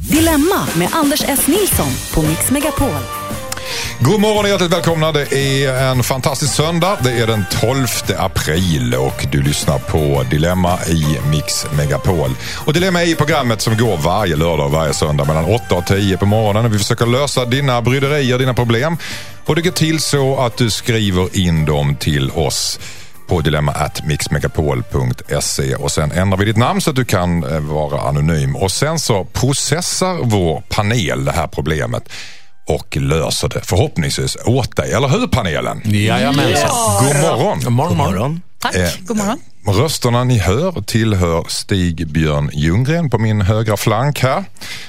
Dilemma 0.00 0.68
med 0.78 0.88
Anders 0.92 1.24
S. 1.28 1.46
Nilsson 1.46 1.88
på 2.14 2.22
Mix 2.22 2.50
Megapol. 2.50 2.88
God 4.00 4.20
morgon 4.20 4.44
och 4.44 4.48
hjärtligt 4.48 4.72
välkomna. 4.72 5.12
Det 5.12 5.32
är 5.64 5.90
en 5.90 6.02
fantastisk 6.02 6.54
söndag. 6.54 6.98
Det 7.04 7.10
är 7.10 7.26
den 7.26 7.44
12 7.60 7.86
april 8.18 8.94
och 8.94 9.26
du 9.32 9.42
lyssnar 9.42 9.78
på 9.78 10.24
Dilemma 10.30 10.78
i 10.86 11.18
Mix 11.30 11.66
Megapol. 11.76 12.30
Och 12.66 12.72
Dilemma 12.72 13.02
är 13.02 13.14
programmet 13.14 13.60
som 13.60 13.76
går 13.76 13.96
varje 13.96 14.36
lördag 14.36 14.66
och 14.66 14.72
varje 14.72 14.94
söndag 14.94 15.24
mellan 15.24 15.44
8 15.44 15.74
och 15.74 15.86
10 15.86 16.16
på 16.16 16.26
morgonen. 16.26 16.72
Vi 16.72 16.78
försöker 16.78 17.06
lösa 17.06 17.44
dina 17.44 17.82
bryderier, 17.82 18.38
dina 18.38 18.54
problem. 18.54 18.96
Och 19.44 19.56
det 19.56 19.62
går 19.62 19.70
till 19.70 20.00
så 20.00 20.36
att 20.36 20.56
du 20.56 20.70
skriver 20.70 21.38
in 21.38 21.64
dem 21.64 21.96
till 21.96 22.30
oss 22.30 22.80
på 23.26 23.40
dilemma.mixmegapol.se 23.40 25.74
och 25.74 25.92
sen 25.92 26.12
ändrar 26.12 26.38
vi 26.38 26.44
ditt 26.44 26.56
namn 26.56 26.80
så 26.80 26.90
att 26.90 26.96
du 26.96 27.04
kan 27.04 27.44
eh, 27.44 27.60
vara 27.60 28.00
anonym. 28.00 28.56
Och 28.56 28.72
sen 28.72 28.98
så 28.98 29.24
processar 29.24 30.18
vår 30.22 30.62
panel 30.68 31.24
det 31.24 31.32
här 31.32 31.46
problemet 31.46 32.08
och 32.66 32.96
löser 32.96 33.48
det 33.48 33.60
förhoppningsvis 33.60 34.36
åt 34.44 34.76
dig. 34.76 34.92
Eller 34.92 35.08
hur 35.08 35.26
panelen? 35.26 35.82
Jajamensan. 35.84 36.70
God 37.00 37.16
morgon. 37.16 37.60
God 37.60 37.72
morgon, 37.72 37.96
morgon. 37.96 38.42
Tack, 38.58 38.74
Eh, 38.74 38.90
god 39.00 39.16
morgon. 39.16 39.40
Rösterna 39.66 40.24
ni 40.24 40.38
hör 40.38 40.82
tillhör 40.82 41.44
Stig 41.48 42.08
Björn 42.08 42.50
Ljunggren 42.52 43.10
på 43.10 43.18
min 43.18 43.40
högra 43.40 43.76
flank 43.76 44.20
här. 44.20 44.44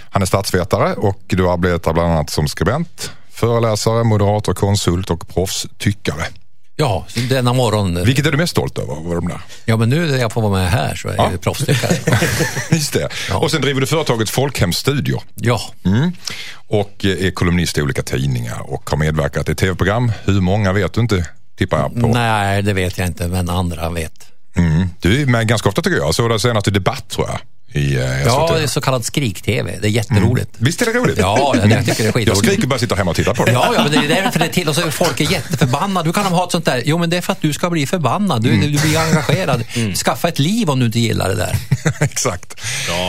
Han 0.10 0.22
är 0.22 0.26
statsvetare 0.26 0.94
och 0.94 1.20
du 1.28 1.50
arbetar 1.50 1.94
bland 1.94 2.12
annat 2.12 2.30
som 2.30 2.48
skribent, 2.48 3.12
föreläsare, 3.32 4.04
moderator, 4.04 4.54
konsult 4.54 5.10
och 5.10 5.28
proffstyckare. 5.28 6.26
Ja, 6.78 7.06
denna 7.30 7.54
morgon. 7.54 8.04
Vilket 8.06 8.26
är 8.26 8.32
du 8.32 8.38
mest 8.38 8.52
stolt 8.52 8.78
över? 8.78 9.16
De 9.16 9.28
där? 9.28 9.42
Ja, 9.66 9.78
men 9.78 9.90
nu 9.90 10.12
när 10.12 10.18
jag 10.18 10.32
får 10.32 10.42
vara 10.42 10.54
med 10.54 10.72
här 10.72 10.96
så 10.96 11.08
är 11.08 11.16
Ja. 11.18 11.32
jag 11.32 11.42
proffstyckare. 11.42 11.96
Just 12.72 12.94
det. 12.94 13.10
Ja. 13.30 13.38
Och 13.38 13.52
sen 13.52 13.62
driver 13.62 13.82
du 13.82 13.88
företaget 13.88 14.30
Folkhemsstudior 14.30 15.22
Ja, 15.36 15.62
mm. 15.86 16.12
och 16.68 17.06
eh, 17.06 17.26
är 17.28 17.32
kolumnist 17.32 17.78
i 17.78 17.82
olika 17.82 18.04
tidningar 18.04 18.72
och 18.74 18.90
har 18.90 18.98
medverkat 18.98 19.50
i 19.50 19.56
tv-program. 19.56 20.12
Hur 20.24 20.42
många 20.42 20.74
vet 20.74 20.94
du 20.94 21.02
inte, 21.02 21.26
tippar 21.58 21.78
jag 21.80 22.02
på. 22.02 22.08
nej 22.08 22.62
det 22.62 22.74
vet 22.74 22.98
jag 22.98 23.08
inte, 23.08 23.28
men 23.28 23.50
andra 23.50 23.90
vet. 23.90 24.14
Mm. 24.58 24.90
Du 25.00 25.22
är 25.22 25.26
med 25.26 25.48
ganska 25.48 25.70
ofta 25.70 25.82
tycker 25.82 25.98
jag. 25.98 26.08
Jag 26.08 26.16
såg 26.16 26.30
det 26.30 26.40
senast 26.40 26.68
i 26.68 26.72
Debatt 26.72 27.10
tror 27.10 27.28
jag. 27.30 27.40
I, 27.76 27.96
eh, 27.96 28.24
Ja, 28.26 28.48
SVT. 28.48 28.58
det 28.58 28.64
är 28.64 28.68
så 28.68 28.82
kallad 28.82 29.06
skrik-tv. 29.06 29.78
Det 29.82 29.88
är 29.88 29.92
jätteroligt. 29.92 30.50
Visst 30.58 30.82
är 30.82 30.86
det 30.86 30.92
roligt? 30.94 31.18
Ja, 31.18 31.56
jag 31.56 31.64
tycker 31.64 31.84
det 31.86 32.00
är 32.02 32.06
Jag 32.06 32.14
skitroligt. 32.14 32.38
skriker 32.46 32.68
bara 32.68 32.80
sitta 32.80 32.96
hemma 32.96 33.12
och 33.12 33.18
titta 33.18 33.34
på 33.34 33.46
det. 33.46 33.52
Ja, 33.52 33.72
ja, 33.76 33.84
men 33.84 33.92
det 33.92 33.98
är 34.16 34.24
därför 34.24 34.40
det 34.40 34.46
är 34.46 34.50
till. 34.50 34.70
Och 34.70 34.76
så 34.76 34.82
är 34.82 34.92
folk 34.92 35.20
är 35.22 35.32
jätteförbannade. 35.32 36.08
Hur 36.08 36.14
kan 36.14 36.24
de 36.24 36.34
ha 36.34 36.46
ett 36.46 36.52
sånt 36.52 36.66
där? 36.66 36.82
Jo, 36.86 36.98
men 36.98 37.10
det 37.10 37.18
är 37.18 37.22
för 37.22 37.32
att 37.32 37.42
du 37.42 37.54
ska 37.54 37.70
bli 37.70 37.88
förbannad. 37.88 38.44
Du, 38.44 38.50
du 38.62 38.68
blir 38.82 38.98
engagerad. 39.00 39.64
Skaffa 40.06 40.28
ett 40.28 40.40
liv 40.40 40.70
om 40.70 40.80
du 40.80 40.86
inte 40.86 41.00
gillar 41.00 41.30
det 41.30 41.36
där. 41.36 41.56
Exakt. 42.02 42.62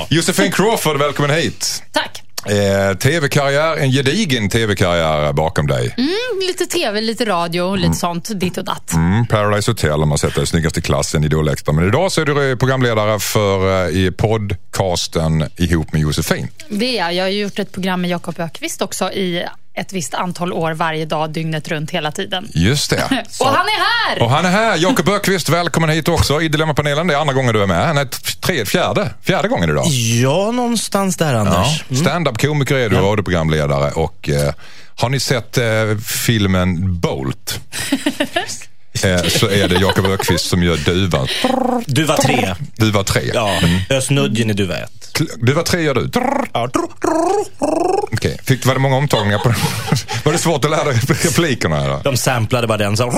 Josefin 0.08 0.52
Crawford, 0.52 0.96
välkommen 0.98 1.30
hit. 1.36 1.82
Tack. 1.92 2.22
Eh, 2.44 2.96
tv-karriär, 2.96 3.76
en 3.76 3.90
gedigen 3.90 4.48
tv-karriär 4.48 5.32
bakom 5.32 5.66
dig. 5.66 5.94
Mm, 5.96 6.46
lite 6.48 6.66
tv, 6.66 7.00
lite 7.00 7.24
radio, 7.24 7.74
lite 7.74 7.94
sånt, 7.94 8.30
ditt 8.34 8.58
och 8.58 8.64
datt. 8.64 8.92
Mm, 8.92 9.26
Paradise 9.26 9.70
Hotel 9.70 9.98
har 9.98 10.06
man 10.06 10.18
sett 10.18 10.34
dig 10.34 10.46
snyggast 10.46 10.78
i 10.78 10.82
klassen, 10.82 11.24
Idol 11.24 11.48
Extra. 11.48 11.72
Men 11.72 11.88
idag 11.88 12.12
så 12.12 12.20
är 12.20 12.24
du 12.24 12.50
eh, 12.50 12.56
programledare 12.56 13.20
för 13.20 13.86
eh, 13.88 13.96
i 13.96 14.10
podcasten 14.12 15.44
ihop 15.56 15.92
med 15.92 16.02
Josefin. 16.02 16.48
Det 16.68 16.98
är 16.98 17.04
jag. 17.04 17.14
Jag 17.14 17.24
har 17.24 17.28
gjort 17.28 17.58
ett 17.58 17.72
program 17.72 18.00
med 18.00 18.10
Jakob 18.10 18.40
Ökvist 18.40 18.82
också 18.82 19.12
i 19.12 19.44
ett 19.76 19.92
visst 19.92 20.14
antal 20.14 20.52
år 20.52 20.72
varje 20.72 21.04
dag, 21.04 21.30
dygnet 21.30 21.68
runt, 21.68 21.90
hela 21.90 22.12
tiden. 22.12 22.48
Just 22.54 22.90
det. 22.90 22.96
Och 23.40 23.46
han 23.46 23.66
är 23.66 24.10
här! 24.10 24.22
Och 24.22 24.30
han 24.30 24.44
är 24.44 24.50
här, 24.50 24.76
Jakob 24.76 25.08
Ökvist, 25.08 25.48
välkommen 25.48 25.90
hit 25.90 26.08
också 26.08 26.42
i 26.42 26.48
Dilemmapanelen. 26.48 27.06
Det 27.06 27.14
är 27.14 27.18
andra 27.18 27.34
gången 27.34 27.54
du 27.54 27.62
är 27.62 27.66
med. 27.66 27.86
Han 27.86 27.98
är 27.98 28.04
t- 28.04 28.16
tre, 28.40 28.64
fjärde, 28.64 29.14
fjärde 29.22 29.48
gången 29.48 29.70
idag. 29.70 29.86
Ja, 30.22 30.50
någonstans 30.50 31.16
där 31.16 31.34
Ja. 31.34 31.40
Anders. 31.40 31.82
Stand-up-komiker 32.00 32.74
är 32.74 32.90
du, 32.90 32.96
radioprogramledare 32.96 33.90
och 33.90 34.28
eh, 34.28 34.52
har 34.96 35.08
ni 35.08 35.20
sett 35.20 35.58
eh, 35.58 35.64
filmen 36.26 37.00
Bolt? 37.00 37.60
eh, 39.04 39.22
så 39.22 39.48
är 39.48 39.68
det 39.68 39.74
Jakob 39.74 40.06
Ökvist 40.06 40.48
som 40.48 40.62
gör 40.62 40.76
duvan. 40.76 41.28
Du 41.86 42.04
var 42.04 42.16
tre. 42.16 42.54
Duva 42.76 43.04
tre. 43.04 43.30
Ja, 43.34 43.50
Ösnudgen 43.90 44.50
i 44.50 44.52
duva 44.52 44.76
ett. 44.76 45.20
Duva 45.36 45.62
tre 45.62 45.82
gör 45.82 45.94
du. 45.94 46.10
Ja. 46.52 46.68
Okej, 48.12 48.40
Fick, 48.44 48.66
var 48.66 48.74
det 48.74 48.80
många 48.80 48.96
omtagningar 48.96 49.38
på 49.38 49.48
Var 50.24 50.32
det 50.32 50.38
svårt 50.38 50.64
att 50.64 50.70
lära 50.70 50.84
dig 50.84 51.00
replikerna? 51.08 51.76
Här? 51.76 51.88
då? 51.88 52.00
De 52.04 52.16
samplade 52.16 52.66
bara 52.66 52.78
den. 52.78 52.96
Så. 52.96 53.12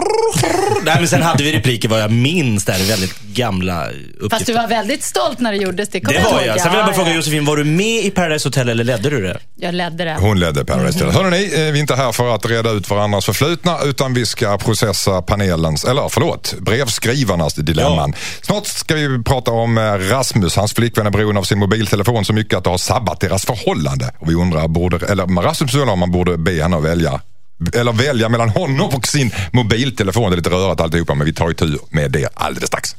Nej, 0.82 0.96
men 0.98 1.08
sen 1.08 1.22
hade 1.22 1.44
vi 1.44 1.52
repliker 1.52 1.88
vad 1.88 2.00
jag 2.00 2.10
minns 2.10 2.64
där, 2.64 2.88
väldigt 2.88 3.20
gamla 3.20 3.88
uppgifter. 3.88 4.28
Fast 4.30 4.46
du 4.46 4.52
var 4.52 4.68
väldigt 4.68 5.04
stolt 5.04 5.40
när 5.40 5.52
det 5.52 5.58
gjordes, 5.58 5.88
det 5.88 6.00
Det 6.00 6.24
var 6.24 6.42
jag. 6.42 6.60
Sen 6.60 6.70
vill 6.70 6.78
jag 6.78 6.86
bara 6.86 6.94
fråga. 6.94 7.14
Josefin, 7.14 7.44
var 7.44 7.56
du 7.56 7.64
med 7.64 8.04
i 8.04 8.10
Paradise 8.10 8.48
Hotel 8.48 8.68
eller 8.68 8.84
ledde 8.84 9.10
du 9.10 9.22
det? 9.22 9.38
Jag 9.56 9.74
ledde 9.74 10.04
det. 10.04 10.16
Hon 10.20 10.40
ledde 10.40 10.64
Paradise 10.64 11.04
Hotel. 11.04 11.22
Hörrni, 11.22 11.44
eh, 11.44 11.58
vi 11.58 11.68
är 11.68 11.76
inte 11.76 11.94
här 11.94 12.12
för 12.12 12.34
att 12.34 12.46
reda 12.46 12.70
ut 12.70 12.90
varandras 12.90 13.24
förflutna 13.24 13.78
utan 13.84 14.14
vi 14.14 14.26
ska 14.26 14.58
processa 14.58 15.22
panelens, 15.68 15.84
eller 15.84 16.08
förlåt, 16.08 16.54
brevskrivarnas 16.60 17.54
dilemman. 17.54 18.14
Snart 18.42 18.66
ska 18.66 18.94
vi 18.94 19.22
prata 19.22 19.50
om 19.50 19.78
eh, 19.78 19.82
Rasmus. 19.82 20.56
Hans 20.56 20.72
flickvän 20.72 21.06
är 21.06 21.10
beroende 21.10 21.40
av 21.40 21.44
sin 21.44 21.58
mobiltelefon 21.58 22.24
så 22.24 22.32
mycket 22.32 22.58
att 22.58 22.64
det 22.64 22.70
har 22.70 22.78
sabbat 22.78 23.20
deras 23.20 23.44
förhållande. 23.44 24.10
Och 24.18 24.30
vi 24.30 24.34
undrar, 24.34 24.68
borde, 24.68 25.06
eller 25.06 25.42
Rasmus 25.42 25.74
undrar 25.74 25.92
om 25.92 25.98
man 25.98 26.10
borde 26.10 26.38
be 26.38 26.62
henne 26.62 26.76
att 26.76 26.84
välja 26.84 27.20
eller 27.74 27.92
välja 27.92 28.28
mellan 28.28 28.48
honom 28.48 28.90
och 28.94 29.06
sin 29.06 29.30
mobiltelefon. 29.52 30.30
Det 30.30 30.34
är 30.34 30.36
lite 30.36 30.50
rörigt 30.50 30.80
alltihopa 30.80 31.14
men 31.14 31.26
vi 31.26 31.32
tar 31.32 31.50
itu 31.50 31.78
med 31.90 32.10
det 32.10 32.28
alldeles 32.34 32.68
strax. 32.68 32.96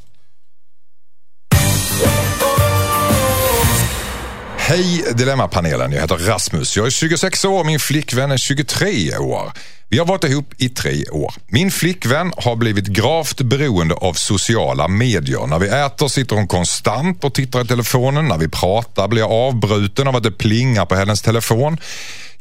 Hej 4.69 5.03
Dilemmapanelen, 5.13 5.91
jag 5.91 6.02
heter 6.02 6.18
Rasmus. 6.18 6.78
Jag 6.78 6.85
är 6.85 6.90
26 6.90 7.46
år, 7.46 7.63
min 7.63 7.80
flickvän 7.80 8.31
är 8.31 8.38
23 8.38 9.18
år. 9.18 9.52
Vi 9.88 9.97
har 9.97 10.06
varit 10.06 10.24
ihop 10.24 10.53
i 10.57 10.69
tre 10.69 11.06
år. 11.09 11.34
Min 11.47 11.72
flickvän 11.72 12.34
har 12.38 12.56
blivit 12.56 12.88
gravt 12.88 13.41
beroende 13.41 13.96
av 13.96 14.13
sociala 14.13 14.88
medier. 14.88 15.47
När 15.47 15.59
vi 15.59 15.68
äter 15.68 16.07
sitter 16.07 16.35
hon 16.35 16.47
konstant 16.47 17.24
och 17.24 17.34
tittar 17.34 17.62
i 17.62 17.68
telefonen. 17.68 18.28
När 18.28 18.38
vi 18.38 18.47
pratar 18.47 19.07
blir 19.07 19.22
jag 19.22 19.31
avbruten 19.31 20.07
av 20.07 20.16
att 20.16 20.24
det 20.24 20.31
plingar 20.31 20.86
på 20.86 20.96
hennes 20.96 21.22
telefon. 21.22 21.78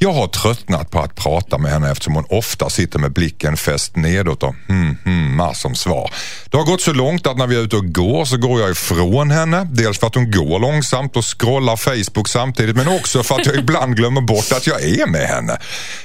Jag 0.01 0.13
har 0.13 0.27
tröttnat 0.27 0.91
på 0.91 1.01
att 1.01 1.15
prata 1.15 1.59
med 1.59 1.71
henne 1.71 1.91
eftersom 1.91 2.15
hon 2.15 2.25
ofta 2.29 2.71
sitter 2.71 2.99
med 2.99 3.13
blicken 3.13 3.57
fäst 3.57 3.97
nedåt 3.97 4.43
och 4.43 4.55
hmm, 4.69 4.97
hmm, 5.05 5.55
som 5.55 5.75
svar. 5.75 6.11
Det 6.51 6.57
har 6.57 6.65
gått 6.65 6.81
så 6.81 6.93
långt 6.93 7.27
att 7.27 7.37
när 7.37 7.47
vi 7.47 7.57
är 7.57 7.61
ute 7.61 7.77
och 7.77 7.95
går 7.95 8.25
så 8.25 8.37
går 8.37 8.61
jag 8.61 8.71
ifrån 8.71 9.31
henne. 9.31 9.69
Dels 9.73 9.99
för 9.99 10.07
att 10.07 10.15
hon 10.15 10.31
går 10.31 10.59
långsamt 10.59 11.17
och 11.17 11.25
scrollar 11.39 11.77
Facebook 11.77 12.29
samtidigt 12.29 12.77
men 12.77 12.89
också 12.89 13.23
för 13.23 13.35
att 13.35 13.47
jag 13.47 13.57
ibland 13.57 13.97
glömmer 13.97 14.21
bort 14.21 14.53
att 14.53 14.67
jag 14.67 14.83
är 14.83 15.07
med 15.07 15.29
henne. 15.29 15.59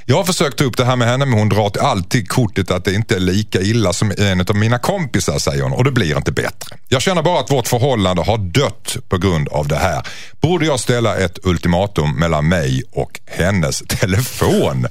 Jag 0.05 0.15
har 0.15 0.23
försökt 0.23 0.57
ta 0.57 0.63
upp 0.63 0.77
det 0.77 0.85
här 0.85 0.95
med 0.95 1.07
henne 1.07 1.25
men 1.25 1.39
hon 1.39 1.49
drar 1.49 1.71
alltid 1.79 2.29
kortet 2.29 2.71
att 2.71 2.85
det 2.85 2.93
inte 2.93 3.15
är 3.15 3.19
lika 3.19 3.61
illa 3.61 3.93
som 3.93 4.13
en 4.17 4.41
av 4.41 4.55
mina 4.55 4.79
kompisar 4.79 5.39
säger 5.39 5.63
hon 5.63 5.73
och 5.73 5.83
det 5.83 5.91
blir 5.91 6.17
inte 6.17 6.31
bättre. 6.31 6.77
Jag 6.89 7.01
känner 7.01 7.21
bara 7.21 7.39
att 7.39 7.51
vårt 7.51 7.67
förhållande 7.67 8.21
har 8.21 8.37
dött 8.37 8.97
på 9.09 9.17
grund 9.17 9.47
av 9.49 9.67
det 9.67 9.77
här. 9.77 10.07
Borde 10.41 10.65
jag 10.65 10.79
ställa 10.79 11.17
ett 11.17 11.39
ultimatum 11.43 12.15
mellan 12.19 12.47
mig 12.47 12.83
och 12.91 13.19
hennes 13.25 13.82
telefon? 13.87 14.87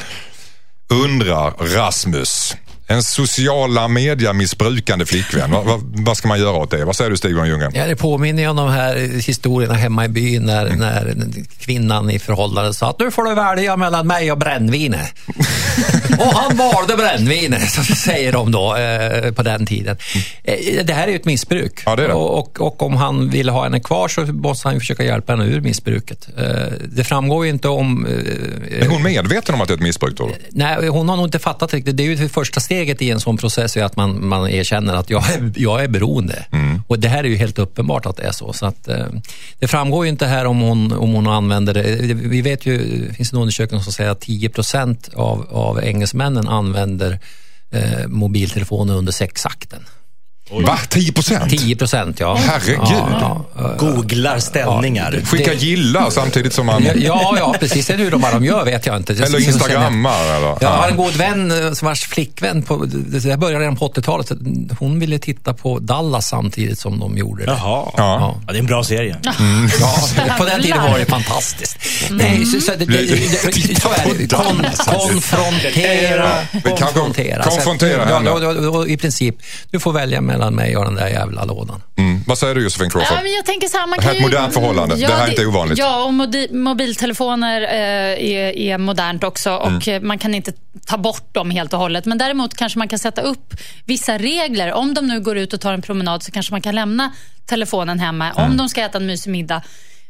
Undrar 0.90 1.54
Rasmus. 1.58 2.56
En 2.86 3.02
sociala 3.02 3.88
media 3.88 4.32
missbrukande 4.32 5.06
flickvän. 5.06 5.50
Vad, 5.50 5.64
vad, 5.64 5.80
vad 5.82 6.16
ska 6.16 6.28
man 6.28 6.40
göra 6.40 6.56
åt 6.56 6.70
det? 6.70 6.84
Vad 6.84 6.96
säger 6.96 7.10
du 7.10 7.16
Stig 7.16 7.30
Ljunggren? 7.30 7.72
Ja, 7.74 7.86
det 7.86 7.96
påminner 7.96 8.42
ju 8.42 8.48
om 8.48 8.56
de 8.56 8.70
här 8.70 8.96
historierna 9.26 9.74
hemma 9.74 10.04
i 10.04 10.08
byn 10.08 10.42
när, 10.42 10.66
Mm. 10.66 10.78
när 10.78 11.44
kvinnan 11.58 12.10
i 12.10 12.18
förhållandet 12.18 12.76
sa 12.76 12.90
att 12.90 12.98
nu 13.00 13.10
får 13.10 13.24
du 13.24 13.34
välja 13.34 13.76
mellan 13.76 14.06
mig 14.06 14.32
och 14.32 14.38
brännvinet. 14.38 15.14
och 16.18 16.34
han 16.34 16.56
valde 16.56 16.96
brännvinet, 16.96 17.70
så 17.70 17.82
säger 17.82 18.32
de 18.32 18.52
då 18.52 18.76
eh, 18.76 19.32
på 19.32 19.42
den 19.42 19.66
tiden. 19.66 19.96
Eh, 20.44 20.84
det 20.84 20.92
här 20.92 21.04
är 21.04 21.08
ju 21.10 21.16
ett 21.16 21.24
missbruk. 21.24 21.82
Ja, 21.86 21.96
det 21.96 22.06
det. 22.06 22.12
Och, 22.12 22.38
och, 22.38 22.60
och 22.60 22.82
om 22.82 22.96
han 22.96 23.30
vill 23.30 23.48
ha 23.48 23.62
henne 23.64 23.80
kvar 23.80 24.08
så 24.08 24.20
måste 24.20 24.68
han 24.68 24.74
ju 24.74 24.80
försöka 24.80 25.04
hjälpa 25.04 25.32
henne 25.32 25.44
ur 25.44 25.60
missbruket. 25.60 26.28
Eh, 26.38 26.44
det 26.88 27.04
framgår 27.04 27.44
ju 27.44 27.50
inte 27.50 27.68
om... 27.68 28.06
Eh, 28.06 28.82
Är 28.82 28.88
hon 28.88 29.02
medveten 29.02 29.54
om 29.54 29.60
att 29.60 29.68
det 29.68 29.74
är 29.74 29.76
ett 29.76 29.82
missbruk 29.82 30.16
du? 30.18 30.24
Nej, 30.50 30.88
hon 30.88 31.08
har 31.08 31.16
nog 31.16 31.26
inte 31.26 31.38
fattat 31.38 31.74
riktigt. 31.74 31.96
Det 31.96 32.02
är 32.02 32.06
ju 32.06 32.14
det 32.14 32.28
första 32.28 32.60
steget 32.60 32.81
i 33.02 33.10
en 33.10 33.20
sån 33.20 33.36
process, 33.36 33.76
är 33.76 33.84
att 33.84 33.96
man, 33.96 34.28
man 34.28 34.50
erkänner 34.50 34.94
att 34.94 35.10
jag 35.10 35.30
är, 35.30 35.52
jag 35.56 35.84
är 35.84 35.88
beroende. 35.88 36.46
Och 36.86 36.98
det 36.98 37.08
här 37.08 37.24
är 37.24 37.28
ju 37.28 37.36
helt 37.36 37.58
uppenbart 37.58 38.06
att 38.06 38.16
det 38.16 38.22
är 38.22 38.32
så. 38.32 38.52
så 38.52 38.66
att, 38.66 38.88
eh, 38.88 39.06
det 39.58 39.68
framgår 39.68 40.04
ju 40.04 40.10
inte 40.10 40.26
här 40.26 40.44
om 40.44 40.60
hon, 40.60 40.92
om 40.92 41.12
hon 41.12 41.26
använder 41.26 41.74
det. 41.74 42.14
Vi 42.14 42.42
vet 42.42 42.66
ju, 42.66 43.06
det 43.08 43.14
finns 43.14 43.32
en 43.32 43.38
undersökning 43.38 43.80
som 43.80 43.92
säger 43.92 44.10
att 44.10 44.20
10 44.20 44.48
procent 44.48 45.10
av, 45.14 45.46
av 45.50 45.84
engelsmännen 45.84 46.48
använder 46.48 47.18
eh, 47.70 48.06
mobiltelefoner 48.06 48.94
under 48.94 49.12
sexakten. 49.12 49.84
Va? 50.60 50.78
10 50.88 51.12
procent? 51.12 51.50
10 51.50 51.76
procent, 51.76 52.20
ja. 52.20 52.34
Herregud. 52.36 52.78
Ja, 52.80 53.44
ja, 53.56 53.74
Googlar 53.78 54.38
ställningar. 54.38 55.20
Skicka 55.24 55.52
gilla 55.52 56.10
samtidigt 56.10 56.52
som 56.52 56.66
man... 56.66 56.84
ja, 56.96 57.34
ja, 57.38 57.54
precis. 57.60 57.90
Är 57.90 57.96
det 57.96 58.02
hur 58.02 58.10
de, 58.10 58.20
vad 58.20 58.32
de 58.32 58.44
gör 58.44 58.64
vet 58.64 58.86
jag 58.86 58.96
inte. 58.96 59.12
Eller 59.12 59.46
instagrammar 59.46 60.24
eller? 60.36 60.56
Jag 60.60 60.68
har 60.68 60.88
en 60.88 60.96
god 60.96 61.16
vän 61.16 61.50
eh, 61.50 61.72
vars 61.82 62.06
flickvän, 62.06 62.62
på, 62.62 62.84
det 62.84 63.36
började 63.36 63.62
redan 63.64 63.76
på 63.76 63.88
80-talet, 63.88 64.28
så 64.28 64.36
hon 64.78 64.98
ville 64.98 65.18
titta 65.18 65.54
på 65.54 65.78
Dallas 65.78 66.28
samtidigt 66.28 66.78
som 66.78 66.98
de 66.98 67.18
gjorde 67.18 67.44
det. 67.44 67.52
Jaha. 67.52 67.88
Ja. 67.96 68.38
Ja, 68.46 68.52
det 68.52 68.58
är 68.58 68.58
en 68.58 68.66
bra 68.66 68.84
serie. 68.84 69.16
Ja, 69.22 69.32
på 70.38 70.44
den 70.44 70.62
tiden 70.62 70.82
var 70.82 70.98
det 70.98 71.04
fantastiskt. 71.04 71.78
Nej, 72.10 72.46
så, 72.46 72.60
så, 72.60 72.72
det, 72.78 72.84
det, 72.84 72.92
det, 72.92 73.14
det, 73.68 73.80
så 73.80 73.88
är 73.88 74.18
det. 74.18 74.28
Kon, 74.28 74.66
konfrontera, 74.86 76.30
Vi 76.52 76.60
kanske 76.60 76.84
konfrontera. 76.84 77.42
konfrontera 77.42 78.10
ja, 78.10 78.16
henne. 78.16 78.30
då, 78.30 78.38
då, 78.38 78.72
då, 78.72 78.88
I 78.88 78.96
princip, 78.96 79.36
du 79.70 79.80
får 79.80 79.92
välja 79.92 80.20
mellan 80.20 80.41
mig 80.50 80.76
och 80.76 80.84
den 80.84 80.94
där 80.94 81.08
jävla 81.08 81.44
lådan. 81.44 81.82
Mm. 81.96 82.20
Vad 82.26 82.38
säger 82.38 82.54
du 82.54 82.62
Josefin 82.62 82.90
Crawford? 82.90 83.18
Ja, 83.18 83.22
men 83.22 83.32
jag 83.32 83.44
tänker 83.46 83.68
så 83.68 83.76
här, 83.78 83.86
man 83.86 83.98
Det 83.98 84.04
här 84.04 84.12
kan 84.14 84.16
är 84.16 84.20
ju, 84.20 84.26
ett 84.26 84.32
modernt 84.32 84.54
förhållande. 84.54 84.96
Det 84.96 85.06
här 85.12 85.26
är 85.26 85.30
inte 85.30 85.46
ovanligt. 85.46 85.78
Ja, 85.78 86.04
och 86.04 86.14
mobiltelefoner 86.56 87.62
eh, 87.62 88.32
är, 88.32 88.56
är 88.58 88.78
modernt 88.78 89.24
också 89.24 89.50
och 89.54 89.88
Mm. 89.88 90.06
man 90.06 90.18
kan 90.18 90.34
inte 90.34 90.52
ta 90.86 90.96
bort 90.98 91.34
dem 91.34 91.50
helt 91.50 91.72
och 91.72 91.78
hållet. 91.78 92.04
Men 92.04 92.18
däremot 92.18 92.54
kanske 92.54 92.78
man 92.78 92.88
kan 92.88 92.98
sätta 92.98 93.20
upp 93.22 93.54
vissa 93.84 94.18
regler. 94.18 94.72
Om 94.72 94.94
de 94.94 95.06
nu 95.06 95.20
går 95.20 95.36
ut 95.38 95.52
och 95.52 95.60
tar 95.60 95.72
en 95.72 95.82
promenad 95.82 96.22
så 96.22 96.32
kanske 96.32 96.52
man 96.52 96.60
kan 96.62 96.74
lämna 96.74 97.12
telefonen 97.46 98.00
hemma. 98.00 98.30
Mm. 98.30 98.50
Om 98.50 98.56
de 98.56 98.68
ska 98.68 98.80
äta 98.82 98.98
en 98.98 99.06
mysig 99.06 99.30
middag. 99.30 99.62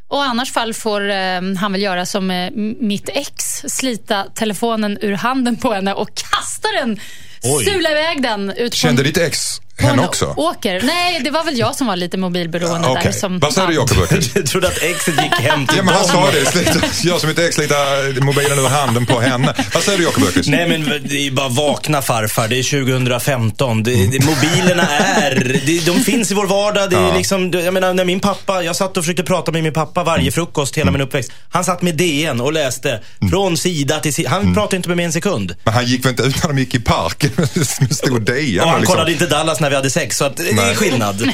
Och 0.08 0.24
annars 0.24 0.52
fall 0.52 0.74
får 0.74 1.10
eh, 1.10 1.40
han 1.60 1.72
väl 1.72 1.82
göra 1.82 2.06
som 2.06 2.30
eh, 2.30 2.50
mitt 2.80 3.08
ex, 3.08 3.44
slita 3.68 4.24
telefonen 4.34 4.98
ur 5.00 5.12
handen 5.12 5.56
på 5.56 5.72
henne 5.72 5.94
och 5.94 6.08
kasta 6.14 6.68
den, 6.80 7.00
Oj. 7.42 7.64
sula 7.64 7.90
iväg 7.90 8.22
den 8.22 8.50
ut 8.50 8.72
på 8.72 8.76
Kände 8.76 9.02
en, 9.02 9.06
ditt 9.06 9.18
ex 9.18 9.38
henne 9.82 10.02
också? 10.06 10.34
åker. 10.36 10.80
Nej, 10.82 11.20
det 11.24 11.30
var 11.30 11.44
väl 11.44 11.58
jag 11.58 11.74
som 11.76 11.86
var 11.86 11.96
lite 11.96 12.16
mobilberoende 12.18 12.88
Okej. 12.88 13.02
där. 13.04 13.12
Som, 13.12 13.38
Vad 13.38 13.52
säger 13.54 13.68
du 13.68 13.74
Jakob? 13.74 13.98
Jag 14.34 14.46
trodde 14.46 14.68
att 14.68 14.82
exet 14.82 15.22
gick 15.22 15.32
hem 15.34 15.66
till 15.66 15.76
Ja, 15.76 15.82
men 15.82 15.94
han 15.94 16.04
sa 16.04 16.30
det. 16.30 16.46
Slita, 16.46 16.86
gör 17.02 17.18
som 17.18 17.30
ett 17.30 17.38
ex, 17.38 17.54
slita 17.56 17.74
mobilen 18.20 18.58
ur 18.58 18.68
handen 18.68 19.06
på 19.06 19.20
henne. 19.20 19.54
Vad 19.74 19.82
säger 19.82 19.98
du 19.98 20.04
Jakob? 20.04 20.22
Nej 20.46 20.68
men 20.68 21.02
det 21.08 21.26
är 21.26 21.30
bara 21.30 21.48
vakna 21.48 22.02
farfar, 22.02 22.48
det 22.48 22.58
är 22.58 22.62
2015. 22.84 23.82
Det, 23.82 23.90
det, 24.06 24.24
mobilerna 24.24 24.88
är, 24.88 25.60
det, 25.66 25.86
de 25.86 26.00
finns 26.00 26.30
i 26.30 26.34
vår 26.34 26.46
vardag. 26.46 26.90
Det 26.90 26.96
är 26.96 27.00
Ja. 27.08 27.16
liksom, 27.16 27.50
jag 27.50 27.74
menar 27.74 27.94
när 27.94 28.04
min 28.04 28.20
pappa, 28.20 28.62
jag 28.62 28.76
satt 28.76 28.96
och 28.96 29.04
försökte 29.04 29.22
prata 29.22 29.52
med 29.52 29.62
min 29.62 29.72
pappa 29.72 30.04
varje 30.04 30.22
Mm. 30.22 30.32
frukost 30.32 30.78
hela 30.78 30.90
min 30.90 31.00
uppväxt. 31.00 31.32
Han 31.50 31.64
satt 31.64 31.82
med 31.82 31.94
DN 31.96 32.40
och 32.40 32.52
läste 32.52 33.00
från 33.30 33.56
sida 33.56 34.00
till 34.00 34.14
sida. 34.14 34.30
Han 34.30 34.40
Mm. 34.42 34.54
pratade 34.54 34.76
inte 34.76 34.88
med 34.88 34.96
mig 34.96 35.06
en 35.06 35.12
sekund. 35.12 35.54
Men 35.64 35.74
han 35.74 35.86
gick 35.86 36.04
väl 36.04 36.10
inte 36.10 36.22
ut 36.22 36.42
när 36.42 36.48
de 36.48 36.58
gick 36.58 36.74
i 36.74 36.80
parken 36.80 37.30
med 37.36 37.96
stor 37.96 38.20
DN? 38.20 38.60
Och 38.64 38.68
han 38.70 38.80
liksom. 38.80 38.94
kollade 38.94 39.12
inte 39.12 39.26
Dallas 39.26 39.60
när 39.60 39.70
vi 39.72 39.76
hade 39.76 39.90
sex, 39.90 40.16
så 40.16 40.24
att, 40.24 40.36
det 40.36 40.48
är 40.50 40.54
Nej. 40.54 40.74
skillnad. 40.76 41.22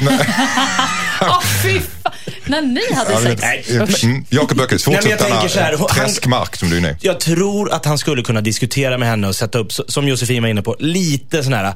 Åh, 1.21 1.41
fy 1.63 1.79
fan. 1.79 2.13
När 2.45 2.61
ni 2.61 2.93
hade 2.93 3.11
Ja, 3.13 3.19
sex. 3.21 3.69
Usch. 3.71 4.03
Mm, 4.03 4.25
Jakob 4.29 4.59
Öqvist, 4.61 4.87
Nej, 4.87 4.93
men 4.95 5.01
fortsätt 5.03 5.19
jag 5.19 5.29
denna 5.29 5.39
tänker 5.41 5.53
så 5.55 5.59
här, 5.59 5.73
eh, 5.73 5.79
han- 5.79 5.87
träskmark 5.89 6.55
som 6.55 6.69
du 6.69 6.75
är 6.75 6.79
inne 6.79 6.89
i. 6.89 6.95
Jag 7.01 7.19
tror 7.19 7.71
att 7.71 7.85
han 7.85 7.97
skulle 7.97 8.21
kunna 8.21 8.41
diskutera 8.41 8.97
med 8.97 9.07
henne 9.09 9.27
och 9.27 9.35
sätta 9.35 9.57
upp, 9.59 9.73
så- 9.73 9.83
som 9.87 10.07
Josefin 10.07 10.43
var 10.43 10.49
inne 10.49 10.61
på, 10.61 10.75
lite 10.79 11.43
sån 11.43 11.53
här 11.53 11.73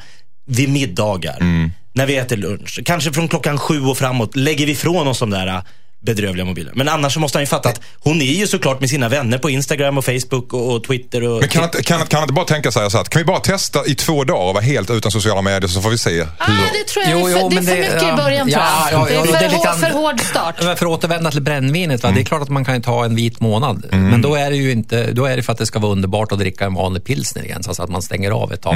vid 0.48 0.69
middagar. 0.69 1.38
Mm. 1.42 1.71
När 1.94 2.06
vi 2.06 2.15
äter 2.18 2.38
lunch. 2.38 2.80
Kanske 2.86 3.12
från 3.13 3.27
klockan 3.27 3.57
sju 3.59 3.81
och 3.86 3.98
framåt 3.98 4.36
lägger 4.36 4.66
vi 4.66 4.71
ifrån 4.71 5.07
oss 5.07 5.19
de 5.19 5.30
där 5.30 5.48
äh, 5.48 5.62
bedrövliga 6.03 6.45
mobiler. 6.45 6.71
Men 6.75 6.89
annars 6.89 7.13
så 7.13 7.19
måste 7.19 7.38
han 7.38 7.44
ju 7.44 7.47
fatta 7.47 7.69
att 7.69 7.81
hon 8.00 8.21
är 8.21 8.25
ju 8.25 8.47
såklart 8.47 8.79
med 8.79 8.89
sina 8.89 9.09
vänner 9.09 9.38
på 9.38 9.50
Instagram 9.50 9.97
och 9.97 10.05
Facebook 10.05 10.53
och, 10.53 10.75
och 10.75 10.83
Twitter. 10.83 11.23
Och 11.23 11.39
Men 11.39 11.50
kan 11.50 11.61
han, 11.61 11.69
inte- 11.69 11.83
kan, 11.83 11.97
han- 11.97 12.07
kan 12.07 12.17
han 12.17 12.23
inte 12.23 12.33
bara 12.33 12.45
tänka 12.45 12.71
sig 12.71 12.91
så 12.91 12.97
att 12.97 13.09
kan 13.09 13.19
vi 13.19 13.25
bara 13.25 13.39
testa 13.39 13.85
i 13.85 13.95
två 13.95 14.23
dagar 14.23 14.47
och 14.47 14.53
vara 14.53 14.63
helt 14.63 14.89
utan 14.89 15.11
sociala 15.11 15.41
medier 15.41 15.67
så 15.67 15.81
får 15.81 15.89
vi 15.89 15.97
se 15.97 16.09
hur... 16.11 16.21
Ah, 16.38 16.45
det 16.47 16.83
tror 16.94 17.05
jag 17.05 17.19
Jo, 17.19 17.27
är 17.27 17.31
jo, 17.31 17.50
för, 17.50 17.50
det 17.50 17.55
är 17.57 17.61
för 17.61 17.75
det- 17.75 17.81
mycket 17.81 18.01
ja. 18.01 18.13
i 18.13 18.17
början 18.17 18.47
tror 18.51 18.61
Ja, 18.63 18.89
jag. 18.91 19.01
ja, 19.01 19.05
det 19.09 19.15
är 19.15 19.23
för, 19.25 19.31
det 19.39 19.45
är 19.45 19.50
lite 19.50 19.67
hår, 19.69 19.75
för 19.75 19.89
hård 19.89 20.19
start. 20.21 20.55
Men 20.63 20.77
för 20.77 20.85
att 20.85 20.91
återvända 20.91 21.31
till 21.31 21.41
brännvinet, 21.41 22.03
va? 22.03 22.11
det 22.11 22.21
är 22.21 22.25
klart 22.25 22.41
att 22.41 22.49
man 22.49 22.65
kan 22.65 22.81
ta 22.81 23.06
en 23.06 23.15
vit 23.15 23.39
månad. 23.39 23.85
Men 23.91 24.21
då 24.21 24.35
är 24.35 24.49
det 24.49 24.56
ju 24.57 24.71
inte, 24.71 25.11
då 25.11 25.25
är 25.25 25.35
det 25.38 25.44
för 25.44 25.51
att 25.51 25.57
det 25.59 25.65
ska 25.65 25.79
vara 25.79 25.91
underbart 25.91 26.31
att 26.31 26.39
dricka 26.39 26.65
en 26.65 26.73
vanlig 26.73 27.03
pilsner 27.03 27.44
igen, 27.44 27.63
så 27.63 27.83
att 27.83 27.89
man 27.89 28.01
stänger 28.01 28.31
av 28.31 28.53
ett 28.53 28.61
tag. 28.61 28.75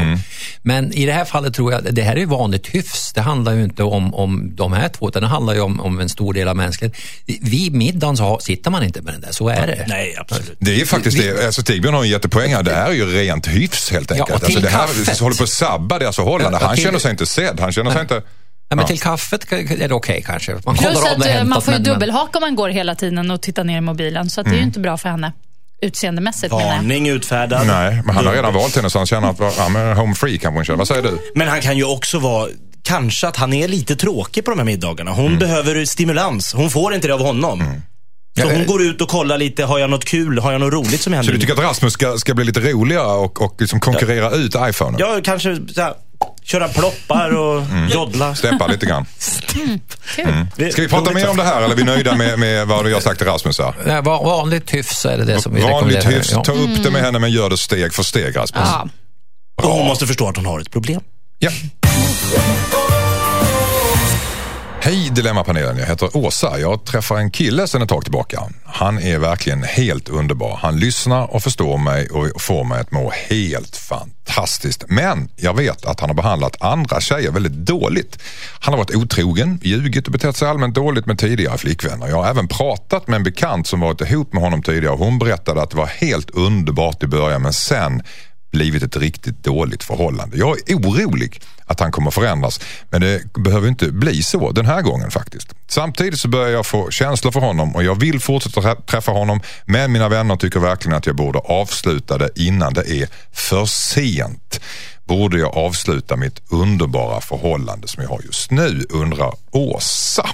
Men 0.61 0.93
i 0.93 1.05
det 1.05 1.11
här 1.13 1.25
fallet 1.25 1.53
tror 1.53 1.71
jag, 1.73 1.93
det 1.93 2.01
här 2.01 2.15
är 2.15 2.19
ju 2.19 2.25
vanligt 2.25 2.67
hyfs. 2.67 3.13
Det 3.13 3.21
handlar 3.21 3.53
ju 3.53 3.63
inte 3.63 3.83
om, 3.83 4.13
om 4.13 4.55
de 4.55 4.73
här 4.73 4.89
två, 4.89 5.07
utan 5.09 5.21
det 5.21 5.27
handlar 5.27 5.53
ju 5.53 5.61
om, 5.61 5.79
om 5.79 5.99
en 5.99 6.09
stor 6.09 6.33
del 6.33 6.47
av 6.47 6.55
mänskligheten. 6.55 7.01
Vid 7.25 7.73
middagen 7.73 8.17
så 8.17 8.39
sitter 8.41 8.71
man 8.71 8.83
inte 8.83 9.01
med 9.01 9.13
den 9.13 9.21
där, 9.21 9.31
så 9.31 9.49
är 9.49 9.67
det. 9.67 9.85
Nej, 9.87 10.15
absolut. 10.19 10.57
Det 10.59 10.81
är 10.81 10.85
faktiskt 10.85 11.17
det. 11.17 11.45
Alltså, 11.45 11.61
Stigbjörn 11.61 11.93
har 11.93 12.03
en 12.03 12.09
jättepoäng 12.09 12.53
här. 12.53 12.63
Det 12.63 12.71
är 12.71 12.91
ju 12.91 13.05
rent 13.05 13.47
hyfs 13.47 13.91
helt 13.91 14.09
Ja, 14.11 14.15
enkelt. 14.15 14.35
och 14.41 14.45
till 14.47 14.57
alltså, 14.57 14.71
det 14.71 14.77
här 14.77 14.87
kaffet. 14.87 15.19
håller 15.19 15.35
på 15.35 15.43
att 15.43 15.49
sabba 15.49 15.99
deras 15.99 16.15
förhållande. 16.15 16.57
Ja, 16.61 16.67
Han 16.67 16.77
känner 16.77 16.99
sig 16.99 17.11
inte 17.11 17.25
sedd. 17.25 17.59
Han 17.59 17.71
känner 17.71 17.91
sig 17.91 18.01
inte... 18.01 18.13
Ja, 18.69 18.75
men 18.75 18.79
Ja. 18.83 18.87
till 18.87 18.99
kaffet 18.99 19.51
är 19.53 19.87
det 19.87 19.93
okej 19.93 20.23
kanske. 20.25 20.57
Man 20.65 20.75
Plus 20.77 20.97
att 20.97 21.03
det 21.03 21.29
eh, 21.29 21.35
man 21.35 21.37
hämtat, 21.37 21.63
får 21.63 21.73
ju 21.73 21.79
dubbelhaka 21.79 22.37
om 22.37 22.41
man 22.41 22.55
går 22.55 22.69
hela 22.69 22.95
tiden 22.95 23.31
och 23.31 23.41
tittar 23.41 23.63
ner 23.63 23.77
i 23.77 23.81
mobilen. 23.81 24.29
Så 24.29 24.41
att 24.41 24.47
det 24.47 24.53
är 24.53 24.57
ju 24.57 24.63
inte 24.63 24.79
bra 24.79 24.97
för 24.97 25.09
henne. 25.09 25.33
Utseendemässigt. 25.81 26.51
Varning 26.51 27.07
utfärdad. 27.09 27.67
Nej, 27.67 28.01
men 28.05 28.15
han 28.15 28.25
har 28.25 28.33
redan 28.33 28.53
valt 28.53 28.75
henne 28.75 28.89
så 28.89 28.97
han 28.99 29.05
känner 29.07 29.29
att 29.29 29.39
ja, 29.57 29.69
men 29.69 29.97
home 29.97 30.15
free 30.15 30.37
kanske 30.37 30.57
hon 30.57 30.65
känner. 30.65 30.77
Vad 30.77 30.87
säger 30.87 31.01
du? 31.01 31.31
Men 31.35 31.47
han 31.47 31.61
kan 31.61 31.77
ju 31.77 31.83
också 31.83 32.19
vara, 32.19 32.49
kanske 32.87 33.27
att 33.27 33.35
han 33.35 33.53
är 33.53 33.67
lite 33.67 33.95
tråkig 33.95 34.45
på 34.45 34.51
de 34.51 34.57
här 34.59 34.65
middagarna. 34.65 35.11
Hon 35.11 35.25
Mm. 35.27 35.39
behöver 35.39 35.85
stimulans. 35.85 36.53
Hon 36.53 36.69
får 36.69 36.93
inte 36.93 37.07
det 37.07 37.13
av 37.13 37.19
honom. 37.21 37.63
Så 38.39 38.43
Ja, 38.47 38.51
hon 38.53 38.65
går 38.65 38.81
ut 38.81 39.01
och 39.01 39.09
kollar 39.09 39.37
lite, 39.37 39.63
har 39.63 39.79
jag 39.79 39.89
något 39.89 40.05
kul, 40.05 40.39
har 40.39 40.51
jag 40.51 40.61
något 40.61 40.73
roligt 40.73 41.01
som 41.01 41.11
Så 41.13 41.15
händer? 41.15 41.33
du 41.33 41.39
tycker 41.39 41.53
att 41.53 41.59
Rasmus 41.59 41.93
ska, 41.93 42.17
ska 42.17 42.33
bli 42.33 42.45
lite 42.45 42.59
roligare 42.59 43.05
och, 43.17 43.41
och 43.41 43.55
liksom 43.59 43.79
konkurrera 43.79 44.31
ut 44.31 44.55
iPhone? 44.69 44.97
Ja, 44.99 45.19
kanske 45.23 45.57
så 45.75 45.81
här, 45.81 45.93
köra 46.43 46.67
ploppar 46.67 47.29
och 47.37 47.61
Mm. 47.61 47.87
joddla. 47.89 48.35
Steppa 48.35 48.67
lite 48.67 48.85
grann. 48.85 49.05
Kul. 50.15 50.71
Ska 50.71 50.81
vi 50.81 50.87
prata 50.87 51.11
mer 51.11 51.29
om 51.29 51.37
det 51.37 51.43
här 51.43 51.61
eller 51.61 51.73
är 51.73 51.77
vi 51.77 51.83
nöjda 51.83 52.15
med, 52.15 52.39
med 52.39 52.67
vad 52.67 52.85
du 52.85 52.93
har 52.93 53.01
sagt 53.01 53.17
till 53.17 53.27
Rasmus 53.27 53.59
här? 53.59 53.73
Nej, 53.85 54.01
va- 54.01 54.23
vanligt 54.23 54.73
hyfs 54.73 55.05
är 55.05 55.17
det 55.17 55.25
det 55.25 55.41
som 55.41 55.53
vi 55.53 55.61
Vanligt 55.61 55.75
rekommenderar. 55.77 56.11
hyfs, 56.11 56.31
Ja. 56.31 56.43
ta 56.43 56.51
upp 56.51 56.83
det 56.83 56.91
med 56.91 57.01
henne 57.01 57.19
men 57.19 57.31
gör 57.31 57.49
det 57.49 57.57
steg 57.57 57.93
för 57.93 58.03
steg 58.03 58.35
Rasmus. 58.37 58.63
Ja. 58.65 58.87
Och 59.63 59.69
hon 59.69 59.85
måste 59.87 60.07
förstå 60.07 60.27
att 60.29 60.35
hon 60.35 60.45
har 60.45 60.59
ett 60.59 60.71
problem. 60.71 61.01
Ja. 61.39 61.49
Hej 64.87 65.09
Dilemmapanelen, 65.11 65.77
jag 65.77 65.85
heter 65.85 66.17
Åsa. 66.17 66.59
Jag 66.59 66.85
träffar 66.85 67.17
en 67.17 67.31
kille 67.31 67.67
sedan 67.67 67.81
ett 67.81 67.89
tag 67.89 68.03
tillbaka. 68.03 68.43
Han 68.65 68.99
är 68.99 69.19
verkligen 69.19 69.63
helt 69.63 70.09
underbar. 70.09 70.59
Han 70.61 70.79
lyssnar 70.79 71.35
och 71.35 71.43
förstår 71.43 71.77
mig 71.77 72.09
och 72.09 72.41
får 72.41 72.63
mig 72.63 72.79
att 72.79 72.91
må 72.91 73.11
helt 73.29 73.77
fantastiskt. 73.77 74.83
Men 74.87 75.29
jag 75.35 75.53
vet 75.53 75.85
att 75.85 75.99
han 75.99 76.09
har 76.09 76.15
behandlat 76.15 76.61
andra 76.61 77.01
tjejer 77.01 77.31
väldigt 77.31 77.51
dåligt. 77.51 78.19
Han 78.59 78.73
har 78.73 78.77
varit 78.77 78.95
otrogen, 78.95 79.59
ljugit 79.63 80.05
och 80.05 80.11
betett 80.11 80.35
sig 80.35 80.47
allmänt 80.47 80.75
dåligt 80.75 81.05
med 81.05 81.19
tidigare 81.19 81.57
flickvänner. 81.57 82.07
Jag 82.07 82.15
har 82.15 82.29
även 82.29 82.47
pratat 82.47 83.07
med 83.07 83.15
en 83.15 83.23
bekant 83.23 83.67
som 83.67 83.79
varit 83.79 84.01
ihop 84.01 84.33
med 84.33 84.43
honom 84.43 84.63
tidigare. 84.63 84.95
Hon 84.95 85.19
berättade 85.19 85.61
att 85.61 85.69
det 85.69 85.77
var 85.77 85.87
helt 85.87 86.29
underbart 86.29 87.03
i 87.03 87.07
början 87.07 87.41
men 87.41 87.53
sen 87.53 88.03
blivit 88.51 88.83
ett 88.83 88.97
riktigt 88.97 89.43
dåligt 89.43 89.83
förhållande. 89.83 90.37
Jag 90.37 90.69
är 90.69 90.75
orolig 90.75 91.41
att 91.65 91.79
han 91.79 91.91
kommer 91.91 92.11
förändras 92.11 92.59
men 92.89 93.01
det 93.01 93.33
behöver 93.33 93.67
inte 93.67 93.91
bli 93.91 94.23
så 94.23 94.51
den 94.51 94.65
här 94.65 94.81
gången 94.81 95.11
faktiskt. 95.11 95.53
Samtidigt 95.67 96.19
så 96.19 96.27
börjar 96.27 96.49
jag 96.49 96.65
få 96.65 96.91
känslor 96.91 97.31
för 97.31 97.39
honom 97.39 97.75
och 97.75 97.83
jag 97.83 97.99
vill 97.99 98.19
fortsätta 98.19 98.75
träffa 98.75 99.11
honom 99.11 99.41
men 99.65 99.91
mina 99.91 100.09
vänner 100.09 100.35
tycker 100.35 100.59
verkligen 100.59 100.97
att 100.97 101.05
jag 101.05 101.15
borde 101.15 101.39
avsluta 101.39 102.17
det 102.17 102.29
innan 102.35 102.73
det 102.73 102.89
är 102.89 103.09
för 103.31 103.65
sent. 103.65 104.59
Borde 105.05 105.39
jag 105.39 105.57
avsluta 105.57 106.15
mitt 106.15 106.41
underbara 106.51 107.21
förhållande 107.21 107.87
som 107.87 108.03
jag 108.03 108.09
har 108.09 108.21
just 108.25 108.51
nu 108.51 108.85
undrar 108.89 109.33
Åsa. 109.51 110.29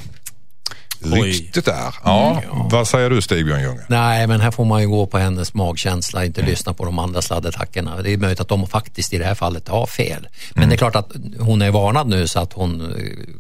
Ryktet 1.06 1.68
är. 1.68 1.96
Ja, 2.04 2.42
vad 2.72 2.88
säger 2.88 3.10
du 3.10 3.22
Stig-Björn 3.22 3.62
Ljunge? 3.62 3.82
Nej, 3.88 4.28
men 4.28 4.42
här 4.42 4.52
får 4.52 4.66
man 4.66 4.82
ju 4.82 4.88
gå 4.88 5.06
på 5.06 5.18
hennes 5.18 5.54
magkänsla, 5.54 6.26
inte 6.26 6.42
lyssna 6.42 6.74
på 6.74 6.86
de 6.86 7.00
andra 7.00 7.22
sladdertackorna. 7.22 8.02
Det 8.02 8.14
är 8.14 8.18
möjligt 8.18 8.40
att 8.40 8.48
de 8.48 8.68
faktiskt 8.68 9.14
i 9.14 9.18
det 9.18 9.26
här 9.26 9.36
fallet 9.36 9.68
har 9.68 9.86
fel. 9.86 10.28
Men 10.54 10.70
det 10.70 10.76
är 10.76 10.78
klart 10.78 10.96
att 10.96 11.12
hon 11.40 11.62
är 11.62 11.72
varnad 11.72 12.08
nu 12.08 12.28
så 12.28 12.40
att 12.40 12.54
hon, 12.54 12.82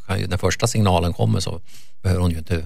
eh, 0.09 0.17
ju- 0.19 0.27
när 0.27 0.37
första 0.37 0.67
signalen 0.67 1.13
kommer 1.13 1.39
så 1.39 1.61
behöver 2.03 2.21
hon 2.21 2.31
ju 2.31 2.37
inte... 2.37 2.55
eh, 2.55 2.61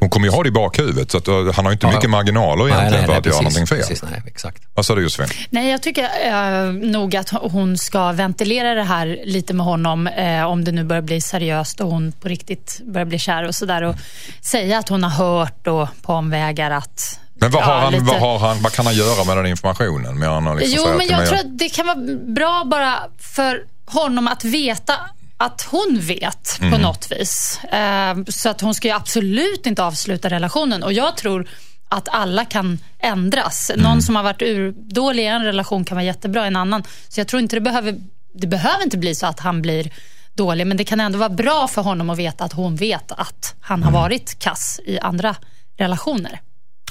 Hon 0.00 0.10
kommer 0.10 0.26
ju 0.26 0.32
ha 0.32 0.42
det 0.42 0.48
i 0.48 0.52
bakhuvudet 0.52 1.10
så 1.10 1.18
att, 1.18 1.28
uh, 1.28 1.52
han 1.52 1.64
har 1.64 1.72
inte 1.72 1.86
Ja, 1.86 1.92
mycket 1.92 2.10
marginaler 2.10 2.68
egentligen 2.68 3.06
för 3.06 3.16
att 3.18 3.26
göra 3.26 3.36
någonting 3.36 3.66
fel. 3.66 3.78
Precis, 3.78 4.02
nej, 4.10 4.22
exakt. 4.26 4.62
Vad 4.74 4.86
sa 4.86 4.94
du 4.94 5.02
Josefin? 5.02 5.46
Nej, 5.50 5.70
jag 5.70 5.82
tycker 5.82 6.02
eh, 6.26 6.72
nog 6.72 7.16
att 7.16 7.30
hon 7.30 7.78
ska 7.78 8.12
ventilera 8.12 8.74
det 8.74 8.82
här 8.82 9.18
lite 9.24 9.54
med 9.54 9.66
honom 9.66 10.06
eh, 10.06 10.44
om 10.44 10.64
det 10.64 10.72
nu 10.72 10.84
börjar 10.84 11.02
bli 11.02 11.20
seriöst 11.20 11.80
och 11.80 11.90
hon 11.90 12.12
på 12.12 12.28
riktigt 12.28 12.80
börjar 12.84 13.04
bli 13.04 13.18
kär 13.18 13.48
och 13.48 13.54
sådär. 13.54 13.96
Säga 14.42 14.78
att 14.78 14.88
hon 14.88 15.02
har 15.04 15.10
hört 15.10 15.66
och 15.66 15.88
på 16.02 16.12
omvägar 16.12 16.70
att... 16.70 17.20
Men 17.34 17.50
vad, 17.50 17.62
har 17.64 17.72
ja, 17.74 17.80
han, 17.80 17.92
lite- 17.92 18.04
vad, 18.04 18.20
har 18.20 18.38
han, 18.38 18.62
vad 18.62 18.72
kan 18.72 18.86
han 18.86 18.94
göra 18.94 19.24
med 19.24 19.36
den 19.36 19.46
informationen? 19.46 20.22
Att 20.48 20.58
liksom 20.58 20.82
Jo, 20.90 20.96
men 20.98 21.06
jag 21.08 21.18
mig 21.18 21.26
tror 21.28 21.38
att- 21.38 21.58
det 21.58 21.68
kan 21.68 21.86
vara 21.86 21.96
bra 22.34 22.62
bara 22.66 22.98
för 23.18 23.62
honom 23.86 24.28
att 24.28 24.44
veta 24.44 24.94
att 25.36 25.62
hon 25.70 25.98
vet 26.02 26.58
Mm. 26.60 26.72
på 26.72 26.78
något 26.78 27.12
vis. 27.12 27.60
Eh, 27.64 28.16
så 28.28 28.48
att 28.48 28.60
hon 28.60 28.74
ska 28.74 28.88
ju 28.88 28.94
absolut 28.94 29.66
inte 29.66 29.84
avsluta 29.84 30.28
relationen. 30.30 30.82
Och 30.82 30.92
jag 30.92 31.16
tror 31.16 31.48
att 31.88 32.08
alla 32.08 32.44
kan 32.44 32.78
ändras. 32.98 33.70
Mm. 33.70 33.82
Någon 33.82 34.02
som 34.02 34.16
har 34.16 34.22
varit 34.22 34.42
urdålig 34.42 35.22
i 35.22 35.26
en 35.26 35.44
relation 35.44 35.84
kan 35.84 35.96
vara 35.96 36.04
jättebra 36.04 36.44
i 36.44 36.46
en 36.46 36.56
annan. 36.56 36.84
Så 37.08 37.20
jag 37.20 37.28
tror 37.28 37.42
inte 37.42 37.56
det 37.56 37.60
behöver, 37.60 37.94
det 38.34 38.46
behöver 38.46 38.84
inte 38.84 38.98
bli 38.98 39.14
så 39.14 39.26
att 39.26 39.40
han 39.40 39.62
blir 39.62 39.90
dålig. 40.36 40.66
Men 40.66 40.76
det 40.76 40.84
kan 40.84 41.00
ändå 41.00 41.18
vara 41.18 41.28
bra 41.28 41.68
för 41.68 41.82
honom 41.82 42.10
att 42.10 42.18
veta 42.18 42.44
att 42.44 42.52
hon 42.52 42.76
vet 42.76 43.12
att 43.12 43.54
han 43.60 43.82
har 43.82 43.92
varit 43.92 44.38
kass 44.38 44.80
i 44.84 44.98
andra 44.98 45.36
relationer. 45.78 46.40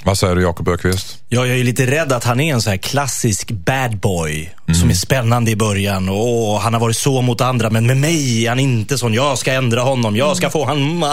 Vad 0.04 0.18
säger 0.18 0.36
du 0.36 0.42
Jakob 0.42 0.68
Ökvist? 0.68 1.24
Ja, 1.30 1.46
jag 1.46 1.60
är 1.60 1.64
lite 1.64 1.86
rädd 1.86 2.12
att 2.12 2.24
han 2.24 2.40
är 2.40 2.54
en 2.54 2.62
så 2.62 2.70
här 2.70 2.78
klassisk 2.78 3.52
bad 3.52 3.98
boy 3.98 4.54
som 4.82 4.90
är 4.90 4.94
spännande 4.94 5.52
i 5.52 5.56
början. 5.56 6.10
Och 6.10 6.62
han 6.62 6.74
har 6.74 6.80
varit 6.80 6.98
så 6.98 7.22
mot 7.22 7.42
andra, 7.42 7.70
men 7.70 7.88
med 7.88 7.98
mig 7.98 8.46
är 8.46 8.50
han 8.50 8.60
inte 8.60 8.98
sån. 8.98 9.14
Jag 9.14 9.38
ska 9.38 9.54
ändra 9.54 9.82
honom, 9.82 10.16
jag 10.16 10.38
ska 10.38 10.50
få 10.50 10.66
han... 10.66 11.04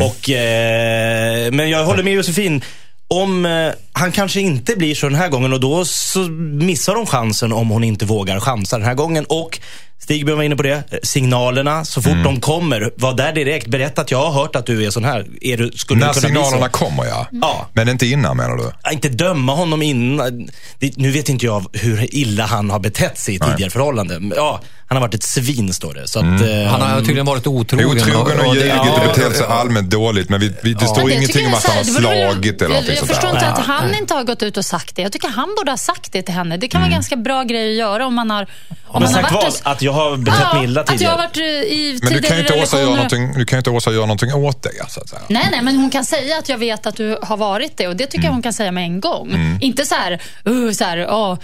Och, 0.00 0.30
eh, 0.30 1.52
men 1.52 1.70
jag 1.70 1.84
håller 1.84 2.02
med 2.02 2.12
Josefin. 2.12 2.62
Om 3.08 3.46
eh, 3.46 3.72
han 3.92 4.12
kanske 4.12 4.40
inte 4.40 4.76
blir 4.76 4.94
så 4.94 5.08
den 5.08 5.18
här 5.18 5.28
gången 5.28 5.52
och 5.52 5.60
då 5.60 5.84
så 5.84 6.18
missar 6.18 6.94
de 6.94 7.06
chansen 7.06 7.52
om 7.52 7.68
hon 7.68 7.84
inte 7.84 8.04
vågar 8.04 8.40
chansa 8.40 8.78
den 8.78 8.86
här 8.86 8.94
gången. 8.94 9.24
Och 9.28 9.58
Stig 9.98 10.28
var 10.28 10.42
inne 10.42 10.56
på 10.56 10.62
det, 10.62 10.84
signalerna 11.02 11.84
så 11.84 12.02
fort 12.02 12.24
de 12.24 12.40
kommer, 12.40 12.90
var 12.96 13.14
där 13.14 13.32
direkt. 13.32 13.66
Berätta 13.66 14.00
att 14.00 14.10
jag 14.10 14.18
har 14.18 14.42
hört 14.42 14.56
att 14.56 14.66
du 14.66 14.86
är 14.86 14.90
sån 14.90 15.04
här. 15.04 15.26
Är 15.40 15.56
du, 15.56 15.70
skulle 15.74 16.00
När 16.00 16.06
du 16.06 16.20
kunna 16.20 16.28
signalerna 16.28 16.68
kommer 16.68 17.04
ja. 17.04 17.26
Ja. 17.30 17.68
Men 17.72 17.88
inte 17.88 18.06
innan 18.06 18.36
menar 18.36 18.56
du? 18.56 18.70
Ja, 18.82 18.92
inte 18.92 19.08
döma 19.08 19.54
honom 19.54 19.82
innan. 19.82 20.48
Det, 20.78 20.96
nu 20.96 21.10
vet 21.10 21.28
inte 21.28 21.46
jag 21.46 21.66
hur 21.72 22.14
illa 22.14 22.46
han 22.46 22.70
har 22.70 22.78
betett 22.78 23.18
sig 23.18 23.34
i 23.34 23.38
tidigare 23.38 23.70
förhållanden. 23.70 24.32
Ja, 24.36 24.60
han 24.88 24.96
har 24.96 25.00
varit 25.00 25.14
ett 25.14 25.22
svin 25.22 25.74
står 25.74 25.94
det. 25.94 26.08
Så 26.08 26.18
att, 26.18 26.24
eh, 26.24 26.66
Han 26.70 26.80
har 26.82 26.98
tydligen 27.00 27.26
varit 27.26 27.46
otrogen. 27.46 27.86
Otrogen 27.86 28.40
och 28.40 28.54
ljugit 28.54 28.68
ja, 28.68 28.92
och 29.02 29.08
betett 29.14 29.36
sig 29.36 29.46
allmänt 29.46 29.90
dåligt. 29.90 30.28
Men 30.28 30.40
vi, 30.40 30.52
vi, 30.62 30.74
det 30.74 30.86
står 30.86 30.96
Men 30.96 31.06
det 31.06 31.14
ingenting 31.14 31.46
om 31.46 31.52
jag 31.52 31.58
att 31.58 31.64
han 31.66 31.76
har 31.76 31.84
slagit 31.84 32.62
eller 32.62 32.74
jag, 32.74 32.82
någonting 32.84 32.90
jag 32.90 32.98
sånt 32.98 33.10
förstår 33.10 33.28
där. 33.28 33.34
inte 33.34 33.46
att 33.46 33.66
han 33.66 33.94
inte 33.94 34.14
har 34.14 34.24
gått 34.24 34.42
ut 34.42 34.56
och 34.56 34.64
sagt 34.64 34.96
det. 34.96 35.02
Jag 35.02 35.12
tycker 35.12 35.28
han 35.28 35.54
borde 35.58 35.70
ha 35.72 35.76
sagt 35.76 36.12
det 36.12 36.22
till 36.22 36.34
henne. 36.34 36.56
Det 36.56 36.68
kan 36.68 36.80
vara 36.80 36.90
ganska 36.90 37.16
bra 37.16 37.42
grej 37.42 37.70
att 37.70 37.76
göra 37.78 38.06
om 38.06 38.14
man 38.14 38.30
har... 38.30 38.42
Om 38.42 39.02
men 39.02 39.12
man 39.12 39.24
har 39.24 39.30
sagt 39.40 39.62
vad? 39.64 39.72
Att 39.72 39.82
jag 39.82 39.92
har 39.92 40.16
betett 40.16 40.52
mig 40.54 40.64
illa 40.64 40.80
Att 40.80 40.88
jag 40.88 40.98
tidigare? 40.98 41.10
har 41.10 41.18
varit 41.18 41.36
i 41.36 41.98
Men 42.02 42.12
du 42.12 42.22
kan 42.22 42.36
ju 42.36 42.42
inte 42.42 42.52
tidigare 42.52 42.62
Åsa 42.62 42.80
göra 42.80 42.90
någonting, 42.90 43.32
du 43.34 43.44
kan 43.44 43.56
ju 43.56 43.58
inte 43.58 43.70
Åsa 43.70 43.90
göra 43.92 44.00
någonting 44.06 44.34
åt 44.34 44.62
det. 44.62 44.70
Så 44.88 45.00
att 45.00 45.08
säga. 45.08 45.22
Nej, 45.28 45.48
nej, 45.50 45.62
men 45.62 45.76
hon 45.76 45.90
kan 45.90 46.04
säga 46.04 46.38
att 46.38 46.48
jag 46.48 46.58
vet 46.58 46.86
att 46.86 46.96
du 46.96 47.18
har 47.22 47.36
varit 47.36 47.76
det 47.76 47.88
och 47.88 47.96
det 47.96 48.04
tycker 48.06 48.18
Mm. 48.18 48.24
jag 48.26 48.32
hon 48.32 48.42
kan 48.42 48.52
säga 48.52 48.72
med 48.72 48.84
en 48.84 49.00
gång. 49.00 49.58
Inte 49.60 49.86
så 49.86 49.94
här, 49.94 50.20
uh, 50.48 50.72
så 50.72 50.84
här, 50.84 51.06
åh, 51.10 51.38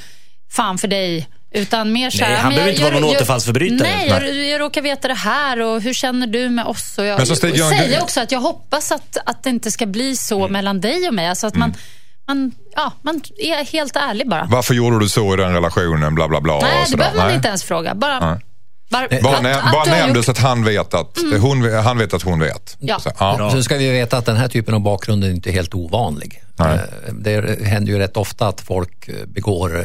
fan 0.52 0.78
för 0.78 0.88
dig. 0.88 1.28
Utan 1.54 1.92
mer 1.92 2.10
så 2.10 2.24
här, 2.24 2.30
Nej, 2.32 2.40
han 2.40 2.50
behöver 2.50 2.66
jag- 2.68 2.74
inte 2.74 2.82
vara 2.84 2.94
någon 3.00 3.02
jag- 3.10 3.16
återfallsförbrytare. 3.16 3.88
Nej, 3.88 4.08
jag, 4.08 4.34
jag 4.46 4.60
råkar 4.60 4.82
veta 4.82 5.08
det 5.08 5.14
här 5.14 5.60
och 5.60 5.80
hur 5.82 5.94
känner 5.94 6.26
du 6.26 6.48
med 6.48 6.64
oss? 6.66 6.98
Och 6.98 7.04
jag 7.04 7.16
Men 7.16 7.26
så 7.26 7.32
och 7.32 7.38
Ljunggren- 7.54 7.68
säger 7.78 8.02
också 8.02 8.20
att 8.20 8.32
jag 8.32 8.40
hoppas 8.40 8.92
att, 8.92 9.16
att 9.26 9.42
det 9.42 9.50
inte 9.50 9.70
ska 9.70 9.86
bli 9.86 10.16
så 10.16 10.38
Mm. 10.38 10.52
mellan 10.52 10.80
dig 10.80 11.08
och 11.08 11.14
mig. 11.14 11.26
Alltså 11.28 11.46
att 11.46 11.54
man, 11.56 11.74
man, 12.28 12.52
ja, 12.76 12.92
man 13.02 13.20
är 13.38 13.64
helt 13.72 13.96
ärlig 13.96 14.28
bara. 14.28 14.44
Varför 14.50 14.74
gjorde 14.74 14.98
du 15.00 15.08
så 15.08 15.34
i 15.34 15.36
den 15.36 15.52
relationen? 15.54 16.14
Bla 16.14 16.28
bla 16.28 16.40
bla. 16.40 16.58
Nej, 16.62 16.82
och 16.84 16.90
det 16.90 16.96
behöver 16.96 17.16
man 17.18 17.26
Nej. 17.26 17.36
inte 17.36 17.48
ens 17.48 17.64
fråga. 17.64 17.94
Bara, 17.94 18.20
Nej. 18.30 18.40
bara, 18.90 19.08
Bara, 19.22 19.34
att- 19.50 19.56
att 19.66 19.72
bara 19.72 20.08
gjort- 20.08 20.28
att 20.28 20.38
han 20.38 20.64
vet 20.64 20.94
att, 20.94 21.18
hon, 21.40 21.72
han 21.84 21.98
vet 21.98 22.14
att 22.14 22.22
hon 22.22 22.40
vet. 22.40 22.76
Ja. 22.80 23.00
Så, 23.00 23.10
ja. 23.18 23.50
Så 23.50 23.62
ska 23.62 23.76
vi 23.76 23.90
veta 23.90 24.16
att 24.18 24.26
den 24.26 24.36
här 24.36 24.48
typen 24.48 24.74
av 24.74 24.80
bakgrund 24.80 25.24
är 25.24 25.30
inte 25.30 25.50
helt 25.50 25.74
ovanlig. 25.74 26.42
Nej. 26.56 26.74
Eh, 26.74 27.12
Det 27.14 27.64
händer 27.66 27.92
ju 27.92 27.98
rätt 27.98 28.16
ofta 28.16 28.46
att 28.48 28.60
folk 28.60 29.08
eh, 29.08 29.14
begår 29.26 29.84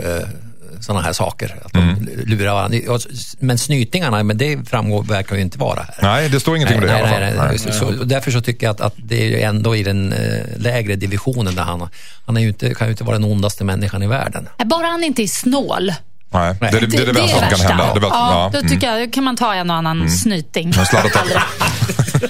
sådana 0.79 1.01
här 1.01 1.13
saker. 1.13 1.55
Att 1.65 1.73
de 1.73 1.79
Mm. 1.79 2.09
lurar 2.25 2.53
varandra. 2.53 2.99
Men 3.39 3.57
snytingarna, 3.57 4.23
men 4.23 4.37
det 4.37 4.69
framgår, 4.69 5.03
verkar 5.03 5.35
ju 5.35 5.41
inte 5.41 5.57
vara 5.57 5.79
här. 5.79 5.95
Nej, 6.01 6.29
det 6.29 6.39
står 6.39 6.55
ingenting 6.55 6.77
om 6.77 6.83
det 6.85 6.91
i 6.91 6.91
alla 6.91 7.07
fall. 7.07 7.19
nej, 7.19 7.33
Nej. 7.37 7.73
Så, 7.73 7.91
därför 7.91 8.31
så 8.31 8.41
tycker 8.41 8.67
jag 8.67 8.73
att, 8.73 8.81
att 8.81 8.93
det 8.97 9.21
är 9.21 9.25
ju 9.25 9.41
ändå 9.41 9.75
i 9.75 9.83
den 9.83 10.13
eh, 10.13 10.19
lägre 10.57 10.95
divisionen 10.95 11.55
där 11.55 11.63
han, 11.63 11.89
han 12.25 12.37
är 12.37 12.41
ju 12.41 12.47
inte, 12.47 12.73
kan 12.73 12.87
ju 12.87 12.91
inte 12.91 13.03
vara 13.03 13.17
den 13.19 13.31
ondaste 13.31 13.63
människan 13.63 14.03
i 14.03 14.07
världen. 14.07 14.49
Bara 14.65 14.87
han 14.87 15.03
inte 15.03 15.23
är 15.23 15.27
snål. 15.27 15.93
Nej, 16.29 16.55
det, 16.59 16.67
det, 16.69 16.85
det 16.85 16.97
är 16.97 17.05
det 17.05 17.11
värsta 17.11 17.39
som 17.39 17.49
kan 17.49 17.59
hända. 17.59 17.93
Det 17.93 17.99
är, 17.99 18.09
ja, 18.09 18.09
ja, 18.09 18.49
då 18.53 18.59
mm. 18.59 18.69
tycker 18.69 18.97
jag, 18.97 19.13
kan 19.13 19.23
man 19.23 19.35
ta 19.35 19.53
en 19.53 19.69
och 19.69 19.75
annan 19.75 20.09
snyting. 20.09 20.73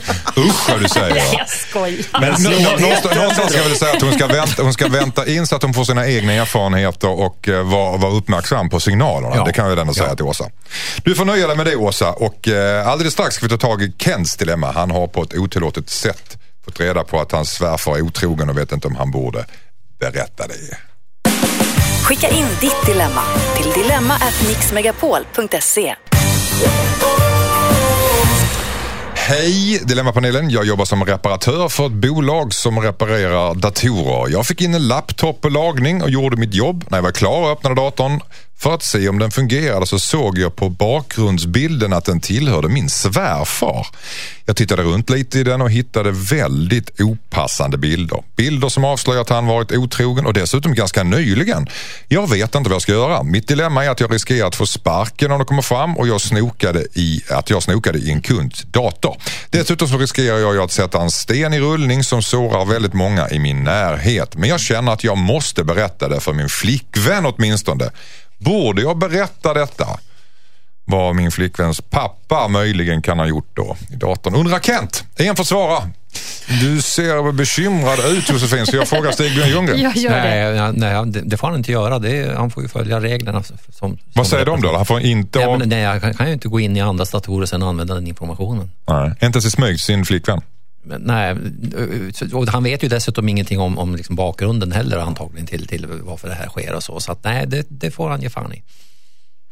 Usch 0.37 0.69
vad 0.69 0.79
du 0.81 0.89
säger. 0.89 1.13
Nej, 1.15 1.23
Ja. 1.33 1.39
jag 1.39 1.49
skojar. 1.49 2.05
Men 2.21 2.33
nå- 2.43 2.49
nå- 2.49 2.77
någonstans, 2.79 3.15
någonstans 3.15 3.49
ska 3.49 3.57
jag 3.61 3.67
väl 3.69 3.77
säga 3.77 3.93
att 3.93 4.01
hon 4.01 4.13
ska, 4.13 4.27
vänta, 4.27 4.63
hon 4.63 4.73
ska 4.73 4.87
vänta 4.87 5.27
in 5.27 5.47
så 5.47 5.55
att 5.55 5.63
hon 5.63 5.73
får 5.73 5.83
sina 5.83 6.07
egna 6.07 6.33
erfarenheter 6.33 7.09
och 7.09 7.47
uh, 7.47 7.61
vara 7.61 7.97
vara 7.97 8.11
uppmärksam 8.11 8.69
på 8.69 8.79
signalerna. 8.79 9.35
Ja. 9.35 9.43
Det 9.43 9.53
kan 9.53 9.63
jag 9.65 9.69
väl 9.69 9.79
ändå 9.79 9.93
säga 9.93 10.07
Ja. 10.09 10.15
till 10.15 10.25
Åsa. 10.25 10.45
Du 11.03 11.15
får 11.15 11.25
nöja 11.25 11.47
dig 11.47 11.57
med 11.57 11.65
det 11.65 11.75
Åsa 11.75 12.11
och 12.11 12.47
uh, 12.47 12.87
alldeles 12.87 13.13
strax 13.13 13.35
ska 13.35 13.45
vi 13.45 13.49
ta 13.49 13.57
tag 13.67 13.81
i 13.81 13.91
Kens 13.99 14.35
dilemma. 14.37 14.71
Han 14.71 14.91
har 14.91 15.07
på 15.07 15.23
ett 15.23 15.33
otillåtet 15.37 15.89
sätt 15.89 16.37
fått 16.65 16.79
reda 16.79 17.03
på 17.03 17.19
att 17.21 17.31
hans 17.31 17.49
svärfar 17.51 17.95
är 17.97 18.01
otrogen 18.01 18.49
och 18.49 18.57
vet 18.57 18.71
inte 18.71 18.87
om 18.87 18.95
han 18.95 19.11
borde 19.11 19.45
berätta 19.99 20.47
det. 20.47 20.77
Skicka 22.03 22.29
in 22.29 22.47
ditt 22.61 22.85
dilemma 22.85 23.21
till 23.57 23.71
dilemma@mixmegapol.se. 23.83 25.95
Hej 29.29 29.81
Dilemmapanelen, 29.83 30.49
jag 30.49 30.65
jobbar 30.65 30.85
som 30.85 31.05
reparatör 31.05 31.69
för 31.69 31.85
ett 31.85 31.91
bolag 31.91 32.53
som 32.53 32.79
reparerar 32.79 33.55
datorer. 33.55 34.31
Jag 34.31 34.45
fick 34.45 34.61
in 34.61 34.73
en 34.73 34.87
laptop 34.87 35.41
på 35.41 35.49
lagning 35.49 36.03
och 36.03 36.09
gjorde 36.09 36.37
mitt 36.37 36.53
jobb. 36.53 36.85
När 36.89 36.97
jag 36.97 37.03
var 37.03 37.11
klar 37.11 37.41
och 37.41 37.49
öppnade 37.49 37.75
datorn 37.75 38.21
för 38.59 38.73
att 38.73 38.83
se 38.83 39.09
om 39.09 39.19
den 39.19 39.31
fungerade 39.31 39.85
så 39.85 39.99
såg 39.99 40.37
jag 40.37 40.55
på 40.55 40.69
bakgrundsbilden 40.69 41.93
att 41.93 42.05
den 42.05 42.19
tillhörde 42.19 42.67
min 42.67 42.89
svärfar. 42.89 43.87
Jag 44.45 44.55
tittade 44.55 44.83
runt 44.83 45.09
lite 45.09 45.39
i 45.39 45.43
den 45.43 45.61
och 45.61 45.71
hittade 45.71 46.11
väldigt 46.11 47.01
opassande 47.01 47.77
bilder. 47.77 48.23
Bilder 48.35 48.69
som 48.69 48.83
avslöjar 48.83 49.21
att 49.21 49.29
han 49.29 49.45
varit 49.45 49.71
otrogen 49.71 50.25
och 50.25 50.33
dessutom 50.33 50.73
ganska 50.73 51.03
nyligen. 51.03 51.67
Jag 52.07 52.29
vet 52.29 52.55
inte 52.55 52.69
vad 52.69 52.75
jag 52.75 52.81
ska 52.81 52.91
göra. 52.91 53.23
Mitt 53.23 53.47
dilemma 53.47 53.85
är 53.85 53.89
att 53.89 53.99
jag 53.99 54.13
riskerar 54.13 54.47
att 54.47 54.55
få 54.55 54.65
sparken 54.65 55.31
om 55.31 55.39
det 55.39 55.45
kommer 55.45 55.61
fram 55.61 55.97
och 55.97 56.07
jag 56.07 56.21
snokade 56.21 56.85
i, 56.93 57.21
att 57.29 57.49
jag 57.49 57.63
snokade 57.63 57.99
i 57.99 58.11
en 58.11 58.21
kunds 58.21 58.61
dator. 58.61 59.17
Dessutom 59.49 59.87
så 59.87 59.97
riskerar 59.97 60.37
jag 60.37 60.53
ju 60.53 60.61
att 60.61 60.71
sätta 60.71 61.01
en 61.01 61.11
sten 61.11 61.53
i 61.53 61.59
rullning 61.59 62.03
som 62.03 62.21
sårar 62.21 62.65
väldigt 62.65 62.93
många 62.93 63.29
i 63.29 63.39
min 63.39 63.63
närhet. 63.63 64.35
Men 64.35 64.49
jag 64.49 64.59
känner 64.59 64.91
att 64.91 65.03
jag 65.03 65.17
måste 65.17 65.63
berätta 65.63 66.09
det 66.09 66.19
för 66.19 66.33
min 66.33 66.49
flickvän 66.49 67.25
åtminstone. 67.25 67.89
Borde 68.37 68.81
jag 68.81 68.97
berätta 68.97 69.53
detta? 69.53 69.87
Vad 70.85 71.15
min 71.15 71.31
flickväns 71.31 71.81
pappa 71.81 72.47
möjligen 72.47 73.01
kan 73.01 73.19
ha 73.19 73.25
gjort 73.25 73.49
då 73.53 73.77
i 73.89 73.95
datorn. 73.95 74.35
Undrar 74.35 74.59
Kent. 74.59 75.03
En 75.15 75.35
får 75.35 75.43
svara. 75.43 75.89
Du 76.61 76.81
ser 76.81 77.31
bekymrad 77.31 77.99
ut 77.99 78.29
Josefin 78.29 78.65
så 78.65 78.75
jag 78.75 78.87
frågar 78.87 79.11
Stig-Björn 79.11 79.49
Ljunggren. 79.49 79.81
Jag 79.81 79.97
gör 79.97 80.11
det. 80.11 80.61
Nej, 80.61 80.73
nej 80.73 81.05
det, 81.05 81.21
det 81.21 81.37
får 81.37 81.47
han 81.47 81.57
inte 81.57 81.71
göra. 81.71 81.99
Det 81.99 82.17
är, 82.17 82.33
han 82.33 82.49
får 82.49 82.63
ju 82.63 82.69
följa 82.69 82.99
reglerna. 82.99 83.43
Som, 83.43 83.57
som 83.69 83.97
Vad 84.13 84.27
säger 84.27 84.45
de 84.45 84.61
då? 84.61 84.75
Han 84.75 84.85
får 84.85 85.01
inte 85.01 85.39
Nej, 85.39 85.47
av... 85.47 85.59
men, 85.59 85.69
nej, 85.69 85.81
jag 85.81 86.01
kan, 86.01 86.13
kan 86.13 86.27
ju 86.27 86.33
inte 86.33 86.47
gå 86.47 86.59
in 86.59 86.77
i 86.77 86.81
andras 86.81 87.11
datorer 87.11 87.41
och 87.41 87.49
sen 87.49 87.63
använda 87.63 87.93
den 87.93 88.07
informationen. 88.07 88.71
Nej, 88.87 89.09
inte 89.09 89.25
ens 89.25 89.45
i 89.45 89.51
smyg 89.51 89.79
sin 89.79 90.05
flickvän. 90.05 90.41
Men, 90.83 91.01
nej, 91.01 91.35
och 92.33 92.47
han 92.47 92.63
vet 92.63 92.83
ju 92.83 92.87
dessutom 92.87 93.29
ingenting 93.29 93.59
om, 93.59 93.77
om 93.77 93.95
liksom 93.95 94.15
bakgrunden 94.15 94.71
heller 94.71 94.97
antagligen 94.97 95.47
till, 95.47 95.67
till 95.67 95.85
varför 95.87 96.27
det 96.27 96.33
här 96.33 96.47
sker 96.47 96.73
och 96.75 96.83
så. 96.83 96.99
Så 96.99 97.11
att, 97.11 97.23
nej, 97.23 97.47
det, 97.47 97.65
det 97.69 97.91
får 97.91 98.09
han 98.09 98.21
ge 98.21 98.29
fan 98.29 98.53
i. 98.53 98.63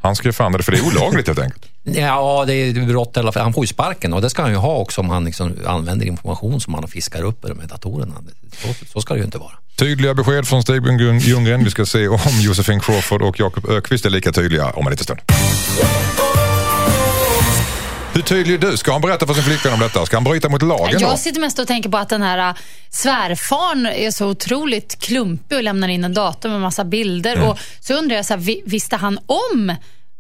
Han 0.02 0.16
skrev 0.16 0.32
fan 0.32 0.52
det 0.52 0.64
för 0.64 0.72
det 0.72 0.78
är 0.78 0.88
olagligt 0.88 1.28
helt 1.28 1.40
enkelt. 1.40 1.66
Ja, 1.84 2.44
det 2.48 2.54
är 2.54 2.86
brott 2.86 3.18
i 3.18 3.20
alla 3.20 3.32
fall. 3.32 3.44
Han 3.44 3.54
får 3.54 3.64
ju 3.64 3.68
sparken 3.68 4.14
och 4.14 4.22
det 4.22 4.30
ska 4.30 4.42
han 4.42 4.52
ju 4.52 4.58
ha 4.58 4.76
också 4.76 5.02
om 5.02 5.10
han 5.10 5.26
liksom 5.26 5.54
använder 5.66 6.06
information 6.06 6.62
som 6.62 6.74
han 6.74 6.88
fiskar 6.88 7.24
upp 7.24 7.46
ur 7.46 7.50
de 7.50 7.60
här 7.60 7.68
datorerna. 7.68 8.14
Så, 8.58 8.86
så 8.94 9.02
ska 9.02 9.14
det 9.14 9.20
ju 9.20 9.26
inte 9.26 9.38
vara. 9.38 9.54
Tydliga 9.76 10.14
besked 10.14 10.48
från 10.48 10.62
Stig-Björn 10.62 11.20
Ljunggren. 11.20 11.64
Vi 11.64 11.72
ska 11.72 11.86
se 11.86 12.08
om 12.08 12.20
Josefin 12.42 12.80
Crawford 12.80 13.22
och 13.22 13.40
Jakob 13.40 13.70
Ökvist 13.70 14.06
är 14.06 14.10
lika 14.10 14.32
tydliga 14.32 14.70
om 14.70 14.88
en 14.88 14.92
liten 14.92 15.04
stund. 15.04 15.20
Hur 18.16 18.22
tydlig 18.22 18.54
är 18.54 18.72
du? 18.72 18.78
Ska 18.78 18.92
han 18.92 19.02
berätta 19.02 19.28
för 19.28 19.34
sin 19.34 19.44
flickvän 19.44 19.74
om 19.74 19.80
detta? 19.80 20.06
Ska 20.06 20.16
han 20.18 20.24
bryta 20.24 20.50
mot 20.50 20.62
lagen 20.62 21.00
då? 21.00 21.06
Jag 21.06 21.20
sitter 21.20 21.42
mest 21.42 21.60
och 21.60 21.68
tänker 21.68 21.90
på 21.90 21.98
att 21.98 22.10
den 22.10 22.22
här 22.22 22.50
äh, 22.50 22.56
svärfarn 22.90 23.86
är 23.86 24.12
så 24.12 24.28
otroligt 24.28 25.00
klumpig 25.00 25.58
och 25.58 25.64
lämnar 25.64 25.88
in 25.88 26.04
en 26.04 26.14
dator 26.14 26.50
med 26.50 26.62
massa 26.62 26.84
bilder. 26.86 27.36
Mm. 27.36 27.48
Och 27.50 27.60
så 27.80 27.94
undrar 27.94 28.16
jag, 28.16 28.26
så 28.26 28.34
här, 28.34 28.42
vi- 28.42 28.64
visste 28.66 28.96
han 28.96 29.20
om 29.26 29.76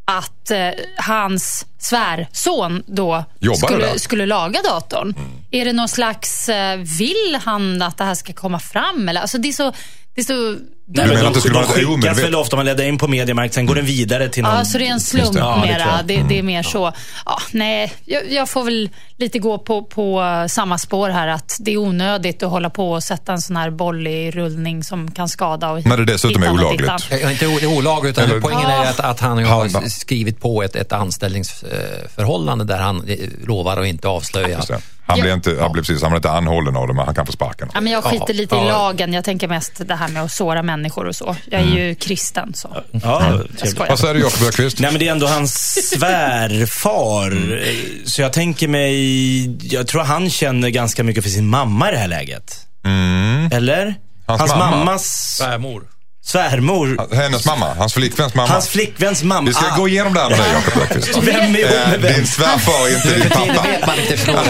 att 0.05 0.51
eh, 0.51 0.69
hans 0.97 1.65
svärson 1.77 2.83
då 2.87 3.23
skulle, 3.55 3.99
skulle 3.99 4.25
laga 4.25 4.61
datorn? 4.61 5.13
Är 5.51 5.65
det 5.65 5.73
någon 5.73 5.89
slags, 5.89 6.49
eh, 6.49 6.77
vill 6.77 7.39
han 7.43 7.81
att 7.81 7.97
det 7.97 8.03
här 8.03 8.15
ska 8.15 8.33
komma 8.33 8.59
fram? 8.59 9.09
Eller? 9.09 9.21
Alltså 9.21 9.37
det 9.37 9.47
är 9.47 9.53
så... 9.53 9.73
Det 10.15 10.21
är 10.21 10.25
så 10.25 10.57
Du 10.87 11.01
menar 11.01 11.25
att 11.25 11.33
det 11.33 11.39
skulle 11.39 11.53
de 11.53 11.63
vara 11.63 11.67
skickas 11.73 11.89
omedvetet- 11.89 12.23
väl 12.23 12.35
ofta, 12.35 12.55
man 12.55 12.65
laddar 12.65 12.83
in 12.83 12.97
på 12.97 13.07
Mediamarkt, 13.07 13.53
sen 13.53 13.65
går 13.65 13.75
den 13.75 13.85
vidare 13.85 14.29
till 14.29 14.43
någon... 14.43 14.55
Ja, 14.55 14.65
så 14.65 14.77
det 14.77 14.87
är 14.87 14.91
en 14.91 14.99
slump 14.99 15.33
det. 15.33 15.39
Ja, 15.39 15.55
det 15.55 15.67
mera. 15.67 15.83
tror 15.83 15.95
jag. 15.97 16.05
Det, 16.05 16.23
det, 16.29 16.39
är 16.39 16.43
mer 16.43 16.63
så. 16.63 16.91
Ja, 17.25 17.39
nej, 17.51 17.93
jag, 18.05 18.31
jag 18.31 18.49
får 18.49 18.63
väl 18.63 18.89
lite 19.17 19.39
gå 19.39 19.57
på, 19.57 19.83
på 19.83 20.23
samma 20.49 20.77
spår 20.77 21.09
här. 21.09 21.27
Att 21.27 21.57
det 21.59 21.71
är 21.73 21.77
onödigt 21.77 22.43
att 22.43 22.49
hålla 22.49 22.69
på 22.69 22.91
och 22.91 23.03
sätta 23.03 23.31
en 23.33 23.41
sån 23.41 23.55
här 23.57 23.69
boll 23.69 24.07
i 24.07 24.31
rullning 24.31 24.83
som 24.83 25.11
kan 25.11 25.29
skada. 25.29 25.71
Och 25.71 25.85
När 25.85 25.97
det 25.97 26.05
dessutom 26.05 26.43
är 26.43 26.51
olagligt. 26.51 26.91
Ja, 27.11 27.31
inte 27.31 27.45
det 27.45 27.63
är 27.63 27.77
olagligt, 27.77 28.17
utan 28.17 28.29
Eller- 28.31 28.41
poängen 28.41 28.69
är 28.69 28.85
att, 28.89 28.99
att 28.99 29.19
han 29.19 29.45
har 29.45 29.89
skrivit 29.89 30.39
på 30.41 30.63
ett, 30.63 30.75
ett 30.75 30.91
anställningsförhållande 30.93 32.63
där 32.65 32.77
han 32.79 33.07
eh, 33.07 33.17
lovar 33.47 33.77
att 33.81 33.87
inte 33.87 34.07
avslöja. 34.07 34.59
Det. 34.67 34.79
Han, 35.07 35.17
Ja. 35.17 35.23
blir 35.23 35.33
inte, 35.33 35.57
han, 35.61 35.71
blir 35.71 35.83
precis, 35.83 36.01
han 36.01 36.11
blir 36.11 36.17
inte 36.17 36.31
anhållen 36.31 36.75
av 36.77 36.87
det 36.87 36.93
men 36.93 37.05
han 37.05 37.15
kan 37.15 37.25
få 37.25 37.31
sparken. 37.31 37.69
Ja, 37.73 37.81
men 37.81 37.93
jag 37.93 38.03
skiter 38.03 38.25
Ja, 38.27 38.33
lite 38.33 38.55
i 38.55 38.57
ja. 38.57 38.63
lagen. 38.65 39.13
Jag 39.13 39.23
tänker 39.23 39.47
mest 39.47 39.81
det 39.87 39.95
här 39.95 40.07
med 40.07 40.23
att 40.23 40.31
såra 40.31 40.61
människor 40.63 40.74
och 41.07 41.15
så. 41.15 41.35
Jag 41.51 41.61
är 41.61 41.65
ju 41.65 41.95
kristen 41.95 42.53
så. 42.53 42.77
Ja, 42.91 43.39
skojar. 43.55 43.89
Vad 43.89 43.99
säger 43.99 44.13
du 44.13 44.19
Jakob 44.19 44.47
Öqvist? 44.47 44.79
Nej 44.79 44.91
men 44.91 44.99
det 44.99 45.07
är 45.07 45.11
ändå 45.11 45.27
hans 45.27 45.53
svärfar. 45.93 47.31
Eh, 47.67 47.73
Så 48.05 48.21
jag 48.21 48.33
tänker 48.33 48.67
mig, 48.67 49.73
jag 49.73 49.87
tror 49.87 50.01
han 50.01 50.29
känner 50.29 50.69
ganska 50.69 51.03
mycket 51.03 51.23
för 51.23 51.31
sin 51.31 51.47
mamma 51.47 51.89
i 51.89 51.91
det 51.91 51.97
här 51.97 52.07
läget. 52.07 52.59
Eller? 53.51 53.95
Hans 54.25 54.51
mamma? 54.51 54.71
mammas 54.77 55.35
Svärmor. 55.39 55.83
Svärmor. 56.25 57.15
Hennes 57.15 57.45
mamma, 57.45 57.73
hans 57.77 57.93
flickväns 57.93 58.33
mamma. 58.35 58.49
Hans 58.49 58.67
flickväns 58.69 59.23
mamma. 59.23 59.47
Vi 59.47 59.53
ska 59.53 59.65
Ah, 59.65 59.77
gå 59.77 59.87
igenom 59.87 60.13
det 60.13 60.19
här 60.19 60.29
med 60.29 60.39
dig 60.39 60.47
Jakob 60.53 60.81
Öqvist. 60.83 61.17
Vem 61.21 61.55
är 61.55 61.59
Eh, 61.59 61.89
med 61.89 62.01
vem? 62.01 62.13
Din 62.13 62.27
svärfar 62.27 62.87
är 62.87 62.95
inte 62.95 63.15
din 63.19 63.29
pappa. 63.29 63.67
vet 63.69 63.87
man 63.87 63.99
inte 63.99 64.17
fråga. 64.17 64.41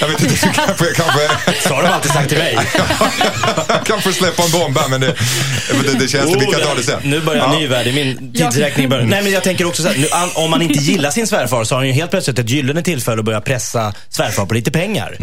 Jag 0.00 0.08
vet 0.08 0.22
inte, 0.22 0.34
du 0.46 0.52
kanske, 0.52 0.84
kanske, 0.94 1.28
Så 1.68 1.74
har 1.74 1.82
de 1.82 1.88
alltid 1.88 2.12
sagt 2.12 2.28
till 2.28 2.38
mig. 2.38 2.58
kanske 3.84 4.12
släpper 4.12 4.44
en 4.44 4.50
bomb 4.50 4.78
här 4.78 4.88
men 4.88 5.00
det, 5.00 5.06
det, 5.82 5.98
det 5.98 6.08
känns, 6.08 6.36
vi 6.36 6.46
kan 6.46 6.60
ta 6.60 6.74
det 6.74 6.82
sen. 6.82 7.00
Nu 7.04 7.20
börjar 7.20 7.44
en 7.44 7.58
ny 7.58 7.66
värld 7.66 7.86
i 7.86 7.92
min 7.92 8.32
tidsräkning. 8.32 8.88
Börjar. 8.88 9.04
Nej, 9.04 9.22
men 9.22 9.32
jag 9.32 9.42
tänker 9.42 9.64
också 9.66 9.82
så 9.82 9.88
här, 9.88 9.96
nu, 9.96 10.06
om 10.34 10.50
man 10.50 10.62
inte 10.62 10.78
gillar 10.78 11.10
sin 11.10 11.26
svärfar 11.26 11.64
så 11.64 11.74
har 11.74 11.80
han 11.80 11.86
ju 11.88 11.92
helt 11.92 12.10
plötsligt 12.10 12.38
ett 12.38 12.50
gyllene 12.50 12.82
tillfälle 12.82 13.18
att 13.18 13.24
börja 13.24 13.40
pressa 13.40 13.94
svärfar 14.08 14.46
på 14.46 14.54
lite 14.54 14.70
pengar. 14.70 15.16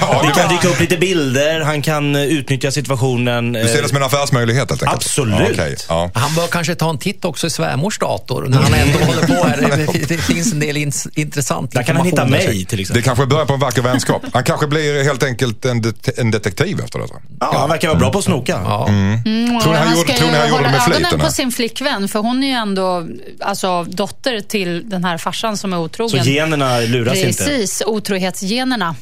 Ja, 0.00 0.22
Det 0.22 0.40
kan 0.40 0.48
dyka 0.54 0.68
upp 0.68 0.80
lite 0.80 0.96
bilder, 0.96 1.60
han 1.60 1.82
kan 1.82 2.16
eh, 2.16 2.22
utnyttja 2.22 2.70
situationen. 2.70 3.52
du 3.52 3.68
ser 3.68 3.82
det 3.82 3.88
som 3.88 3.96
en 3.96 4.02
affärsmöjlighet 4.02 4.70
helt 4.70 4.82
enkelt? 4.82 4.96
Absolut. 4.96 5.40
Ja, 5.40 5.46
okej. 5.52 5.76
ja. 5.88 6.10
Han 6.14 6.34
bör 6.34 6.46
kanske 6.46 6.74
ta 6.74 6.90
en 6.90 6.98
titt 6.98 7.24
också 7.24 7.46
i 7.46 7.50
svärmors 7.50 7.98
dator 7.98 8.46
när 8.48 8.58
han 8.62 8.74
ändå 8.74 8.98
håller 8.98 9.26
på 9.26 9.48
här. 9.48 9.86
Det, 9.92 10.08
det 10.08 10.18
finns 10.18 10.52
en 10.52 10.60
del 10.60 10.76
ins- 10.76 11.08
intressant 11.14 11.72
Där 11.72 11.82
kan 11.82 11.96
han 11.96 12.06
hitta 12.06 12.24
mig 12.26 12.64
till 12.64 12.76
Det 12.76 12.82
exempel. 12.82 13.02
kanske 13.02 13.26
börjar 13.26 13.46
på 13.46 13.54
en 13.54 13.60
vacker 13.60 13.82
vänskap. 13.82 14.22
Han 14.32 14.44
kanske 14.44 14.66
blir 14.66 15.04
helt 15.04 15.22
enkelt 15.22 15.64
en, 15.64 15.82
det, 15.82 16.18
en 16.18 16.30
detektiv 16.30 16.80
efter 16.80 16.98
detta. 16.98 17.14
Ja, 17.40 17.58
han 17.58 17.68
verkar 17.68 17.88
vara 17.88 17.98
bra 17.98 18.12
på 18.12 18.18
att 18.18 18.24
snoka. 18.24 18.60
Ja. 18.64 18.88
Mm, 18.88 19.60
Tror 19.60 19.72
ni 19.72 19.78
han 19.78 19.92
och 19.92 19.98
gjorde- 19.98 20.12
tror 20.12 20.30
ni 20.30 20.36
han 20.38 20.48
gjorde 20.48 20.62
det 20.64 20.70
med 20.70 20.82
flit, 20.82 20.96
ögonen 20.96 21.20
på 21.26 21.30
sin 21.32 21.52
flickvän, 21.52 22.08
för 22.08 22.18
hon 22.18 22.42
är 22.44 22.46
ju 22.48 22.52
ändå 22.54 23.06
alltså, 23.40 23.84
dotter 23.84 24.40
till 24.40 24.88
den 24.88 25.04
här 25.04 25.18
farsan 25.18 25.56
som 25.56 25.72
är 25.72 25.76
Så 25.76 25.82
otrogen. 25.82 26.24
generna 26.24 26.78
luras 26.80 27.16
inte. 27.18 27.44
Precis, 27.44 27.82
otrohetsgenerna. 27.86 28.94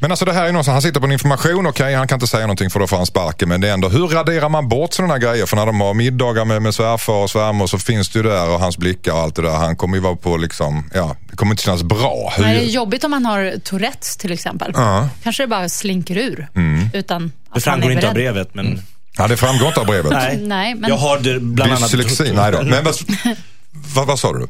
Men 0.00 0.10
alltså 0.10 0.24
det 0.24 0.32
här 0.32 0.44
är 0.46 0.52
någon 0.52 0.64
som, 0.64 0.72
han 0.72 0.82
sitter 0.82 1.00
på 1.00 1.06
en 1.06 1.12
information, 1.12 1.66
okej 1.66 1.94
han 1.94 2.08
kan 2.08 2.16
inte 2.16 2.26
säga 2.26 2.42
någonting 2.42 2.70
för 2.70 2.80
då 2.80 2.86
får 2.86 2.96
han 2.96 3.06
sparken. 3.06 3.48
Men 3.48 3.60
det 3.60 3.68
är 3.68 3.72
ändå, 3.72 3.88
hur 3.88 4.08
raderar 4.08 4.48
man 4.48 4.68
bort 4.68 4.92
sådana 4.94 5.14
här 5.14 5.20
grejer? 5.20 5.46
För 5.46 5.56
när 5.56 5.66
de 5.66 5.80
har 5.80 5.94
middagar 5.94 6.44
med, 6.44 6.62
med 6.62 6.74
svärfar 6.74 7.12
och 7.12 7.30
svärmor 7.30 7.66
så 7.66 7.78
finns 7.78 8.08
det 8.08 8.18
ju 8.18 8.22
där 8.22 8.48
och 8.48 8.60
hans 8.60 8.78
blickar 8.78 9.12
och 9.12 9.18
allt 9.18 9.36
det 9.36 9.42
där. 9.42 9.50
Han 9.50 9.76
kommer 9.76 9.96
ju 9.96 10.02
vara 10.02 10.16
på 10.16 10.36
liksom, 10.36 10.90
ja, 10.94 11.16
det 11.30 11.36
kommer 11.36 11.52
inte 11.52 11.62
kännas 11.62 11.82
bra. 11.82 12.32
Hur, 12.36 12.44
Men 12.44 12.54
det 12.54 12.60
är 12.60 12.68
jobbigt 12.68 13.04
om 13.04 13.10
man 13.10 13.26
har 13.26 13.54
Tourettes 13.64 14.16
till 14.16 14.32
exempel. 14.32 14.72
Ja. 14.74 15.08
Kanske 15.22 15.42
det 15.42 15.46
bara 15.46 15.68
slinker 15.68 16.16
ur. 16.16 16.48
Utan 16.92 17.32
Det 17.54 17.60
framgår 17.60 17.92
inte 17.92 18.08
av 18.08 18.14
brevet, 18.14 18.54
men... 18.54 18.82
ja, 19.18 19.28
det 19.28 19.36
framgår 19.36 19.68
inte 19.68 19.80
av 19.80 19.86
brevet. 19.86 20.12
Nej. 20.12 20.36
Nej, 20.42 20.74
men- 20.74 20.90
Jag 20.90 20.96
har 20.96 21.18
det 21.18 21.40
bland 21.40 21.72
annat... 21.72 21.90
Dyslexi, 21.92 22.32
nej 22.32 22.52
då. 22.52 22.62
Men 22.62 22.84
vad, 22.84 22.94
vad, 23.94 24.06
vad 24.06 24.18
sa 24.18 24.32
du? 24.32 24.48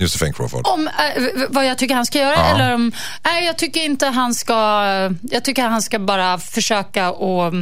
Josefin 0.00 0.32
Crawford. 0.32 0.66
Om 0.66 0.88
äh, 0.88 1.22
vad 1.48 1.66
jag 1.66 1.78
tycker 1.78 1.94
han 1.94 2.06
ska 2.06 2.18
göra 2.18 2.36
eller 2.36 2.74
om... 2.74 2.92
Nej, 3.24 3.44
jag 3.44 3.56
tycker 3.56 3.80
inte 3.80 4.06
han 4.06 4.34
ska... 4.34 4.54
Jag 5.30 5.44
tycker 5.44 5.62
han 5.62 5.82
ska 5.82 5.98
bara 5.98 6.38
försöka 6.38 7.10
och 7.10 7.52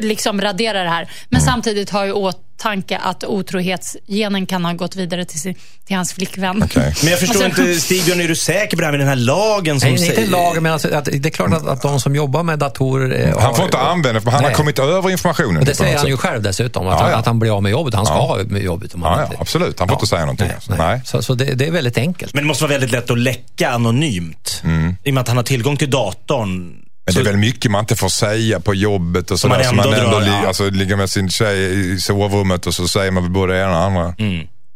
liksom 0.00 0.40
radera 0.40 0.82
det 0.82 0.88
här. 0.90 1.10
Men 1.28 1.40
samtidigt 1.40 1.90
har 1.90 2.04
jag 2.04 2.16
åtanke 2.16 2.98
att 2.98 3.24
otrohetsgenen 3.24 4.46
kan 4.46 4.64
ha 4.64 4.72
gått 4.72 4.96
vidare 4.96 5.24
till, 5.24 5.40
sin, 5.40 5.54
till 5.86 5.96
hans 5.96 6.12
flickvän. 6.12 6.62
Okej. 6.62 6.94
Men 7.02 7.10
jag 7.10 7.20
förstår 7.20 7.44
Alltså- 7.44 7.62
inte, 7.62 7.80
Stigbjörn, 7.80 8.20
är 8.20 8.28
du 8.28 8.36
säker 8.36 8.76
på 8.76 8.80
det 8.80 8.84
här 8.86 8.92
med 8.92 9.00
den 9.00 9.08
här 9.08 9.16
lagen 9.16 9.80
som 9.80 9.90
Nej, 9.90 10.02
inte 10.02 10.14
säger... 10.16 10.28
lagen, 10.30 10.62
men 10.62 10.72
alltså, 10.72 10.94
att, 10.94 11.04
det 11.04 11.26
är 11.28 11.30
klart 11.30 11.52
att, 11.52 11.66
att 11.66 11.82
de 11.82 12.00
som 12.00 12.14
jobbar 12.16 12.42
med 12.42 12.58
datorer... 12.58 13.20
eh, 13.28 13.34
Han 13.34 13.42
har- 13.42 13.54
får 13.54 13.64
inte 13.64 13.78
använda 13.78 14.20
för 14.20 14.30
han 14.30 14.40
har 14.40 14.48
Nej. 14.50 14.56
kommit 14.56 14.78
över 14.78 15.10
informationen. 15.10 15.56
Och 15.56 15.64
det 15.64 15.74
säger 15.74 15.98
han 15.98 16.06
ju 16.06 16.12
sätt. 16.16 16.20
själv 16.20 16.42
dessutom, 16.42 16.86
att, 16.86 16.92
Ja, 16.92 17.02
han, 17.02 17.10
ja. 17.10 17.16
att 17.16 17.26
han 17.26 17.38
blir 17.38 17.56
av 17.56 17.62
med 17.62 17.72
jobbet. 17.72 17.94
Han 17.94 18.06
ska 18.06 18.14
Ja. 18.14 18.20
ha 18.20 18.44
med 18.44 18.62
jobbet 18.62 18.94
om 18.94 19.02
han 19.02 19.12
Ja, 19.12 19.18
ja, 19.18 19.24
inte... 19.26 19.36
absolut. 19.40 19.78
Han 19.78 19.88
får 19.88 19.94
inte 19.96 20.06
säga 20.06 20.20
någonting. 20.20 20.46
Nej, 20.46 20.54
alltså. 20.54 20.70
nej. 20.74 20.86
Nej. 20.86 21.00
Så, 21.04 21.22
så 21.22 21.34
det, 21.34 21.44
det 21.44 21.66
är 21.66 21.70
väldigt 21.70 21.98
enkelt. 21.98 22.34
Men 22.34 22.42
det 22.44 22.48
måste 22.48 22.64
vara 22.64 22.72
väldigt 22.72 22.92
lätt 22.92 23.10
att 23.10 23.18
läcka 23.18 23.70
anonymt. 23.70 24.62
I 25.04 25.10
och 25.10 25.14
med 25.14 25.20
att 25.20 25.28
han 25.28 25.36
har 25.36 25.44
tillgång 25.44 25.76
till 25.76 25.90
datorn. 25.90 26.82
Men 27.06 27.14
det 27.14 27.20
är 27.20 27.24
väl 27.24 27.36
mycket 27.36 27.70
man 27.70 27.80
inte 27.80 27.96
får 27.96 28.08
säga 28.08 28.60
på 28.60 28.74
jobbet 28.74 29.30
och 29.30 29.40
sådär. 29.40 29.54
man 29.56 29.64
Så 29.64 29.74
man 29.74 29.86
ändå 29.86 29.98
ändå 30.06 30.10
drar, 30.18 30.20
li- 30.26 30.40
ja. 30.42 30.46
alltså, 30.48 30.70
ligger 30.70 30.96
med 30.96 31.10
sin 31.10 31.30
tjej 31.30 31.92
i 31.94 32.00
sovrummet 32.00 32.66
och 32.66 32.74
så 32.74 32.88
säger 32.88 33.10
man 33.10 33.32
både 33.32 33.52
det 33.52 33.60
ena 33.60 33.86
och 33.86 33.92
det 33.92 33.98
andra. 34.00 34.14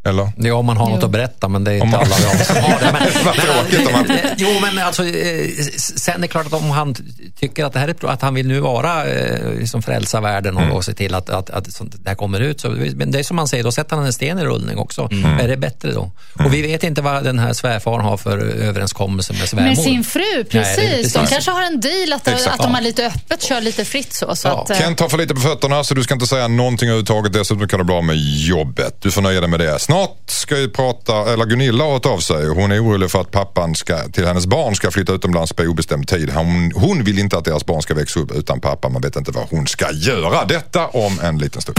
Eller? 0.04 0.33
Ja, 0.37 0.54
om 0.54 0.66
man 0.66 0.76
har 0.76 0.88
något 0.88 0.99
Jo. 1.00 1.04
att 1.07 1.11
berätta, 1.11 1.49
men 1.49 1.64
det 1.64 1.71
är 1.73 1.75
inte 1.75 1.87
man- 1.87 1.95
alla 2.00 2.14
av 2.30 2.45
som 2.45 2.57
har 2.57 2.80
det. 2.80 2.92
Men, 2.92 3.02
Vad 3.25 3.35
tråkigt 3.35 3.87
om 3.87 3.92
man- 3.92 4.07
Jo, 4.37 4.49
men 4.62 4.78
alltså, 4.87 5.04
eh, 5.07 5.49
sen 5.97 6.14
är 6.14 6.19
det 6.19 6.28
klart 6.28 6.47
att 6.47 6.52
om 6.52 6.71
han 6.71 6.95
tycker 7.40 7.64
att, 7.64 7.73
det 7.73 7.78
här 7.78 7.88
är, 7.88 8.07
att 8.09 8.23
han 8.23 8.35
vill 8.35 8.49
nu 8.49 8.61
vara, 8.61 9.07
eh, 9.07 9.52
liksom 9.59 9.83
frälsa 9.83 10.21
världen 10.21 10.57
och, 10.57 10.76
och 10.76 10.85
se 10.85 10.92
till 10.92 11.14
att, 11.14 11.30
att, 11.30 11.50
att 11.50 11.73
sånt 11.73 11.95
där 12.04 12.14
kommer 12.14 12.40
ut. 12.40 12.61
Så, 12.61 12.69
men 12.95 13.11
det 13.11 13.19
är 13.19 13.23
som 13.23 13.37
man 13.37 13.49
säger, 13.49 13.64
då 13.64 13.73
sätter 13.73 13.97
han 13.97 14.07
en 14.07 14.12
sten 14.12 14.38
i 14.38 14.45
rullning 14.45 14.78
också. 14.78 15.08
Är 15.41 15.49
det 15.49 15.56
bättre 15.56 15.93
då? 15.93 16.10
Och 16.45 16.54
vi 16.54 16.63
vet 16.63 16.84
inte 16.84 17.02
vad 17.02 17.25
den 17.25 17.39
här 17.39 17.52
svärfaren 17.52 18.00
har 18.00 18.17
för 18.17 18.39
överenskommelse 18.39 19.32
med 19.32 19.49
svärmor. 19.49 19.69
Med 19.69 19.78
sin 19.78 20.04
fru, 20.04 20.45
precis. 20.50 21.13
det. 21.13 21.21
De 21.21 21.26
kanske 21.26 21.50
har 21.50 21.63
en 21.63 21.80
deal 21.80 22.13
att, 22.13 22.28
Exakt. 22.28 22.54
att 22.54 22.63
de 22.63 22.75
har 22.75 22.80
lite 22.82 23.06
öppet, 23.06 23.43
kör 23.43 23.60
lite 23.60 23.84
fritt 23.84 24.13
så. 24.13 24.36
så 24.36 24.49
Ja. 24.49 24.63
att, 24.63 24.71
eh, 24.71 24.78
Kent 24.78 25.00
har 25.00 25.08
för 25.08 25.19
lite 25.19 25.34
på 25.34 25.41
fötterna 25.41 25.84
så 25.84 25.95
du 25.95 26.02
ska 26.02 26.15
inte 26.15 26.26
säga 26.26 26.49
någonting 26.49 26.89
överhuvudtaget. 26.89 27.32
Dessutom 27.32 27.69
kan 27.69 27.78
det 27.78 27.84
bli 27.84 27.95
av 27.95 28.04
med 28.04 28.17
jobbet. 28.26 28.97
Du 29.02 29.10
får 29.10 29.23
nöja 29.23 29.41
dig 29.41 29.50
med 29.50 29.60
det. 29.60 29.78
Snart 29.78 30.00
ska 30.26 30.58
ju 30.58 30.69
prata, 30.69 31.32
eller 31.32 31.45
Gunilla 31.45 31.84
har 31.84 31.93
hört 31.93 32.06
av 32.06 32.19
sig. 32.19 32.49
Hon 32.49 32.73
är 32.73 32.84
orolig 32.84 33.10
för 33.10 33.21
att 33.21 33.30
pappan 33.30 33.75
ska, 33.75 34.08
till 34.08 34.26
hennes 34.26 34.47
barn 34.47 34.75
ska 34.75 34.91
flytta 34.91 35.13
utomlands 35.13 35.52
på 35.52 35.63
obestämd 35.63 36.08
tid. 36.08 36.30
Hon, 36.30 36.73
hon 36.75 37.04
vill 37.04 37.19
inte 37.19 37.39
att 37.39 37.45
deras 37.45 37.67
barn 37.67 37.82
ska 37.82 37.95
växa 37.95 38.21
upp 38.21 38.32
utan 38.32 38.60
pappa. 38.60 38.89
Man 38.89 39.02
vet 39.02 39.17
inte 39.17 39.30
vad 39.30 39.45
hon 39.50 39.67
ska 39.67 39.93
göra. 39.93 40.45
Detta 40.45 40.86
om 40.86 41.21
en 41.21 41.39
liten 41.39 41.63
stund. 41.63 41.78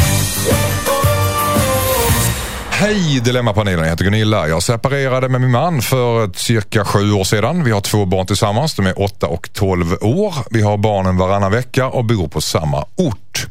Hej 2.82 3.20
Dilemmapanelen, 3.20 3.80
jag 3.80 3.90
heter 3.90 4.04
Gunilla. 4.04 4.48
Jag 4.48 4.64
separerade 4.64 5.30
med 5.30 5.42
min 5.42 5.52
man 5.52 5.82
för 5.82 6.32
cirka 6.36 6.86
sju 6.86 7.12
år 7.12 7.24
sedan. 7.24 7.64
Vi 7.64 7.72
har 7.72 7.82
två 7.82 8.06
barn 8.06 8.28
tillsammans, 8.28 8.76
de 8.76 8.88
är 8.88 9.02
8 9.02 9.28
och 9.28 9.54
12 9.54 9.94
år. 10.02 10.34
Vi 10.50 10.62
har 10.62 10.78
barnen 10.78 11.18
varannan 11.18 11.52
vecka 11.52 11.88
och 11.88 12.06
bor 12.06 12.28
på 12.28 12.42
samma 12.42 12.86
ort. 12.96 13.48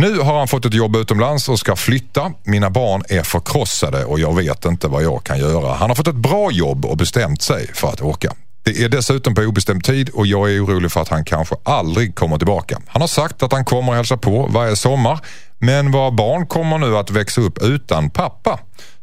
Nu 0.00 0.18
har 0.18 0.38
han 0.38 0.48
fått 0.48 0.64
ett 0.64 0.74
jobb 0.74 0.96
utomlands 0.96 1.48
och 1.48 1.58
ska 1.58 1.76
flytta. 1.76 2.32
Mina 2.44 2.70
barn 2.70 3.02
är 3.08 3.22
förkrossade 3.22 4.04
och 4.04 4.20
jag 4.20 4.36
vet 4.36 4.64
inte 4.64 4.88
vad 4.88 5.02
jag 5.02 5.24
kan 5.24 5.38
göra. 5.38 5.74
Han 5.74 5.90
har 5.90 5.94
fått 5.94 6.08
ett 6.08 6.14
bra 6.14 6.50
jobb 6.50 6.84
och 6.84 6.96
bestämt 6.96 7.42
sig 7.42 7.70
för 7.74 7.88
att 7.88 8.00
åka. 8.00 8.32
Det 8.62 8.82
är 8.82 8.88
dessutom 8.88 9.34
på 9.34 9.42
obestämd 9.42 9.84
tid 9.84 10.08
och 10.08 10.26
jag 10.26 10.52
är 10.52 10.64
orolig 10.64 10.92
för 10.92 11.00
att 11.00 11.08
han 11.08 11.24
kanske 11.24 11.54
aldrig 11.62 12.14
kommer 12.14 12.38
tillbaka. 12.38 12.80
Han 12.86 13.00
har 13.00 13.08
sagt 13.08 13.42
att 13.42 13.52
han 13.52 13.64
kommer 13.64 13.92
hälsa 13.92 14.16
på 14.16 14.46
varje 14.46 14.76
sommar 14.76 15.18
men 15.58 15.90
våra 15.92 16.10
barn 16.10 16.46
kommer 16.46 16.78
nu 16.78 16.96
att 16.96 17.10
växa 17.10 17.40
upp 17.40 17.62
utan 17.62 18.10
pappa. 18.10 18.58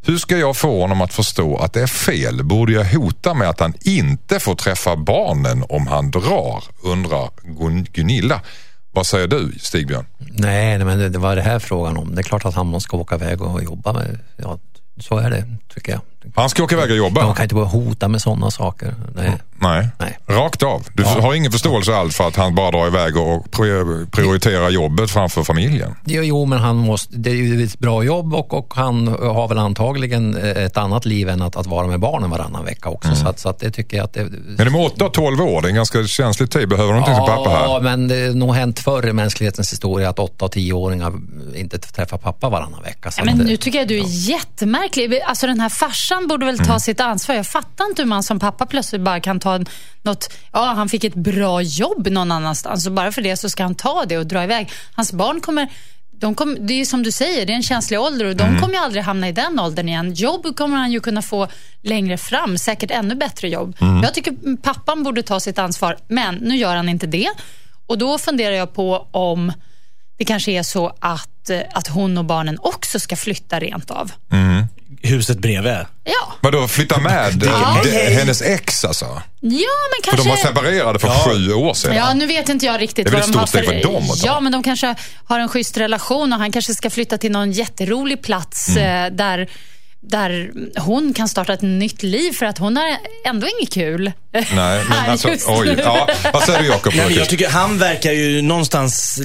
Hur 0.05 0.17
ska 0.17 0.37
jag 0.37 0.57
få 0.57 0.81
honom 0.81 1.01
att 1.01 1.13
förstå 1.13 1.57
att 1.57 1.73
det 1.73 1.81
är 1.81 1.87
fel? 1.87 2.43
Borde 2.43 2.71
jag 2.73 2.85
hota 2.85 3.33
med 3.33 3.49
att 3.49 3.59
han 3.59 3.73
inte 3.81 4.39
får 4.39 4.55
träffa 4.55 4.95
barnen 4.95 5.63
om 5.69 5.87
han 5.87 6.11
drar? 6.11 6.63
Undrar 6.83 7.29
Gun- 7.43 7.87
Gunilla. 7.93 8.41
Vad 8.97 9.07
säger 9.07 9.27
du 9.27 9.51
Stigbjörn? 9.59 10.05
Nej, 10.17 10.77
nej, 10.77 10.85
men 10.85 10.99
det, 10.99 11.09
det 11.09 11.19
var 11.19 11.35
det 11.35 11.41
här 11.41 11.59
frågan 11.59 11.97
om. 11.97 12.15
Det 12.15 12.21
är 12.21 12.23
klart 12.23 12.45
att 12.45 12.55
han 12.55 12.67
måste 12.67 12.95
åka 12.95 13.15
iväg 13.15 13.41
och 13.41 13.63
jobba 13.63 13.93
med, 13.93 14.19
ja, 14.37 14.59
så 14.99 15.17
är 15.17 15.29
det 15.29 15.45
tycker 15.77 15.91
jag. 15.91 16.01
Han 16.35 16.49
ska 16.49 16.63
åka 16.63 16.75
iväg 16.75 16.91
och 16.91 16.97
jobba? 16.97 17.25
Man 17.25 17.35
kan 17.35 17.43
inte 17.43 17.55
bara 17.55 17.65
hota 17.65 18.07
med 18.07 18.21
sådana 18.21 18.51
saker. 18.51 18.95
Nej. 19.15 19.31
Nej. 19.59 19.87
Nej. 19.99 20.17
Rakt 20.27 20.63
av. 20.63 20.85
Du 20.93 21.03
har 21.03 21.33
ingen 21.33 21.51
förståelse 21.51 21.95
alls 21.95 22.15
för 22.15 22.27
att 22.27 22.35
han 22.35 22.55
bara 22.55 22.71
drar 22.71 22.87
iväg 22.87 23.17
och 23.17 23.45
pri- 23.47 24.09
prioriterar 24.11 24.69
jobbet 24.69 25.11
framför 25.11 25.43
familjen? 25.43 25.95
Jo, 26.05 26.23
jo, 26.23 26.45
men 26.45 26.59
han 26.59 26.75
måste, 26.75 27.17
det 27.17 27.29
är 27.29 27.33
ju 27.33 27.63
ett 27.63 27.79
bra 27.79 28.03
jobb 28.03 28.33
och, 28.33 28.53
och 28.53 28.73
han 28.75 29.07
har 29.07 29.47
väl 29.47 29.57
antagligen 29.57 30.35
ett 30.37 30.77
annat 30.77 31.05
liv 31.05 31.29
än 31.29 31.41
att, 31.41 31.55
att 31.55 31.65
vara 31.67 31.87
med 31.87 31.99
barnen 31.99 32.29
varannan 32.29 32.65
vecka 32.65 32.89
också. 32.89 33.15
Så, 33.15 33.27
att, 33.27 33.39
så 33.39 33.49
att 33.49 33.59
det 33.59 33.71
tycker 33.71 33.97
jag 33.97 34.03
att 34.03 34.13
det... 34.13 34.23
Men 34.57 34.57
de 34.57 34.75
är 34.75 34.85
8 34.85 35.05
och 35.05 35.13
12 35.13 35.41
år, 35.41 35.61
det 35.61 35.67
är 35.67 35.69
en 35.69 35.75
ganska 35.75 36.03
känslig 36.07 36.51
tid. 36.51 36.69
Behöver 36.69 36.93
de 36.93 36.99
inte 36.99 37.15
sin 37.15 37.25
pappa 37.25 37.51
Ja, 37.51 37.73
här? 37.73 37.81
men 37.81 38.07
det 38.07 38.27
har 38.27 38.33
nog 38.33 38.55
hänt 38.55 38.79
förr 38.79 39.07
i 39.07 39.13
mänsklighetens 39.13 39.71
historia 39.71 40.09
att 40.09 40.19
8 40.19 40.45
och 40.45 40.53
10-åringar 40.55 41.13
inte 41.55 41.77
träffar 41.79 42.17
pappa 42.17 42.49
varannan 42.49 42.83
vecka. 42.83 43.11
Så 43.11 43.21
Ja, 43.21 43.25
men 43.25 43.41
att, 43.41 43.47
nu 43.47 43.57
tycker 43.57 43.79
jag 43.79 43.87
du 43.87 43.97
är 43.99 44.05
jättemärklig. 44.07 45.19
Alltså 45.27 45.47
den 45.47 45.59
här 45.59 45.66
farsan 45.69 46.27
borde 46.27 46.45
väl 46.45 46.57
ta 46.57 46.63
Mm. 46.63 46.79
sitt 46.79 46.99
ansvar. 46.99 47.35
Jag 47.35 47.47
fattar 47.47 47.85
inte 47.85 48.01
hur 48.01 48.09
man 48.09 48.23
som 48.23 48.39
pappa 48.39 48.65
plötsligt 48.65 49.01
bara 49.01 49.19
kan 49.19 49.39
ta 49.39 49.59
något, 50.01 50.33
ja 50.53 50.65
han 50.65 50.89
fick 50.89 51.03
ett 51.03 51.15
bra 51.15 51.61
jobb 51.61 52.07
någon 52.07 52.31
annanstans 52.31 52.85
och 52.87 52.91
bara 52.93 53.11
för 53.11 53.21
det 53.21 53.37
så 53.37 53.49
ska 53.49 53.63
han 53.63 53.75
ta 53.75 54.05
det 54.05 54.17
och 54.17 54.25
dra 54.27 54.43
iväg. 54.43 54.71
Hans 54.93 55.13
barn 55.13 55.41
kommer 55.41 55.67
de 56.19 56.35
kom, 56.35 56.57
det 56.67 56.73
är 56.73 56.85
som 56.85 57.03
du 57.03 57.11
säger, 57.11 57.45
det 57.45 57.51
är 57.53 57.55
en 57.55 57.63
känslig 57.63 57.99
ålder 57.99 58.25
och 58.25 58.35
de 58.35 58.43
Mm. 58.43 58.61
kommer 58.61 58.73
ju 58.73 58.79
aldrig 58.79 59.03
hamna 59.03 59.29
i 59.29 59.31
den 59.31 59.59
åldern 59.59 59.89
igen. 59.89 60.13
Jobb 60.13 60.55
kommer 60.57 60.77
han 60.77 60.91
ju 60.91 60.99
kunna 60.99 61.21
få 61.21 61.47
längre 61.83 62.17
fram, 62.17 62.57
säkert 62.57 62.91
ännu 62.91 63.15
bättre 63.15 63.49
jobb. 63.49 63.75
Mm. 63.81 64.03
Jag 64.03 64.13
tycker 64.13 64.57
pappan 64.57 65.03
borde 65.03 65.23
ta 65.23 65.39
sitt 65.39 65.59
ansvar, 65.59 65.97
men 66.07 66.35
nu 66.35 66.55
gör 66.57 66.75
han 66.75 66.89
inte 66.89 67.07
det. 67.07 67.29
Och 67.87 67.97
då 67.97 68.17
funderar 68.17 68.55
jag 68.55 68.73
på 68.73 69.07
om 69.11 69.53
det 70.17 70.25
kanske 70.25 70.51
är 70.51 70.63
så 70.63 70.95
att, 70.99 71.49
eh, 71.49 71.59
att 71.73 71.87
hon 71.87 72.17
och 72.17 72.25
barnen 72.25 72.57
också 72.61 72.99
ska 72.99 73.15
flytta 73.15 73.59
rent 73.59 73.91
av. 73.91 74.11
huset 75.01 75.37
bredvid. 75.39 75.73
Ja, 76.03 76.33
Vadå, 76.41 76.67
flytta 76.67 76.99
med 76.99 77.43
Ja. 77.45 77.81
det, 77.83 78.13
hennes 78.13 78.41
ex 78.41 78.85
alltså? 78.85 79.05
ja 79.05 79.21
men 79.41 79.51
För 79.51 80.03
kanske... 80.03 80.23
de 80.23 80.29
var 80.29 80.37
separerade 80.37 80.99
för 80.99 81.09
sju 81.09 81.53
år 81.53 81.73
sedan. 81.73 81.95
Ja, 81.95 82.13
nu 82.13 82.25
vet 82.27 82.49
inte 82.49 82.65
jag 82.65 82.81
riktigt 82.81 83.05
Det 83.05 83.09
är 83.09 83.11
väl 83.11 83.19
vad 83.21 83.27
ett 83.29 83.33
de 83.33 83.39
har 83.39 83.45
stort 83.47 83.63
steg 83.65 83.83
för 83.83 83.91
dem 83.91 84.03
att 84.11 84.21
ta. 84.21 84.27
Ja, 84.27 84.39
men 84.39 84.51
de 84.51 84.63
kanske 84.63 84.95
har 85.25 85.39
en 85.39 85.49
schysst 85.49 85.77
relation 85.77 86.33
och 86.33 86.39
han 86.39 86.51
kanske 86.51 86.75
ska 86.75 86.89
flytta 86.89 87.17
till 87.17 87.31
någon 87.31 87.51
jätterolig 87.51 88.21
plats 88.23 88.67
Mm. 88.69 89.05
eh, 89.05 89.15
där 89.17 89.47
där 90.01 90.51
hon 90.79 91.13
kan 91.13 91.27
starta 91.27 91.53
ett 91.53 91.61
nytt 91.61 92.03
liv 92.03 92.31
för 92.31 92.45
att 92.45 92.57
hon 92.57 92.77
har 92.77 92.97
ändå 93.25 93.47
inget 93.59 93.73
kul. 93.73 94.11
Nej, 94.33 94.45
men 94.89 94.91
alltså, 95.09 95.29
oj. 95.47 95.75
Ja, 95.83 96.07
vad 96.33 96.43
säger 96.43 96.59
du 96.59 96.65
Jakob? 96.67 96.93
Jag 97.09 97.29
tycker 97.29 97.49
han 97.49 97.77
verkar 97.77 98.11
ju 98.11 98.41
någonstans... 98.41 99.19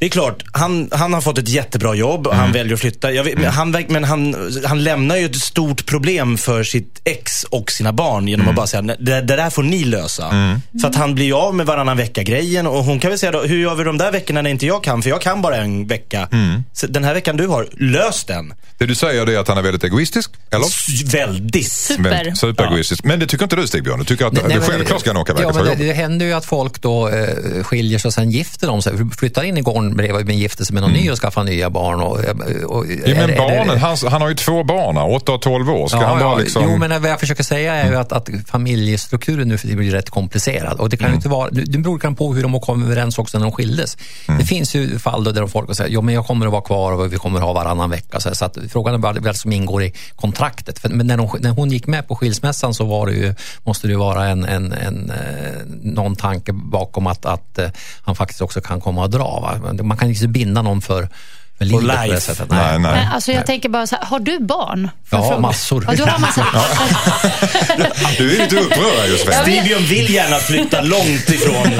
Det 0.00 0.06
är 0.06 0.10
klart, 0.10 0.42
han, 0.52 0.88
han 0.92 1.12
har 1.12 1.20
fått 1.20 1.38
ett 1.38 1.48
jättebra 1.48 1.94
jobb 1.94 2.26
och 2.26 2.32
Mm. 2.32 2.44
han 2.44 2.52
väljer 2.52 2.74
att 2.74 2.80
flytta. 2.80 3.12
Jag 3.12 3.24
vet, 3.24 3.38
men 3.38 3.52
han, 3.52 3.84
men 3.88 4.04
han, 4.04 4.36
han 4.64 4.84
lämnar 4.84 5.16
ju 5.16 5.26
ett 5.26 5.36
stort 5.36 5.86
problem 5.86 6.38
för 6.38 6.62
sitt 6.64 7.00
ex 7.04 7.44
och 7.44 7.70
sina 7.70 7.92
barn 7.92 8.28
genom 8.28 8.40
Mm. 8.44 8.50
att 8.50 8.56
bara 8.56 8.66
säga, 8.66 8.80
"Nej, 8.82 8.96
det, 9.00 9.20
det 9.20 9.36
där 9.36 9.50
får 9.50 9.62
ni 9.62 9.84
lösa. 9.84 10.30
Så 10.80 10.86
att 10.86 10.94
han 10.94 11.14
blir 11.14 11.24
ju 11.26 11.32
av 11.34 11.54
med 11.54 11.66
varannan 11.66 11.96
vecka-grejen 11.96 12.66
och 12.66 12.84
hon 12.84 12.98
kan 13.00 13.10
väl 13.10 13.18
säga 13.18 13.32
då, 13.32 13.42
hur 13.42 13.58
gör 13.58 13.74
vi 13.74 13.84
de 13.84 13.98
där 13.98 14.12
veckorna 14.12 14.42
när 14.42 14.50
inte 14.50 14.66
jag 14.66 14.84
kan? 14.84 15.02
För 15.02 15.10
jag 15.10 15.20
kan 15.20 15.42
bara 15.42 15.56
en 15.56 15.86
vecka. 15.86 16.28
Mm. 16.32 16.62
Så 16.72 16.86
den 16.86 17.04
här 17.04 17.14
veckan 17.14 17.36
du 17.36 17.46
har, 17.46 17.68
lös 17.72 18.24
den. 18.24 18.54
Det 18.78 18.86
du 18.86 18.94
säger 18.94 19.26
det 19.26 19.34
är 19.34 19.38
att 19.38 19.48
han 19.48 19.58
är 19.58 19.62
väldigt 19.62 19.84
egoistisk, 19.84 20.30
eller? 20.50 20.66
S- 20.66 21.04
Väldigt. 21.14 21.72
Super. 21.72 22.34
Superegoistisk. 22.34 23.04
Men 23.04 23.18
det 23.20 23.26
tycker 23.26 23.44
inte 23.44 23.56
du 23.56 23.66
Stig-Björn? 23.66 23.98
Du 23.98 24.04
tycker 24.04 24.26
att 24.26 24.32
Nej, 24.32 24.42
det 24.48 24.54
men- 24.54 24.62
självklart 24.62 25.00
ska 25.00 25.10
han 25.10 25.16
åka 25.16 25.32
iväg 25.32 25.44
ja, 25.44 25.48
och 25.48 25.54
ta 25.54 25.62
det, 25.62 25.68
jobb? 25.68 25.78
det 25.78 25.92
händer 25.92 26.26
ju 26.26 26.32
att 26.32 26.44
folk 26.44 26.82
då 26.82 27.08
eh, 27.08 27.62
skiljer 27.62 27.98
sig 27.98 28.08
och 28.08 28.14
sen 28.14 28.30
gifter 28.30 28.66
de 28.66 28.82
sig. 28.82 28.92
Flyttar 29.18 29.42
in 29.42 29.58
i 29.58 29.60
gården 29.60 29.87
bredvid 29.96 30.26
men 30.26 30.38
gifter 30.38 30.64
sig 30.64 30.74
med 30.74 30.82
någon 30.82 30.92
ny 30.92 31.10
och 31.10 31.18
skaffar 31.18 31.44
nya 31.44 31.70
barn. 31.70 32.00
Och, 32.00 32.18
och, 32.64 32.84
Mm. 32.88 33.00
Ja, 33.06 33.26
men 33.26 33.36
barnen, 33.36 33.78
han, 33.78 33.96
han 34.10 34.20
har 34.22 34.28
ju 34.28 34.34
två 34.34 34.64
barn, 34.64 34.96
8 34.96 35.32
och 35.32 35.42
12 35.42 35.70
år. 35.70 35.88
Ska 35.88 35.98
Ja, 36.00 36.06
han 36.06 36.18
bara 36.18 36.32
ja. 36.32 36.38
liksom... 36.38 36.62
Jo, 36.66 36.76
men 36.76 37.02
vad 37.02 37.10
jag 37.10 37.20
försöker 37.20 37.42
säga 37.44 37.74
är 37.74 37.90
ju 37.90 37.96
att, 37.96 38.12
att 38.12 38.28
familjestrukturen 38.46 39.48
nu 39.48 39.58
för 39.58 39.62
tiden 39.66 39.78
blir 39.78 39.90
rätt 39.90 40.10
komplicerad. 40.10 40.80
Och 40.80 40.88
det 40.88 40.96
kan 40.96 41.06
Mm. 41.06 41.16
inte 41.16 41.28
vara, 41.28 41.50
det 41.50 41.78
beror 41.78 41.98
kan 41.98 42.14
på 42.14 42.34
hur 42.34 42.42
de 42.42 42.52
har 42.52 42.60
kommit 42.60 42.86
överens 42.86 43.18
också 43.18 43.38
när 43.38 43.44
de 43.46 43.52
skildes. 43.52 43.96
Mm. 44.28 44.40
Det 44.40 44.46
finns 44.46 44.74
ju 44.74 44.98
fall 44.98 45.24
där 45.24 45.46
folk 45.46 45.76
säger 45.76 45.90
jo 45.90 46.02
men 46.02 46.14
jag 46.14 46.26
kommer 46.26 46.46
att 46.46 46.52
vara 46.52 46.62
kvar 46.62 46.92
och 46.92 47.12
vi 47.12 47.16
kommer 47.16 47.38
att 47.38 47.44
ha 47.44 47.52
varannan 47.52 47.90
vecka. 47.90 48.20
Så, 48.20 48.34
så 48.34 48.44
att 48.44 48.58
frågan 48.70 48.94
är 48.94 49.20
vad 49.20 49.36
som 49.36 49.52
ingår 49.52 49.82
i 49.82 49.92
kontraktet. 50.16 50.78
För, 50.78 50.88
men 50.88 51.06
när, 51.06 51.16
de, 51.16 51.28
när 51.40 51.50
hon 51.50 51.70
gick 51.70 51.86
med 51.86 52.08
på 52.08 52.16
skilsmässan 52.16 52.74
så 52.74 52.84
var 52.84 53.06
det 53.06 53.12
ju, 53.12 53.34
måste 53.64 53.86
det 53.86 53.90
ju 53.90 53.98
vara 53.98 54.26
en, 54.26 54.44
en, 54.44 54.72
en, 54.72 55.10
eh, 55.10 55.62
någon 55.82 56.16
tanke 56.16 56.52
bakom 56.52 57.06
att, 57.06 57.26
att 57.26 57.58
eh, 57.58 57.68
han 58.02 58.16
faktiskt 58.16 58.40
också 58.42 58.60
kan 58.60 58.80
komma 58.80 59.04
att 59.04 59.10
dra. 59.10 59.40
Va? 59.40 59.72
Man 59.82 59.96
kan 59.96 60.08
inte 60.08 60.28
binda 60.28 60.62
någon 60.62 60.82
för, 60.82 61.08
för 61.58 61.64
livet 61.64 61.96
på 62.06 62.12
det 62.12 62.20
sättet. 62.20 62.50
Nej, 62.50 62.78
nej. 62.78 62.92
Men 62.92 63.12
alltså 63.12 63.32
jag 63.32 63.46
tänker 63.46 63.68
bara 63.68 63.86
så 63.86 63.96
här, 63.96 64.04
har 64.04 64.18
du 64.20 64.38
barn? 64.40 64.90
Får 65.10 65.18
Ja, 65.18 65.24
fråga? 65.28 65.40
massor. 65.40 65.84
Ja, 65.88 65.94
du 65.94 66.02
har 66.02 66.18
massor. 66.18 66.44
Du 68.18 68.34
är 68.36 68.42
lite 68.42 68.56
upprörd 68.56 69.08
just 69.08 69.26
nu. 69.26 69.32
Stig-Björn 69.32 69.82
vill 69.84 70.14
gärna 70.14 70.38
flytta 70.38 70.80
långt 70.80 71.28
ifrån. 71.30 71.70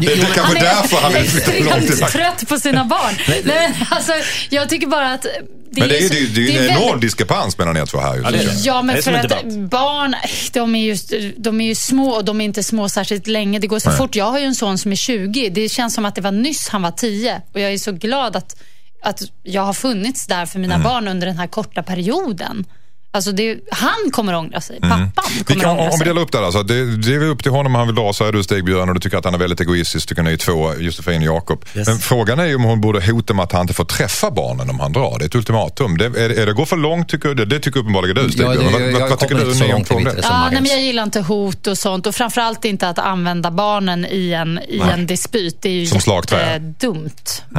Det 0.00 0.12
är 0.12 0.16
kanske 0.24 0.40
Han 0.40 0.56
är 0.56 0.60
därför 0.60 0.96
han 1.02 1.12
vill 1.12 1.30
flytta 1.30 1.50
långt 1.52 1.66
extremt 1.76 1.86
tillbaka. 1.86 2.12
trött 2.12 2.48
på 2.48 2.58
sina 2.58 2.84
barn. 2.84 3.14
Nej, 3.28 3.42
men 3.44 3.74
alltså, 3.90 4.12
jag 4.50 4.68
tycker 4.68 4.86
bara 4.86 5.12
att... 5.12 5.26
Det 5.74 5.80
Men 5.80 5.88
det 5.88 5.96
är 5.98 6.00
ju 6.00 6.08
så- 6.08 6.14
det 6.14 6.20
är 6.20 6.24
ju 6.24 6.46
det 6.46 6.58
en 6.58 6.64
enorm 6.70 6.84
väldigt- 6.86 7.00
diskrepans 7.00 7.58
mellan 7.58 7.76
er 7.76 7.86
två 7.86 7.98
här. 7.98 8.14
Just 8.16 8.24
Ja, 8.26 8.30
det 8.30 8.38
det. 8.38 8.60
Ja, 8.64 8.76
Det 8.76 8.82
men 8.82 9.02
för 9.02 9.12
att 9.12 9.22
debatt. 9.28 9.70
barn, 9.70 10.14
de 10.52 10.74
är, 10.74 10.84
ju, 10.94 11.32
de 11.36 11.60
är 11.60 11.66
ju 11.66 11.74
små 11.74 12.10
och 12.10 12.24
de 12.24 12.40
är 12.40 12.44
inte 12.44 12.62
små 12.62 12.88
särskilt 12.88 13.26
länge. 13.26 13.58
Det 13.58 13.66
går 13.66 13.78
så 13.78 13.88
Nej. 13.88 13.98
fort. 13.98 14.16
Jag 14.16 14.24
har 14.30 14.38
ju 14.38 14.44
en 14.44 14.54
son 14.54 14.78
som 14.78 14.92
är 14.92 14.96
20. 14.96 15.48
Det 15.48 15.68
känns 15.68 15.94
som 15.94 16.04
att 16.04 16.14
det 16.14 16.20
var 16.20 16.32
nyss 16.32 16.68
han 16.68 16.82
var 16.82 16.90
10. 16.90 17.42
Och 17.52 17.60
jag 17.60 17.72
är 17.72 17.78
så 17.78 17.92
glad 17.92 18.36
att, 18.36 18.56
att 19.02 19.22
jag 19.42 19.62
har 19.62 19.72
funnits 19.72 20.26
där 20.26 20.46
för 20.46 20.58
Mm. 20.58 20.70
mina 20.70 20.84
barn 20.84 21.08
under 21.08 21.26
den 21.26 21.38
här 21.38 21.46
korta 21.46 21.82
perioden. 21.82 22.64
Alltså 23.14 23.32
det, 23.32 23.58
han 23.70 24.10
kommer 24.12 24.34
ångra 24.34 24.60
sig. 24.60 24.80
Pappan 24.80 24.98
Mm. 24.98 25.10
Vi 25.38 25.44
kommer 25.44 25.60
kan, 25.60 25.70
ångra 25.70 25.82
om 25.82 25.90
vi 25.90 25.96
sig. 25.98 26.06
delar 26.06 26.22
upp 26.22 26.32
det 26.32 26.38
alltså. 26.38 26.62
Det, 26.62 26.96
det 26.96 27.14
är 27.14 27.22
upp 27.24 27.42
till 27.42 27.52
honom 27.52 27.66
om 27.66 27.74
han 27.74 27.86
vill 27.86 27.96
dra, 27.96 28.12
säger 28.12 28.32
du 28.32 28.42
Stig-Björn, 28.42 28.88
och 28.88 28.94
du 28.94 29.00
tycker 29.00 29.16
att 29.16 29.24
han 29.24 29.34
är 29.34 29.38
väldigt 29.38 29.60
egoistisk, 29.60 30.08
tycker 30.08 30.22
ni 30.22 30.36
två, 30.38 30.74
Josefin 30.78 31.16
och 31.28 31.34
Jakob. 31.36 31.64
Yes. 31.74 31.88
Men 31.88 31.98
frågan 31.98 32.38
är 32.38 32.44
ju 32.46 32.54
om 32.54 32.64
hon 32.64 32.80
borde 32.80 33.00
hota 33.12 33.34
med 33.34 33.42
att 33.42 33.52
han 33.52 33.60
inte 33.60 33.74
får 33.74 33.84
träffa 33.84 34.30
barnen 34.30 34.70
om 34.70 34.80
han 34.80 34.92
drar. 34.92 35.16
Det 35.18 35.24
är 35.24 35.26
ett 35.26 35.34
ultimatum. 35.34 35.98
Det, 35.98 36.04
är, 36.06 36.30
är 36.40 36.46
det 36.46 36.52
går 36.52 36.64
för 36.66 36.76
långt, 36.76 37.08
tycker 37.08 37.28
du? 37.28 37.34
Det, 37.34 37.44
det 37.44 37.60
tycker 37.60 37.80
uppenbarligen 37.80 38.16
du, 38.16 38.22
Ja, 38.22 38.28
Stig-Björn. 38.28 38.56
det- 38.72 38.92
vad, 38.92 39.02
jag- 39.02 39.08
vad, 39.08 39.18
tycker 39.18 39.34
du 39.34 39.54
så 39.54 39.64
om 39.94 40.04
det? 40.04 40.14
Ja, 40.22 40.48
nej, 40.52 40.60
men 40.60 40.70
jag 40.70 40.80
gillar 40.82 41.02
inte 41.02 41.20
hot 41.20 41.66
och 41.66 41.78
sånt 41.78 42.06
och 42.06 42.14
framförallt 42.14 42.64
inte 42.64 42.88
att 42.88 42.98
använda 42.98 43.50
barnen 43.50 44.06
i 44.10 44.32
en, 44.32 44.58
i 44.68 44.78
Nej. 44.78 44.92
en 44.92 45.06
dispyt. 45.06 45.62
Det 45.62 45.68
är 45.68 45.72
ju 45.72 45.86
Som 45.86 46.00
slagträ. 46.00 46.58
dumt. 46.58 47.10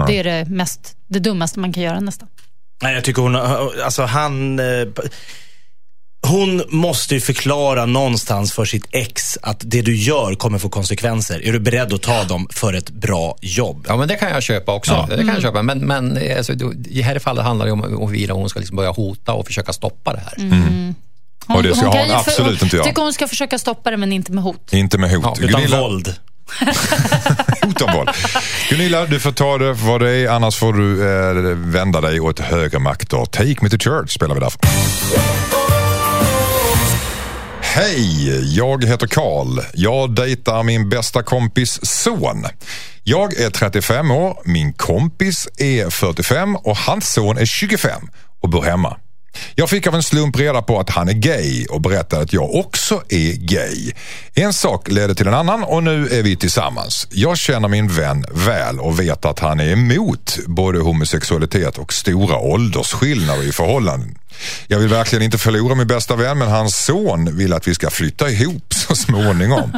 Det 0.08 0.20
är 0.20 0.24
det, 0.24 0.46
mest, 0.50 0.96
det 1.08 1.20
dummaste 1.20 1.60
man 1.60 1.74
kan 1.74 1.84
göra 1.84 2.00
nästan. 2.00 2.28
Nej, 2.82 2.94
jag 2.96 3.04
tycker 3.04 3.22
hon, 3.22 3.36
alltså 3.36 4.04
han... 4.04 4.60
Hon 6.28 6.64
måste 6.70 7.14
ju 7.14 7.22
förklara 7.22 7.86
någonstans 7.86 8.54
för 8.54 8.66
sitt 8.66 8.86
ex 8.92 9.38
att 9.42 9.58
det 9.60 9.82
du 9.82 9.96
gör 9.96 10.36
kommer 10.36 10.60
få 10.60 10.70
konsekvenser. 10.70 11.48
Är 11.48 11.52
du 11.54 11.60
beredd 11.60 11.94
att 11.94 12.02
ta 12.02 12.24
dem 12.24 12.48
för 12.54 12.74
ett 12.74 12.90
bra 12.90 13.38
jobb? 13.42 13.86
Ja, 13.90 13.98
men 13.98 14.08
det 14.08 14.16
kan 14.16 14.30
jag 14.30 14.44
köpa 14.44 14.74
också. 14.74 14.92
Ja. 14.92 15.16
Det 15.16 15.22
kan 15.24 15.28
jag 15.34 15.42
köpa. 15.42 15.62
Men, 15.62 15.80
men 15.80 16.20
alltså, 16.38 16.54
i 16.90 17.02
här 17.02 17.20
fallet 17.20 17.44
handlar 17.46 17.66
det 17.66 17.72
om 17.72 17.82
huruvida 17.84 18.34
hon 18.34 18.50
ska 18.50 18.60
liksom 18.60 18.76
börja 18.78 18.92
hota 18.92 19.34
och 19.34 19.48
försöka 19.48 19.74
stoppa 19.74 20.14
det 20.14 20.20
här. 20.26 20.34
Mm. 20.38 20.96
Och 21.48 21.64
det 21.64 21.76
ska 21.76 21.92
kan 21.92 22.00
hon 22.00 22.08
ju 22.08 22.14
för- 22.14 22.20
absolut 22.20 22.62
inte 22.64 22.76
göra. 22.76 22.86
tycker 22.86 23.02
hon 23.02 23.14
ska 23.14 23.28
försöka 23.28 23.60
stoppa 23.60 23.92
det, 23.92 23.98
men 23.98 24.14
inte 24.14 24.32
med 24.32 24.44
hot. 24.44 24.74
Inte 24.74 24.98
med 24.98 25.12
hot. 25.12 25.24
Ja, 25.24 25.46
Utan 25.48 25.62
Gunilla, 25.62 25.82
våld. 25.82 26.14
hot 27.62 27.82
om 27.82 27.94
våld. 27.94 28.10
Gunilla, 28.70 29.06
du 29.06 29.20
får 29.20 29.32
ta 29.32 29.58
det 29.58 29.74
vad 29.74 30.02
det 30.02 30.12
är, 30.12 30.30
annars 30.30 30.56
får 30.56 30.74
du 30.74 31.02
eh, 31.52 31.56
vända 31.58 32.02
dig 32.02 32.20
åt 32.20 32.40
högre 32.40 32.80
makter. 32.80 33.26
Take 33.26 33.56
me 33.62 33.70
to 33.70 33.78
church 33.78 34.12
spelar 34.14 34.36
vi 34.36 34.42
därför. 34.42 34.60
Hej, 37.76 38.56
jag 38.58 38.86
heter 38.86 39.08
Karl. 39.08 39.60
Jag 39.74 40.16
dejtar 40.16 40.64
min 40.64 40.90
bästa 40.90 41.24
kompis 41.24 41.80
son. 41.86 42.46
Jag 43.04 43.40
är 43.40 43.50
35 43.50 44.12
år, 44.12 44.38
min 44.46 44.74
kompis 44.74 45.48
är 45.58 45.90
45 45.90 46.56
och 46.56 46.78
hans 46.78 47.14
son 47.14 47.38
är 47.38 47.46
25 47.46 47.92
och 48.42 48.50
bor 48.50 48.62
hemma. 48.62 48.98
Jag 49.56 49.70
fick 49.70 49.88
av 49.88 49.96
en 49.96 50.04
slump 50.04 50.40
reda 50.40 50.62
på 50.62 50.80
att 50.80 50.90
han 50.90 51.10
är 51.10 51.14
gay 51.14 51.66
och 51.66 51.82
berättade 51.82 52.22
att 52.22 52.34
jag 52.34 52.56
också 52.56 53.02
är 53.10 53.34
gay. 53.34 53.92
En 54.34 54.54
sak 54.54 54.92
ledde 54.92 55.16
till 55.16 55.28
en 55.28 55.34
annan 55.34 55.64
och 55.64 55.84
nu 55.84 56.08
är 56.10 56.24
vi 56.24 56.36
tillsammans. 56.36 57.08
Jag 57.12 57.38
känner 57.38 57.68
min 57.68 57.88
vän 57.88 58.26
väl 58.32 58.80
och 58.80 59.00
vet 59.00 59.26
att 59.26 59.40
han 59.40 59.60
är 59.60 59.72
emot 59.72 60.38
både 60.48 60.80
homosexualitet 60.80 61.78
och 61.78 61.94
stora 61.94 62.38
åldersskillnader 62.38 63.44
i 63.44 63.52
förhållanden. 63.52 64.18
Jag 64.68 64.80
vill 64.80 64.88
verkligen 64.90 65.24
inte 65.24 65.38
förlora 65.38 65.76
min 65.76 65.88
bästa 65.88 66.16
vän 66.16 66.38
men 66.38 66.48
hans 66.48 66.86
son 66.86 67.38
vill 67.38 67.54
att 67.54 67.68
vi 67.68 67.76
ska 67.76 67.90
flytta 67.90 68.30
ihop 68.30 68.74
så 68.74 68.96
småningom. 68.96 69.74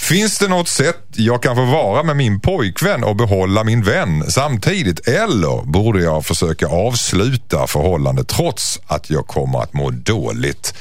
Finns 0.00 0.38
det 0.38 0.48
något 0.48 0.68
sätt 0.68 0.98
jag 1.14 1.42
kan 1.42 1.56
få 1.56 1.64
vara 1.64 2.02
med 2.02 2.16
min 2.16 2.40
pojkvän 2.40 3.04
och 3.04 3.16
behålla 3.16 3.64
min 3.64 3.82
vän 3.82 4.30
samtidigt? 4.30 5.08
Eller 5.08 5.62
borde 5.62 6.02
jag 6.02 6.26
försöka 6.26 6.66
avsluta 6.66 7.66
förhållandet 7.66 8.28
trots 8.28 8.80
att 8.86 9.01
jag 9.10 9.26
kommer 9.26 9.58
att 9.62 9.72
må 9.72 9.90
dåligt 9.90 10.74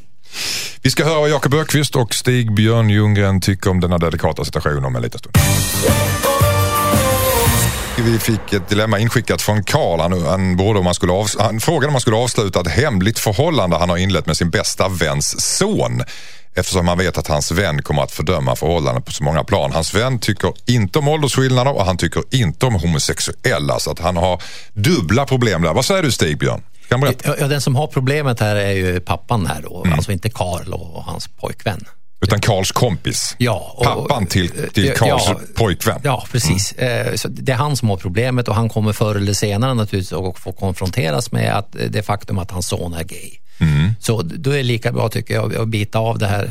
Vi 0.82 0.90
ska 0.90 1.04
höra 1.04 1.20
vad 1.20 1.30
Jakob 1.30 1.54
Ökvist 1.54 1.96
och 1.96 2.14
Stig 2.14 2.54
Björn 2.54 2.90
Ljunggren 2.90 3.40
tycker 3.40 3.70
om 3.70 3.80
denna 3.80 3.98
delikata 3.98 4.44
situation 4.44 4.84
om 4.84 4.96
en 4.96 5.02
liten 5.02 5.18
stund. 5.18 5.36
Vi 8.04 8.18
fick 8.18 8.52
ett 8.52 8.68
dilemma 8.68 8.98
inskickat 8.98 9.42
från 9.42 9.64
Karl. 9.64 10.00
Han, 10.00 10.26
han, 10.26 10.60
om 10.60 10.84
man 10.84 10.94
skulle 10.94 11.12
av, 11.12 11.28
han 11.38 11.60
frågade 11.60 11.86
om 11.86 11.94
han 11.94 12.00
skulle 12.00 12.16
avsluta 12.16 12.60
ett 12.60 12.68
hemligt 12.68 13.18
förhållande 13.18 13.76
han 13.76 13.90
har 13.90 13.96
inlett 13.96 14.26
med 14.26 14.36
sin 14.36 14.50
bästa 14.50 14.88
väns 14.88 15.56
son. 15.56 16.02
Eftersom 16.54 16.88
han 16.88 16.98
vet 16.98 17.18
att 17.18 17.26
hans 17.28 17.50
vän 17.50 17.82
kommer 17.82 18.02
att 18.02 18.12
fördöma 18.12 18.56
förhållandet 18.56 19.04
på 19.04 19.12
så 19.12 19.24
många 19.24 19.44
plan. 19.44 19.72
Hans 19.72 19.94
vän 19.94 20.18
tycker 20.18 20.52
inte 20.66 20.98
om 20.98 21.08
åldersskillnader 21.08 21.76
och 21.76 21.84
han 21.86 21.96
tycker 21.96 22.22
inte 22.30 22.66
om 22.66 22.74
homosexuella. 22.74 23.78
Så 23.78 23.90
att 23.90 23.98
han 23.98 24.16
har 24.16 24.42
dubbla 24.72 25.26
problem 25.26 25.62
där. 25.62 25.74
Vad 25.74 25.84
säger 25.84 26.02
du 26.02 26.12
Stig 26.12 26.38
Björn? 26.38 26.62
Ja, 27.38 27.48
den 27.48 27.60
som 27.60 27.76
har 27.76 27.86
problemet 27.86 28.40
här 28.40 28.56
är 28.56 28.70
ju 28.72 29.00
pappan 29.00 29.46
här 29.46 29.62
då, 29.62 29.82
Mm. 29.84 29.92
alltså 29.96 30.12
inte 30.12 30.30
Karl 30.30 30.72
och, 30.72 31.04
hans 31.04 31.28
pojkvän. 31.28 31.84
Utan 32.22 32.40
Karls 32.40 32.72
kompis. 32.72 33.34
Ja, 33.38 33.74
och- 33.76 33.84
Pappan 33.84 34.26
till, 34.26 34.50
till 34.72 34.92
Karls 34.94 35.22
ja. 35.28 35.40
pojkvän. 35.56 36.00
Ja, 36.04 36.24
precis. 36.32 36.72
Eh, 36.72 37.14
Så 37.14 37.28
det 37.28 37.52
är 37.52 37.56
han 37.56 37.76
som 37.76 37.90
har 37.90 37.96
problemet 37.96 38.48
och 38.48 38.54
han 38.54 38.68
kommer 38.68 38.92
förr 38.92 39.14
eller 39.14 39.32
senare 39.32 39.74
naturligtvis 39.74 40.12
att 40.12 40.38
få 40.38 40.52
konfronteras 40.52 41.32
med 41.32 41.56
att 41.56 41.74
eh, 41.76 41.82
det 41.82 42.02
faktum 42.02 42.38
att 42.38 42.50
hans 42.50 42.66
son 42.68 42.94
är 42.94 43.04
gay. 43.04 43.30
Mm. 43.60 43.94
Så 44.00 44.22
då 44.22 44.50
är 44.50 44.56
det 44.56 44.62
lika 44.62 44.92
bra 44.92 45.08
tycker 45.08 45.34
jag 45.34 45.56
att 45.56 45.68
bita 45.68 45.98
av 45.98 46.18
det 46.18 46.26
här 46.26 46.48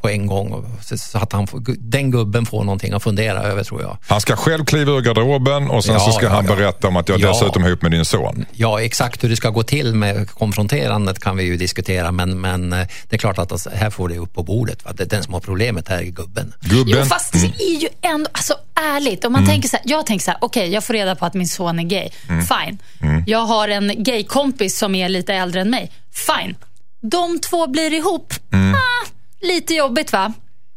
på 0.00 0.08
en 0.08 0.26
gång 0.26 0.64
så- 0.80 1.18
att 1.18 1.32
han 1.32 1.46
den 1.78 2.10
gubben 2.10 2.46
får 2.46 2.64
någonting 2.64 2.92
att 2.92 3.02
fundera 3.02 3.42
över 3.42 3.64
tror 3.64 3.82
jag. 3.82 3.98
Han 4.08 4.20
ska 4.20 4.36
själv 4.36 4.64
kliva 4.64 4.92
ur 4.92 5.00
garderoben 5.00 5.70
och 5.70 5.84
sen 5.84 5.94
Ja, 5.94 6.00
så 6.00 6.12
ska 6.12 6.24
ja, 6.26 6.30
han 6.30 6.46
ja. 6.48 6.56
berätta 6.56 6.88
om 6.88 6.96
att 6.96 7.08
jag 7.08 7.20
Ja. 7.20 7.28
dessutom 7.28 7.64
är 7.64 7.68
ihop 7.68 7.82
med 7.82 7.90
din 7.90 8.04
son. 8.04 8.44
Ja, 8.52 8.80
exakt 8.80 9.24
hur 9.24 9.28
det 9.28 9.36
ska 9.36 9.50
gå 9.50 9.62
till 9.62 9.94
med 9.94 10.30
konfronterandet 10.30 11.18
kan 11.20 11.36
vi 11.36 11.44
ju 11.44 11.56
diskutera 11.56 12.12
men, 12.12 12.40
men 12.40 12.72
eh, 12.72 12.86
det 13.08 13.16
är 13.16 13.18
klart 13.18 13.38
att 13.38 13.52
alltså, 13.52 13.70
här 13.74 13.90
får 13.90 14.08
det 14.08 14.18
upp 14.18 14.34
på 14.34 14.42
bordet. 14.42 14.84
Va? 14.84 14.90
Det 14.94 15.02
är 15.02 15.06
den 15.08 15.22
som 15.22 15.34
har 15.34 15.40
problemet 15.40 15.88
här 15.88 15.98
är 15.98 16.02
gubben. 16.04 16.54
Gubben. 16.60 16.94
Jo, 16.98 17.04
fast 17.04 17.32
det 17.32 17.38
är 17.64 17.80
ju 17.80 17.88
ändå, 18.02 18.30
alltså 18.32 18.54
ärligt, 18.80 19.24
om 19.24 19.32
man 19.32 19.46
tänker 19.46 19.68
så 19.68 19.76
här, 19.76 19.84
jag 19.88 20.06
tänker 20.06 20.24
så 20.24 20.30
här, 20.30 20.38
okej, 20.42 20.68
jag 20.72 20.84
får 20.84 20.94
reda 20.94 21.14
på 21.16 21.26
att 21.26 21.34
min 21.34 21.48
son 21.48 21.78
är 21.78 21.82
gay. 21.82 22.08
Fine. 22.26 22.78
Jag 23.26 23.38
har 23.46 23.68
en 23.68 23.92
gaykompis 24.02 24.78
som 24.78 24.94
är 24.94 25.08
lite 25.08 25.34
äldre 25.34 25.60
än 25.60 25.70
mig. 25.70 25.90
Fine. 26.12 26.54
De 27.00 27.38
två 27.40 27.66
blir 27.66 27.94
ihop. 27.94 28.34
Ah, 28.52 29.06
lite 29.42 29.74
jobbigt 29.74 30.12
va? 30.12 30.32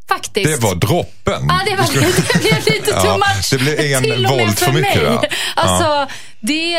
Faktiskt. 0.08 0.50
Det 0.50 0.56
var 0.56 0.74
droppen. 0.74 1.46
Ja, 1.48 1.60
det, 1.66 1.76
var, 1.76 1.86
det 2.32 2.38
blev 2.42 2.54
lite 2.66 2.92
too 2.92 3.04
Ja, 3.04 3.16
much. 3.16 3.50
det 3.50 3.58
blev 3.58 3.80
en 3.80 4.22
volt 4.28 4.60
för 4.60 4.72
mycket, 4.72 5.02
mig. 5.02 5.04
ja. 5.22 5.28
Alltså, 5.54 6.14
det... 6.40 6.70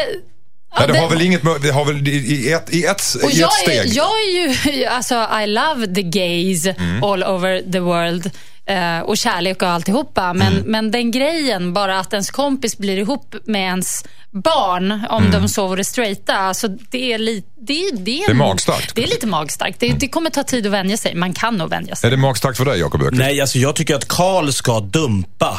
ja, 0.80 0.88
det 0.88 0.98
har 1.00 1.10
väl 1.10 1.22
inget 1.22 1.44
med- 1.44 1.62
det 1.62 1.70
har 1.72 1.86
väl 1.86 2.08
i- 2.08 2.52
ett, 2.54 2.74
i 2.74 2.86
ett, 2.86 3.02
och 3.24 3.32
i 3.32 3.40
jag, 3.40 3.50
ett 3.64 3.68
är, 3.70 3.82
steg. 3.82 3.94
jag 3.94 4.10
är 4.10 4.32
ju, 4.74 4.86
alltså 4.86 5.28
I 5.44 5.48
love 5.48 5.96
the 5.96 6.02
gays 6.02 6.66
Mm. 6.66 7.04
all 7.04 7.24
over 7.24 7.72
the 7.72 7.80
world. 7.80 8.32
Eh, 8.70 9.00
och 9.00 9.18
kärlek 9.18 9.62
och 9.62 9.68
alltihopa. 9.70 10.34
Men, 10.34 10.54
Mm. 10.54 10.72
men 10.72 10.92
den 10.92 11.12
grejen, 11.12 11.74
bara 11.74 12.00
att 12.00 12.14
ens 12.14 12.32
kompis 12.32 12.78
blir 12.78 12.98
ihop 12.98 13.36
med 13.46 13.62
ens 13.62 14.06
barn, 14.32 15.06
om 15.10 15.24
Mm. 15.26 15.42
de 15.42 15.50
så 15.50 15.68
vore 15.68 15.84
straighta. 15.84 16.34
Alltså 16.36 16.68
det, 16.68 17.14
är 17.14 17.18
li, 17.18 17.44
det, 17.62 17.90
det, 17.92 18.24
är 18.24 18.28
är 18.28 18.32
en- 18.32 18.38
magstarkt. 18.38 18.96
Det 18.96 19.04
är 19.04 19.08
lite 19.08 19.28
magstarkt. 19.28 19.80
Det, 19.80 19.88
det 19.94 20.08
kommer 20.08 20.30
ta 20.30 20.44
tid 20.44 20.66
att 20.66 20.72
vänja 20.72 20.98
sig. 20.98 21.16
Man 21.16 21.34
kan 21.34 21.56
nog 21.58 21.70
vänja 21.70 21.96
sig. 21.96 22.08
Är 22.08 22.12
det 22.12 22.18
magstarkt 22.18 22.58
för 22.58 22.66
dig 22.66 22.80
Jakob 22.80 23.02
Öqvist? 23.02 23.20
Nej, 23.20 23.42
alltså 23.42 23.58
jag 23.58 23.76
tycker 23.76 23.96
att 23.96 24.08
Karl 24.08 24.50
ska 24.52 24.80
dumpa 24.80 25.58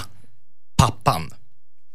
pappan. 0.76 1.30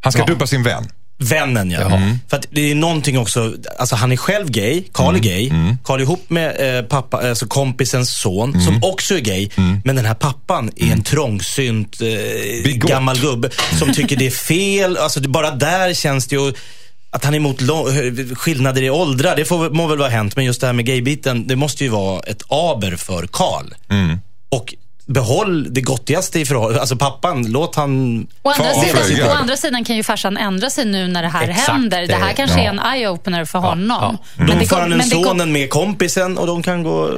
Han 0.02 0.12
ska 0.12 0.24
dumpa 0.24 0.46
sin 0.46 0.62
vän. 0.62 0.88
Vännen 1.22 1.70
ja. 1.70 1.80
Mm. 1.80 2.18
För 2.30 2.36
att 2.36 2.46
det 2.50 2.70
är 2.70 2.74
någonting 2.74 3.18
också, 3.18 3.54
alltså 3.78 3.96
han 3.96 4.12
är 4.12 4.16
själv 4.16 4.50
gay, 4.50 4.82
Karl 4.92 5.14
Mm. 5.16 5.20
är 5.20 5.28
gay. 5.28 5.50
Karl 5.84 5.98
är 6.00 6.02
ihop 6.02 6.30
med 6.30 6.76
eh, 6.78 6.84
pappa, 6.84 7.28
alltså 7.28 7.46
kompisens 7.46 8.20
son 8.20 8.50
Mm. 8.50 8.66
som 8.66 8.78
också 8.84 9.14
är 9.14 9.20
gay. 9.20 9.48
Men 9.84 9.96
den 9.96 10.04
här 10.04 10.14
pappan 10.14 10.70
är 10.76 10.92
en 10.92 11.02
trångsynt 11.02 12.00
eh, 12.00 12.70
gammal 12.72 13.18
gubbe 13.20 13.50
som 13.78 13.92
tycker 13.94 14.16
det 14.16 14.26
är 14.26 14.30
fel. 14.30 14.96
Alltså 14.96 15.20
bara 15.20 15.50
där 15.50 15.94
känns 15.94 16.26
det 16.26 16.36
ju 16.36 16.52
att 17.10 17.24
han 17.24 17.34
är 17.34 17.38
emot 17.38 17.58
skillnader 18.34 18.82
i 18.82 18.90
åldrar, 18.90 19.36
det 19.36 19.44
får, 19.44 19.70
må 19.70 19.86
väl 19.86 19.98
vara 19.98 20.08
hänt. 20.08 20.36
Men 20.36 20.44
just 20.44 20.60
det 20.60 20.66
här 20.66 20.74
med 20.74 20.86
gaybiten, 20.86 21.46
det 21.46 21.56
måste 21.56 21.84
ju 21.84 21.90
vara 21.90 22.20
ett 22.20 22.42
aber 22.48 22.96
för 22.96 23.26
Karl. 23.32 23.64
Mm. 23.90 24.18
Och 24.48 24.74
behåll 25.06 25.74
det 25.74 25.80
gottigaste 25.80 26.40
i 26.40 26.46
förhållandet. 26.46 26.80
Alltså 26.80 26.96
pappan, 26.96 27.46
låt 27.48 27.74
han... 27.76 28.26
Å 28.42 28.50
andra, 28.50 28.74
sidan, 29.04 29.28
å 29.28 29.32
andra 29.32 29.56
sidan 29.56 29.84
kan 29.84 29.96
ju 29.96 30.02
farsan 30.02 30.36
ändra 30.36 30.70
sig 30.70 30.84
nu 30.84 31.08
när 31.08 31.22
det 31.22 31.28
här 31.28 31.48
Exakt, 31.48 31.68
händer. 31.68 32.06
Det 32.06 32.14
här 32.14 32.28
det- 32.28 32.34
kanske 32.34 32.58
ja. 32.58 32.64
är 32.64 32.68
en 32.68 32.80
eye-opener 32.80 33.44
för 33.44 33.58
honom. 33.58 34.18
Då 34.36 34.44
det 34.44 34.52
får 34.66 34.76
kom- 34.76 34.80
han 34.80 34.92
en 34.92 35.02
sonen 35.02 35.52
med 35.52 35.70
kompisen 35.70 36.38
och 36.38 36.46
de 36.46 36.62
kan 36.62 36.82
gå... 36.82 37.10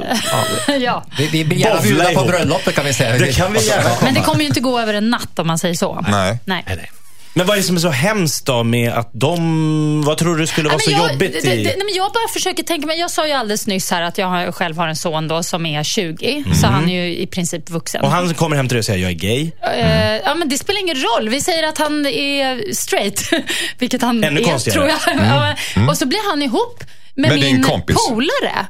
ja. 0.81 1.05
Vi, 1.19 1.27
vi 1.27 1.45
blir 1.45 1.59
gärna 1.59 1.81
bjuda 1.83 2.13
på 2.13 2.25
bröllopet 2.25 2.75
kan 2.75 2.85
vi 2.85 2.95
säga. 2.95 3.19
Det 3.19 3.33
kan 3.33 3.53
vi 3.53 3.67
gärna. 3.67 3.91
Men 4.03 4.15
det 4.15 4.21
kommer 4.21 4.41
ju 4.41 4.47
inte 4.47 4.61
gå 4.61 4.81
över 4.81 4.95
en 4.95 5.11
natt 5.11 5.39
om 5.39 5.47
man 5.47 5.59
säger 5.59 5.75
så. 5.75 6.05
Nej. 6.09 6.39
Nej. 6.45 6.65
Nej, 6.67 6.77
nej. 6.77 6.91
Men 7.35 7.47
vad 7.47 7.57
är 7.57 7.61
det 7.61 7.67
som 7.67 7.77
är 7.77 7.81
så 7.81 7.89
hemskt 7.91 8.47
då 8.47 8.65
med 8.65 8.93
att 8.93 9.11
de... 9.13 10.03
Vad 10.07 10.19
tror 10.19 10.37
du 10.37 10.47
skulle 10.47 10.69
vara 10.69 10.79
Ja, 10.79 10.85
så 10.85 10.91
men 10.91 11.01
jag, 11.01 11.13
jobbigt 11.13 11.33
det, 11.33 11.41
det, 11.49 11.55
i... 11.55 11.65
nej, 11.65 11.77
men 11.79 11.95
jag 11.95 12.13
bara 12.13 12.29
försöker 12.33 12.63
tänka 12.63 12.87
mig. 12.87 12.99
Jag 12.99 13.11
sa 13.11 13.27
ju 13.27 13.33
alldeles 13.33 13.67
nyss 13.67 13.91
här 13.91 14.03
att 14.03 14.19
jag 14.19 14.27
har, 14.27 14.53
själv 14.53 14.77
har 14.77 14.89
en 14.89 14.97
son 14.97 15.29
då 15.29 15.43
som 15.43 15.67
är 15.67 15.83
20. 15.83 16.45
Så 16.61 16.67
han 16.67 16.89
är 16.89 17.05
ju 17.05 17.17
i 17.17 17.27
princip 17.27 17.71
vuxen. 17.71 18.03
Och 18.03 18.11
han 18.11 18.35
kommer 18.35 18.57
hem 18.57 18.69
till 18.69 18.75
dig 18.75 18.79
och 18.79 18.85
säger 18.85 19.03
jag 19.03 19.11
är 19.11 19.15
gay. 19.15 19.51
Eh, 19.77 20.17
ja, 20.25 20.35
men 20.35 20.49
det 20.49 20.59
spelar 20.59 20.81
ingen 20.81 20.97
roll. 20.97 21.29
Vi 21.29 21.41
säger 21.41 21.69
att 21.69 21.79
han 21.79 22.07
är 22.07 22.75
straight. 22.75 23.23
Vilket 23.79 24.03
han 24.03 24.25
Ännu 24.25 24.41
är, 24.41 24.45
konstigare. 24.45 24.75
tror 24.75 24.89
jag. 24.89 25.57
Ja, 25.77 25.91
Och 25.91 25.99
så 25.99 26.07
blir 26.07 26.31
han 26.31 26.43
ihop 26.43 26.85
med, 27.15 27.31
Med 27.31 27.41
min 27.41 27.63
polare. 27.63 28.67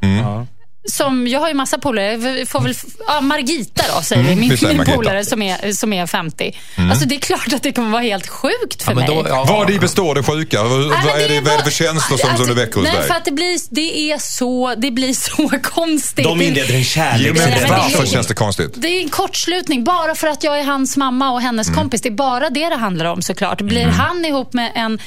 Som, 0.90 1.26
jag 1.28 1.40
har 1.40 1.48
ju 1.48 1.54
massa 1.54 1.78
polare. 1.78 2.16
Vi 2.16 2.46
får 2.46 2.60
väl, 2.60 2.74
ja, 3.06 3.20
Margita 3.20 3.82
då, 3.96 4.02
säger 4.02 4.22
Mm, 4.22 4.34
vi. 4.40 4.48
Min, 4.68 4.76
min 4.76 4.86
polare 4.86 5.24
som 5.24 5.42
är, 5.42 5.72
som 5.72 5.92
är 5.92 6.06
50. 6.06 6.56
Alltså 6.90 7.04
det 7.08 7.14
är 7.14 7.18
klart 7.18 7.52
att 7.52 7.62
det 7.62 7.72
kommer 7.72 7.90
vara 7.90 8.02
helt 8.02 8.26
sjukt 8.28 8.82
för 8.82 8.92
Ja, 8.92 8.94
men 8.98 9.14
mig. 9.14 9.22
då, 9.22 9.28
ja, 9.28 9.44
Vad 9.48 9.70
i 9.70 9.78
består 9.78 10.14
det 10.14 10.22
sjuka? 10.22 10.62
Nej, 10.62 10.78
men 10.78 10.88
vad, 10.88 11.20
är 11.20 11.28
det, 11.28 11.40
vad 11.40 11.52
är 11.54 11.58
det 11.58 11.64
för 11.64 11.70
känslor 11.70 12.18
som, 12.18 12.30
alltså, 12.30 12.44
som 12.46 12.54
det 12.56 12.60
väcker 12.62 12.74
hos 12.80 12.84
nej, 12.88 12.96
dig? 12.96 13.06
för 13.08 13.14
att 13.14 13.24
det 13.24 13.30
blir, 13.32 13.58
det 13.70 14.12
är 14.12 14.18
så, 14.18 14.74
det 14.76 14.90
blir 14.90 15.12
så 15.12 15.48
konstigt. 15.62 16.24
De 16.24 16.38
Det- 16.38 16.44
inleder 16.44 16.68
en 16.68 16.74
men 16.74 16.84
kärleksrelation. 16.84 17.68
varför 17.68 18.06
känns 18.06 18.26
det 18.26 18.34
konstigt? 18.34 18.70
Det 18.74 18.88
är 18.88 19.02
en 19.02 19.08
kortslutning 19.08 19.84
bara 19.84 20.14
för 20.14 20.28
att 20.28 20.44
jag 20.44 20.58
är 20.58 20.64
hans 20.64 20.96
mamma 20.96 21.30
och 21.32 21.40
hennes 21.40 21.66
Mm. 21.68 21.78
kompis. 21.80 22.00
Det 22.00 22.08
är 22.08 22.10
bara 22.10 22.50
det 22.50 22.68
det 22.68 22.76
handlar 22.76 23.04
om 23.04 23.22
såklart. 23.22 23.60
Blir 23.60 23.86
han 23.86 24.24
ihop 24.24 24.52
med 24.52 24.72
en 24.74 24.98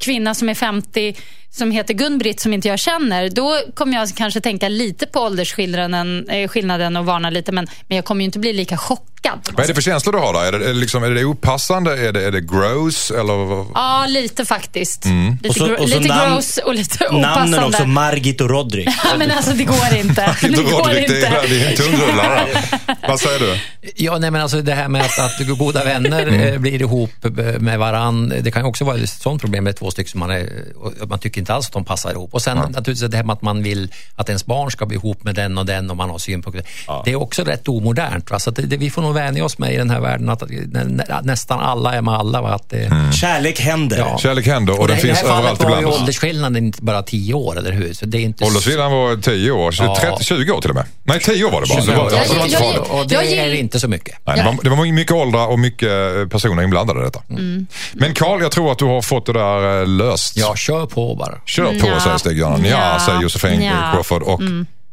kvinna 0.00 0.34
som 0.34 0.48
är 0.48 0.54
50 0.54 1.14
som 1.52 1.70
heter 1.70 1.94
Gun-Britt 1.94 2.40
som 2.40 2.52
inte 2.54 2.68
jag 2.68 2.78
känner, 2.78 3.28
då 3.28 3.58
kommer 3.74 3.96
jag 3.98 4.08
kanske 4.16 4.40
tänka 4.40 4.68
lite 4.68 5.06
på 5.06 5.20
åldersskillnaden 5.20 6.28
eh, 6.28 6.48
skillnaden 6.48 6.96
och 6.96 7.06
varna 7.06 7.30
lite. 7.30 7.52
Men, 7.52 7.66
men 7.88 7.96
jag 7.96 8.04
kommer 8.04 8.20
ju 8.20 8.24
inte 8.24 8.38
bli 8.38 8.52
lika 8.52 8.76
chockad. 8.76 9.08
Vad 9.52 9.64
är 9.64 9.68
det 9.68 9.74
för 9.74 9.82
känslor 9.82 10.12
du 10.12 10.18
har 10.18 10.32
där? 10.32 10.44
Är 10.44 10.52
det, 10.58 10.64
är 10.64 10.68
det, 10.68 10.74
liksom, 10.74 11.04
är 11.04 11.10
det 11.10 11.24
opassande? 11.24 12.08
Är 12.08 12.12
det, 12.12 12.24
är 12.24 12.30
det 12.30 12.40
gross? 12.40 13.10
Eller? 13.10 13.66
Ja, 13.74 14.04
lite 14.08 14.44
faktiskt. 14.44 15.04
Mm. 15.04 15.36
Lite, 15.42 15.48
Och 15.48 15.54
så- 15.56 15.72
och 15.82 15.88
så 15.90 15.98
lite 16.00 16.14
namn- 16.14 16.34
gross 16.34 16.56
och 16.58 16.74
lite 16.74 17.04
opassande. 17.08 17.28
Namnen 17.50 17.64
också, 17.64 17.84
Margit 17.86 18.40
och 18.40 18.50
Rodrik. 18.50 18.88
Ja, 19.04 19.18
men 19.18 19.30
alltså 19.30 19.52
det 19.52 19.64
går 19.64 19.94
inte. 19.96 20.36
Det 20.42 20.48
går 20.48 20.62
Rodrik, 20.62 21.08
det 21.08 21.14
inte. 21.16 21.26
är, 21.26 21.48
det 21.48 21.62
är 21.62 21.70
en 21.70 21.76
tungrullare. 21.76 22.46
Vad 23.08 23.20
säger 23.20 23.38
du? 23.38 23.58
Ja, 23.96 24.18
nej, 24.18 24.30
men 24.30 24.40
alltså 24.40 24.60
det 24.62 24.74
här 24.74 24.88
med 24.88 25.02
att, 25.02 25.18
att 25.18 25.58
goda 25.58 25.84
vänner 25.84 26.22
Mm. 26.22 26.40
eh, 26.54 26.58
blir 26.58 26.80
ihop 26.80 27.10
med 27.58 27.78
varann. 27.78 28.28
Det 28.40 28.50
kan 28.50 28.62
ju 28.62 28.68
också 28.68 28.84
vara 28.84 28.96
ett 28.98 29.10
sånt 29.10 29.40
problem 29.40 29.64
med 29.64 29.76
två 29.76 29.90
stycken 29.90 30.10
som 30.10 30.20
man, 30.20 30.30
är, 30.30 30.48
man 31.06 31.18
tycker 31.18 31.40
inte 31.42 31.54
alls 31.54 31.66
att 31.66 31.72
de 31.72 31.84
passar 31.84 32.10
ihop. 32.10 32.34
Och 32.34 32.42
sen 32.42 32.56
naturligtvis 32.56 33.10
det 33.10 33.16
här 33.16 33.24
med 33.24 33.32
att 33.34 33.42
man 33.42 33.62
vill 33.62 33.92
att 34.16 34.28
ens 34.28 34.46
barn 34.46 34.70
ska 34.70 34.86
bli 34.86 34.96
ihop 34.96 35.24
med 35.24 35.34
den 35.34 35.58
och 35.58 35.66
den 35.66 35.90
och 35.90 35.96
man 35.96 36.10
har 36.10 36.18
synpunkter. 36.18 36.64
Det 37.04 37.10
är 37.12 37.16
också 37.16 37.44
rätt 37.44 37.68
omodernt. 37.68 38.30
Va? 38.30 38.38
Så 38.38 38.50
att 38.50 38.56
det, 38.56 38.62
det, 38.62 38.76
vi 38.76 38.90
får 38.90 39.02
nog 39.02 39.14
vänja 39.14 39.44
oss 39.44 39.58
med 39.58 39.74
i 39.74 39.76
den 39.76 39.90
här 39.90 40.00
världen 40.00 40.28
att 40.28 40.42
nä, 40.50 40.84
nä, 40.84 41.04
nästan 41.22 41.60
alla 41.60 41.94
är 41.94 42.02
med 42.02 42.14
alla. 42.14 42.40
Va? 42.42 42.48
Att 42.54 42.70
det, 42.70 42.82
Mm. 42.92 43.12
Kärlek 43.12 43.60
händer. 43.60 43.98
Ja. 43.98 44.18
Kärlek 44.18 44.46
händer 44.46 44.72
och, 44.72 44.80
och 44.80 44.88
den 44.88 44.96
det, 44.96 45.02
I 45.02 45.06
det 45.06 45.14
finns 45.14 45.20
här 45.20 45.28
fallet 45.28 45.44
överallt 45.44 45.62
var 45.64 45.70
ju 45.70 45.76
ibland 45.82 46.00
åldersskillnaden 46.00 46.64
inte 46.66 46.82
bara 46.82 47.02
10 47.02 47.34
år, 47.34 47.58
eller 47.58 47.72
hur? 47.72 47.92
Så 47.92 48.06
det 48.06 48.18
är 48.18 48.22
inte 48.22 48.44
Åldersskillnaden 48.44 48.92
var 48.92 49.16
10 49.16 49.50
år, 49.50 49.74
Ja. 49.78 49.96
30, 50.00 50.24
20 50.24 50.52
år 50.52 50.60
till 50.60 50.70
och 50.70 50.76
med. 50.76 50.84
Nej, 51.04 51.20
10 51.20 51.44
år 51.44 51.50
var 51.50 51.60
det 51.60 51.66
bara. 51.68 51.80
Det 51.84 51.96
var, 51.96 52.10
Ja, 52.12 52.18
alltså, 52.18 52.36
jag- 52.36 52.50
farligt. 52.60 52.90
och 52.90 53.08
det 53.08 53.14
Jag 53.14 53.24
är 53.24 53.54
inte 53.54 53.80
så 53.80 53.88
mycket. 53.88 54.14
Nej, 54.26 54.36
det, 54.36 54.42
var, 54.44 54.58
det 54.62 54.70
var 54.70 54.92
mycket 54.92 55.12
åldrar 55.12 55.46
och 55.46 55.58
mycket 55.58 55.88
eh, 56.16 56.26
personer 56.28 56.62
inblandade 56.62 57.00
i 57.00 57.04
detta. 57.04 57.20
Men 57.92 58.14
Karl, 58.14 58.42
jag 58.42 58.50
tror 58.52 58.72
att 58.72 58.78
du 58.78 58.84
har 58.84 59.02
fått 59.02 59.26
det 59.26 59.32
där 59.32 59.80
eh, 59.80 59.86
löst. 59.86 60.36
Ja, 60.36 60.56
kör 60.56 60.86
på 60.86 61.14
bara. 61.14 61.31
Kör 61.46 61.80
på, 61.80 61.88
Ja. 61.88 62.00
säger 62.00 62.18
Stig-Göran. 62.18 62.64
Ja, 62.64 62.92
Ja. 62.94 63.00
säger 63.06 63.20
Josefin 63.22 63.62
Ja. 63.62 63.90
Crawford 63.94 64.22
och 64.22 64.40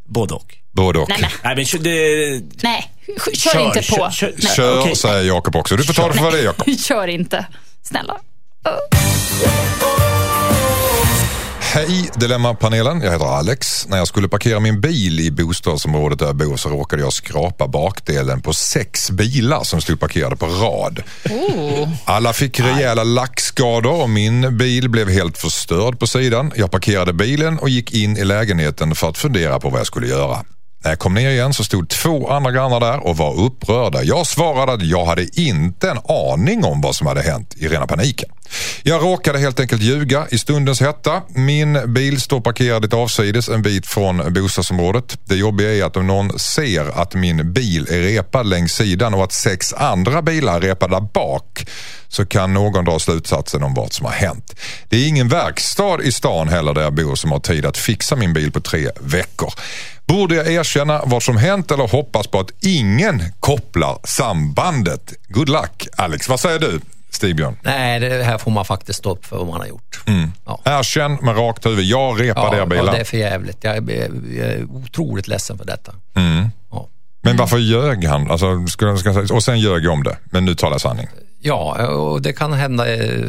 Både 0.05 0.33
och. 0.33 0.55
både 0.71 0.99
och. 0.99 1.09
Nej, 1.09 1.17
men, 1.21 1.29
Nej, 1.43 1.55
men 1.55 1.65
kö- 1.65 1.77
det... 1.77 2.41
nej. 2.63 2.91
Kör, 3.33 3.59
inte 3.65 3.79
på. 3.79 3.95
Kör, 3.95 4.11
kör, 4.11 4.33
Nej. 4.37 4.55
Kör, 4.55 4.79
okej. 4.81 4.95
säger 4.95 5.23
Jakob 5.23 5.55
också. 5.55 5.75
Du 5.77 5.83
får 5.83 5.93
ta 5.93 6.07
det 6.07 6.13
för 6.13 6.23
vad 6.23 6.33
det 6.33 6.39
är, 6.39 6.43
Jakob. 6.43 6.79
Kör 6.87 7.07
inte. 7.07 7.45
Snälla. 7.83 8.17
Hej 11.73 12.09
Dilemmapanelen, 12.15 13.01
jag 13.01 13.11
heter 13.11 13.25
Alex. 13.25 13.87
När 13.87 13.97
jag 13.97 14.07
skulle 14.07 14.27
parkera 14.27 14.59
min 14.59 14.81
bil 14.81 15.19
i 15.19 15.31
bostadsområdet 15.31 16.19
där 16.19 16.25
jag 16.25 16.35
bor 16.35 16.57
så 16.57 16.69
råkade 16.69 17.01
jag 17.01 17.13
skrapa 17.13 17.67
bakdelen 17.67 18.41
på 18.41 18.53
sex 18.53 19.11
bilar 19.11 19.63
som 19.63 19.81
stod 19.81 19.99
parkerade 19.99 20.35
på 20.35 20.45
rad. 20.45 21.03
Alla 22.05 22.33
fick 22.33 22.59
rejäla 22.59 23.03
lackskador 23.03 24.01
och 24.01 24.09
min 24.09 24.57
bil 24.57 24.89
blev 24.89 25.09
helt 25.09 25.37
förstörd 25.37 25.99
på 25.99 26.07
sidan. 26.07 26.51
Jag 26.55 26.71
parkerade 26.71 27.13
bilen 27.13 27.59
och 27.59 27.69
gick 27.69 27.93
in 27.93 28.17
i 28.17 28.23
lägenheten 28.23 28.95
för 28.95 29.09
att 29.09 29.17
fundera 29.17 29.59
på 29.59 29.69
vad 29.69 29.79
jag 29.79 29.87
skulle 29.87 30.07
göra. 30.07 30.45
När 30.83 30.91
jag 30.91 30.99
kom 30.99 31.13
ner 31.13 31.29
igen 31.29 31.53
så 31.53 31.63
stod 31.63 31.89
två 31.89 32.29
andra 32.29 32.51
grannar 32.51 32.79
där 32.79 33.07
och 33.07 33.17
var 33.17 33.39
upprörda. 33.39 34.03
Jag 34.03 34.27
svarade 34.27 34.73
att 34.73 34.85
jag 34.85 35.05
hade 35.05 35.39
inte 35.39 35.89
en 35.89 35.99
aning 36.07 36.63
om 36.63 36.81
vad 36.81 36.95
som 36.95 37.07
hade 37.07 37.21
hänt 37.21 37.55
i 37.57 37.67
rena 37.67 37.87
paniken. 37.87 38.29
Jag 38.83 39.03
råkade 39.03 39.39
helt 39.39 39.59
enkelt 39.59 39.81
ljuga 39.81 40.27
i 40.29 40.37
stundens 40.37 40.81
hetta. 40.81 41.21
Min 41.27 41.93
bil 41.93 42.21
står 42.21 42.41
parkerad 42.41 42.81
lite 42.81 42.95
avsides 42.95 43.49
en 43.49 43.61
bit 43.61 43.87
från 43.87 44.33
bostadsområdet. 44.33 45.17
Det 45.25 45.35
jobbiga 45.35 45.75
är 45.75 45.83
att 45.83 45.97
om 45.97 46.07
någon 46.07 46.39
ser 46.39 47.01
att 47.01 47.15
min 47.15 47.53
bil 47.53 47.87
är 47.89 48.01
repad 48.01 48.45
längs 48.45 48.73
sidan 48.73 49.13
och 49.13 49.23
att 49.23 49.31
sex 49.31 49.73
andra 49.73 50.21
bilar 50.21 50.55
är 50.55 50.61
repade 50.61 51.01
bak 51.13 51.65
så 52.07 52.25
kan 52.25 52.53
någon 52.53 52.85
dra 52.85 52.99
slutsatsen 52.99 53.63
om 53.63 53.73
vad 53.73 53.93
som 53.93 54.05
har 54.05 54.13
hänt. 54.13 54.55
Det 54.89 54.97
är 54.97 55.07
ingen 55.07 55.27
verkstad 55.27 56.03
i 56.03 56.11
stan 56.11 56.49
heller 56.49 56.73
där 56.73 56.81
jag 56.81 56.93
bor 56.93 57.15
som 57.15 57.31
har 57.31 57.39
tid 57.39 57.65
att 57.65 57.77
fixa 57.77 58.15
min 58.15 58.33
bil 58.33 58.51
på 58.51 58.61
tre 58.61 58.89
veckor. 58.99 59.53
Borde 60.09 60.35
jag 60.35 60.47
erkänna 60.51 61.01
vad 61.05 61.23
som 61.23 61.37
hänt 61.37 61.71
eller 61.71 61.87
hoppas 61.87 62.27
på 62.27 62.39
att 62.39 62.51
ingen 62.61 63.21
kopplar 63.39 63.97
sambandet? 64.03 65.13
Good 65.27 65.49
luck 65.49 65.87
Alex, 65.97 66.29
vad 66.29 66.39
säger 66.39 66.59
du? 66.59 66.79
Stigbjörn? 67.09 67.57
Nej, 67.61 67.99
det 67.99 68.23
här 68.23 68.37
får 68.37 68.51
man 68.51 68.65
faktiskt 68.65 68.99
stå 68.99 69.11
upp 69.11 69.25
för 69.25 69.37
vad 69.37 69.47
man 69.47 69.59
har 69.59 69.67
gjort. 69.67 69.99
Mm. 70.07 70.31
Ja. 70.45 70.59
Erkänn 70.65 71.13
med 71.21 71.37
rakt 71.37 71.65
huvud, 71.65 71.85
jag 71.85 72.21
repade 72.21 72.57
Ja, 72.57 72.63
er 72.63 72.65
bilar. 72.65 72.85
ja, 72.85 72.91
det 72.91 72.97
är 72.97 73.03
för 73.03 73.17
jävligt. 73.17 73.63
Jag 73.63 73.75
är, 73.77 74.11
jag 74.37 74.47
är 74.47 74.65
otroligt 74.71 75.27
ledsen 75.27 75.57
för 75.57 75.65
detta. 75.65 75.93
Mm. 76.15 76.47
Ja. 76.71 76.87
Men 77.21 77.37
varför 77.37 77.57
ljög 77.57 78.05
han? 78.05 78.31
Alltså, 78.31 78.67
skulle, 78.67 78.97
ska, 78.97 79.35
och 79.35 79.43
sen 79.43 79.59
ljög 79.59 79.85
jag 79.85 79.93
om 79.93 80.03
det, 80.03 80.17
men 80.25 80.45
nu 80.45 80.55
talar 80.55 80.73
jag 80.73 80.81
sanning. 80.81 81.07
Ja, 81.41 81.87
och 81.87 82.21
det 82.21 82.33
kan 82.33 82.53
hända 82.53 82.93
eh, 82.95 83.25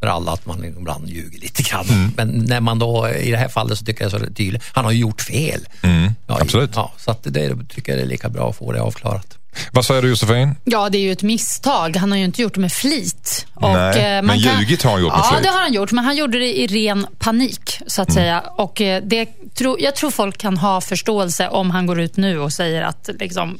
för 0.00 0.06
alla 0.06 0.32
att 0.32 0.46
man 0.46 0.64
ibland 0.64 1.08
ljuger 1.08 1.40
lite 1.40 1.62
grann. 1.62 1.84
Mm. 1.88 2.12
Men 2.16 2.28
när 2.28 2.60
man 2.60 2.78
då, 2.78 3.08
i 3.08 3.30
det 3.30 3.36
här 3.36 3.48
fallet 3.48 3.78
så 3.78 3.84
tycker 3.84 4.02
jag 4.04 4.10
så 4.10 4.18
tydligt, 4.18 4.62
han 4.72 4.84
har 4.84 4.92
ju 4.92 4.98
gjort 4.98 5.20
fel. 5.20 5.60
Mm, 5.82 6.12
Ja, 6.26 6.38
absolut. 6.40 6.70
Ja, 6.74 6.92
så 6.98 7.10
att 7.10 7.22
det 7.24 7.56
tycker 7.68 7.92
jag 7.92 8.00
är 8.02 8.06
lika 8.06 8.28
bra 8.28 8.50
att 8.50 8.56
få 8.56 8.72
det 8.72 8.80
avklarat. 8.82 9.38
Vad 9.72 9.84
säger 9.84 10.02
du 10.02 10.08
Josefin? 10.08 10.54
Ja, 10.64 10.88
det 10.88 10.98
är 10.98 11.02
ju 11.02 11.12
ett 11.12 11.22
misstag. 11.22 11.96
Han 11.96 12.10
har 12.10 12.18
ju 12.18 12.24
inte 12.24 12.42
gjort 12.42 12.54
det 12.54 12.60
med 12.60 12.72
flit. 12.72 13.46
Och, 13.54 13.62
Nej, 13.62 14.16
eh, 14.16 14.22
men 14.22 14.38
ljugit 14.38 14.82
har 14.82 14.90
han 14.92 15.00
gjort 15.00 15.12
med 15.12 15.18
ja, 15.18 15.30
flit. 15.32 15.42
det 15.42 15.48
har 15.48 15.60
han 15.60 15.72
gjort. 15.72 15.92
Men 15.92 16.04
han 16.04 16.16
gjorde 16.16 16.38
det 16.38 16.58
i 16.58 16.66
ren 16.66 17.06
panik, 17.18 17.78
så 17.86 18.00
Mm. 18.02 18.08
att 18.08 18.14
säga. 18.14 18.40
Och 18.40 18.80
eh, 18.80 19.02
det, 19.06 19.28
tro, 19.54 19.76
jag 19.80 19.94
tror 19.96 20.10
folk 20.10 20.38
kan 20.38 20.56
ha 20.58 20.80
förståelse 20.80 21.48
om 21.48 21.70
han 21.70 21.86
går 21.86 22.00
ut 22.00 22.16
nu 22.16 22.38
och 22.38 22.52
säger 22.52 22.82
att 22.82 23.08
liksom, 23.20 23.58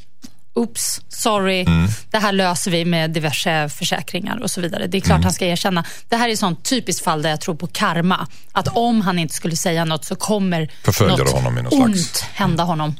Oops, 0.56 1.00
sorry, 1.08 1.60
Mm. 1.60 1.88
det 2.10 2.18
här 2.18 2.32
löser 2.32 2.70
vi 2.70 2.84
med 2.84 3.10
diverse 3.10 3.68
försäkringar 3.68 4.42
och 4.42 4.50
så 4.50 4.60
vidare. 4.60 4.86
Det 4.86 4.96
är 4.96 5.00
klart 5.00 5.10
Mm. 5.16 5.22
han 5.24 5.32
ska 5.32 5.46
erkänna. 5.46 5.84
Det 6.08 6.16
här 6.16 6.28
är 6.28 6.32
ett 6.32 6.38
sånt 6.38 6.64
typiskt 6.64 7.04
fall 7.04 7.22
där 7.22 7.30
jag 7.30 7.40
tror 7.40 7.54
på 7.54 7.66
karma. 7.66 8.26
Att 8.52 8.68
om 8.76 9.00
han 9.00 9.18
inte 9.18 9.34
skulle 9.34 9.56
säga 9.56 9.84
något 9.84 10.04
så 10.04 10.14
kommer 10.14 10.70
Förföljer 10.84 11.16
något 11.18 11.30
honom 11.32 11.58
i 11.58 11.62
någon 11.62 11.82
ont 11.82 11.96
slags- 11.96 12.20
hända 12.22 12.64
honom. 12.64 12.94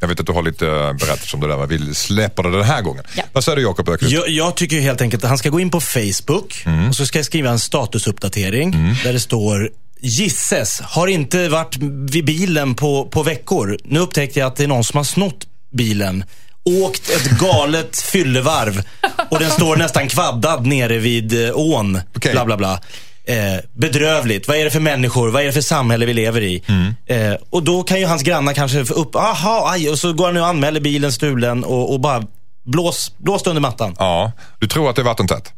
Jag 0.00 0.08
vet 0.08 0.20
att 0.20 0.26
du 0.26 0.32
har 0.32 0.42
lite 0.42 0.66
eh, 0.66 0.92
berättelser 0.92 1.34
om 1.34 1.40
det 1.40 1.48
där, 1.48 1.56
men 1.58 1.68
vi 1.68 1.94
släpper 1.94 2.42
det 2.42 2.50
den 2.50 2.64
här 2.64 2.82
gången. 2.82 3.04
Ja. 3.16 3.22
Vad 3.32 3.44
säger 3.44 3.56
du 3.56 3.62
Jakob 3.62 3.88
Öqvist? 3.88 4.12
Jag, 4.12 4.28
jag 4.28 4.54
tycker 4.56 4.80
helt 4.80 5.00
enkelt 5.00 5.22
att 5.24 5.28
han 5.28 5.38
ska 5.38 5.48
gå 5.48 5.60
in 5.60 5.70
på 5.70 5.80
Facebook 5.80 6.64
och 6.88 6.96
så 6.96 7.06
ska 7.06 7.18
jag 7.18 7.26
skriva 7.26 7.50
en 7.50 7.58
statusuppdatering 7.58 8.70
där 9.04 9.12
det 9.12 9.20
står 9.20 9.70
Gisses 10.00 10.80
har 10.80 11.06
inte 11.06 11.48
varit 11.48 11.76
vid 12.10 12.24
bilen 12.24 12.74
på, 12.74 13.04
på 13.04 13.22
veckor. 13.22 13.78
Nu 13.84 13.98
upptäckte 13.98 14.38
jag 14.40 14.46
att 14.46 14.56
det 14.56 14.64
är 14.64 14.68
någon 14.68 14.84
som 14.84 14.96
har 14.96 15.04
snott 15.04 15.46
bilen. 15.72 16.24
Åkt 16.68 17.10
ett 17.10 17.30
galet 17.38 18.00
fyllevarv 18.00 18.82
och 19.30 19.38
den 19.38 19.50
står 19.50 19.76
nästan 19.76 20.08
kvaddad 20.08 20.66
nere 20.66 20.98
vid 20.98 21.44
eh, 21.46 21.50
ån. 21.54 22.00
Okej. 22.16 22.32
Bla, 22.32 22.44
bla, 22.44 22.56
bla. 22.56 22.80
Eh, 23.24 23.60
bedrövligt. 23.72 24.48
Vad 24.48 24.56
är 24.56 24.64
det 24.64 24.70
för 24.70 24.80
människor? 24.80 25.28
Vad 25.28 25.42
är 25.42 25.46
det 25.46 25.52
för 25.52 25.60
samhälle 25.60 26.06
vi 26.06 26.14
lever 26.14 26.40
i? 26.40 26.62
Eh, 27.06 27.34
och 27.50 27.62
då 27.62 27.82
kan 27.82 28.00
ju 28.00 28.06
hans 28.06 28.22
grannar 28.22 28.54
kanske 28.54 28.84
få 28.84 28.94
upp, 28.94 29.16
aha, 29.16 29.70
aj, 29.72 29.90
och 29.90 29.98
så 29.98 30.12
går 30.12 30.24
han 30.24 30.34
nu 30.34 30.40
och 30.40 30.46
anmäler 30.46 30.80
bilen 30.80 31.12
stulen 31.12 31.64
och, 31.64 31.92
och 31.92 32.00
bara 32.00 32.24
blås, 32.64 33.12
blåst 33.18 33.46
under 33.46 33.60
mattan. 33.60 33.96
Ja, 33.98 34.32
du 34.58 34.66
tror 34.66 34.90
att 34.90 34.96
det 34.96 35.02
är 35.02 35.04
vattentätt? 35.04 35.52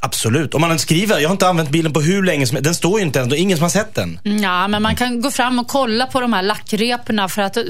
Absolut. 0.00 0.54
Om 0.54 0.60
man 0.60 0.78
skriver, 0.78 1.18
jag 1.18 1.28
har 1.28 1.32
inte 1.32 1.48
använt 1.48 1.70
bilen 1.70 1.92
på 1.92 2.00
hur 2.00 2.22
länge 2.22 2.46
som 2.46 2.58
Den 2.62 2.74
står 2.74 2.98
ju 3.00 3.06
inte 3.06 3.18
ens, 3.18 3.30
det 3.30 3.38
är 3.38 3.40
ingen 3.40 3.56
som 3.58 3.62
har 3.62 3.70
sett 3.70 3.94
den. 3.94 4.20
Ja, 4.42 4.68
men 4.68 4.82
man 4.82 4.96
kan 4.96 5.20
gå 5.20 5.30
fram 5.30 5.58
och 5.58 5.68
kolla 5.68 6.06
på 6.06 6.20
de 6.20 6.32
här 6.32 6.42
lackreporna 6.42 7.28
för 7.28 7.42
att 7.42 7.56
eh, 7.56 7.62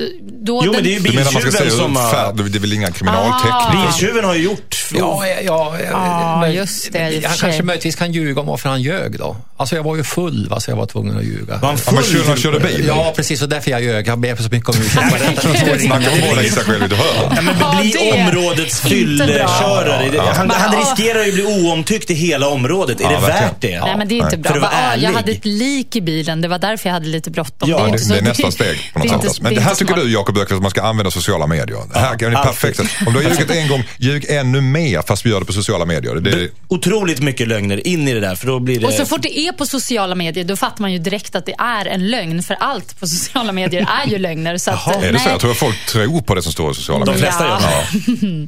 då... 0.43 0.63
Jo, 0.65 0.73
men 0.73 0.73
den- 0.73 0.83
det 0.85 0.91
är 0.91 0.95
ju 0.95 1.01
biltjuven 1.01 1.71
som 1.71 1.97
har... 1.97 2.11
färd, 2.11 2.37
det 2.37 2.59
är 2.59 2.61
väl 2.61 2.73
inga 2.73 2.91
kriminaltekniker? 2.93 3.57
Ah. 3.57 3.85
Biltjuven 3.87 4.25
har 4.25 4.35
ju 4.35 4.43
gjort... 4.45 4.75
Ja, 4.95 5.27
ja, 5.27 5.43
ja, 5.45 5.79
Ja, 5.91 6.41
men- 6.41 6.53
just 6.55 6.93
det, 6.93 6.99
i 6.99 7.25
Han 7.25 7.37
sig. 7.37 7.41
kanske 7.41 7.63
möjligtvis 7.63 7.97
kan 7.97 8.13
ljuga 8.13 8.41
om 8.41 8.47
varför 8.47 8.69
han 8.69 8.83
ljög 8.83 9.19
då. 9.19 9.37
Alltså 9.57 9.77
jag 9.77 9.83
var 9.83 9.97
ju 9.97 10.05
full, 10.05 10.49
va, 10.49 10.61
så 10.61 10.71
jag 10.71 10.77
var 10.77 10.87
tvungen 10.87 11.19
att 11.19 11.25
ljuga. 11.25 11.57
Var 11.57 11.69
han 11.69 11.79
Ja, 11.87 11.93
men 11.93 12.03
full? 12.03 12.13
tjuren 12.23 12.37
körde 12.37 12.61
bil? 12.61 12.85
Ja, 12.89 13.13
precis. 13.17 13.43
Och 13.43 13.49
därför 13.49 13.71
jag 13.71 13.83
ljög. 13.83 14.09
Jag 14.09 14.19
ber 14.19 14.37
så 14.37 14.49
mycket 14.49 14.69
om 14.69 14.75
ursäkt. 14.81 15.41
Snacka 15.81 16.11
om 16.11 16.17
att 16.23 16.29
hålla 16.29 16.43
i 16.43 16.51
sig 16.51 16.65
själv 16.65 16.81
men 16.91 17.57
Ja, 17.61 17.79
bli 17.81 17.91
det 17.91 18.11
är 18.11 18.27
områdets 18.29 18.85
inte 18.85 18.89
fyllekörare. 18.95 20.21
Han, 20.35 20.47
Men, 20.47 20.57
han 20.57 20.77
riskerar 20.79 21.23
ju 21.23 21.29
att 21.29 21.35
bli 21.35 21.45
oomtyckt 21.45 22.11
i 22.11 22.15
hela 22.19 22.49
området. 22.49 23.01
Är 23.01 23.05
Ja, 23.05 23.11
det 23.11 23.17
verkligen. 23.17 23.43
värt 23.49 23.61
det? 23.61 23.81
Nej, 23.81 23.95
men 23.99 24.09
det 24.09 24.19
är 24.19 24.25
inte 24.25 24.37
bra. 24.37 24.51
För 24.51 24.57
att 24.59 24.63
vara 24.63 24.73
Bara, 24.73 24.93
ah, 24.93 24.97
jag 24.97 25.13
hade 25.13 25.33
ett 25.33 25.45
lik 25.45 25.97
i 25.97 26.01
bilen. 26.01 26.41
Det 26.41 26.49
var 26.49 26.59
därför 26.59 26.89
jag 26.89 26.95
hade 26.95 27.07
lite 27.09 27.31
bråttom. 27.31 27.71
Ja, 27.71 27.79
det 27.79 27.89
är, 27.89 27.93
Det, 27.93 27.99
så, 27.99 28.13
det 28.13 28.19
är 28.19 28.23
nästa 28.23 28.51
steg 28.51 28.91
på 28.93 28.99
något 28.99 29.09
det 29.09 29.15
är 29.15 29.19
sätt. 29.19 29.25
inte-. 29.29 29.43
Men 29.43 29.53
är 29.53 29.57
det 29.57 29.63
här 29.63 29.75
tycker 29.75 29.95
smart. 29.95 30.05
du 30.07 30.13
Jakob 30.13 30.37
Öqvist 30.39 30.53
att 30.57 30.63
man 30.63 30.71
ska 30.71 30.83
använda 30.83 31.11
sociala 31.11 31.47
medier. 31.47 31.79
Det 31.93 31.99
här 31.99 32.13
är 32.25 32.31
det 32.31 32.39
alltid. 32.39 32.61
perfekt. 32.75 32.81
Om 33.07 33.13
du 33.13 33.19
har 33.23 33.31
ljugit 33.31 33.51
en 33.51 33.69
gång, 33.69 33.85
ljug 33.99 34.25
ännu 34.29 34.61
mer 34.61 35.03
fast 35.03 35.27
vi 35.27 35.31
gör 35.31 35.41
det 35.41 35.47
på 35.47 35.53
sociala 35.53 35.85
medier. 35.85 36.15
Det 36.15 36.31
är, 36.31 36.49
Otroligt 36.69 37.21
mycket 37.21 37.49
lögner 37.49 37.87
in 37.87 38.09
i 38.09 38.15
det 38.15 38.21
där, 38.21 38.35
för 38.35 38.47
då 38.47 38.59
blir 38.61 38.81
det... 38.81 38.87
Och 38.87 38.93
så 38.93 39.07
fort 39.07 39.23
det 39.23 39.39
är 39.39 39.53
på 39.53 39.67
sociala 39.67 40.15
medier, 40.15 40.45
då 40.45 40.57
fattar 40.57 40.81
man 40.81 40.93
ju 40.93 40.99
direkt 40.99 41.35
att 41.35 41.47
det 41.47 41.55
är 41.59 41.87
en 41.87 42.07
lögn. 42.11 42.43
För 42.43 42.55
allt 42.61 43.01
på 43.01 43.07
sociala 43.07 43.53
medier 43.53 43.89
är 44.05 44.11
ju 44.11 44.19
lögner. 44.19 44.59
Så 44.59 44.71
att, 44.71 44.81
Jaha. 44.87 44.95
eh, 45.03 45.09
är 45.09 45.13
det 45.13 45.19
så? 45.19 45.25
nej. 45.25 45.33
Jag 45.33 45.41
tror 45.41 45.51
att 45.51 45.57
folk 45.57 45.87
tror 45.87 46.21
på 46.23 46.35
det 46.35 46.43
som 46.43 46.53
står 46.53 46.71
i 46.71 46.75
sociala 46.75 47.05
De 47.05 47.11
medier. 47.11 47.27
flesta 47.27 47.45
gör 47.45 47.59
Ja. 47.63 47.83
det. 48.07 48.47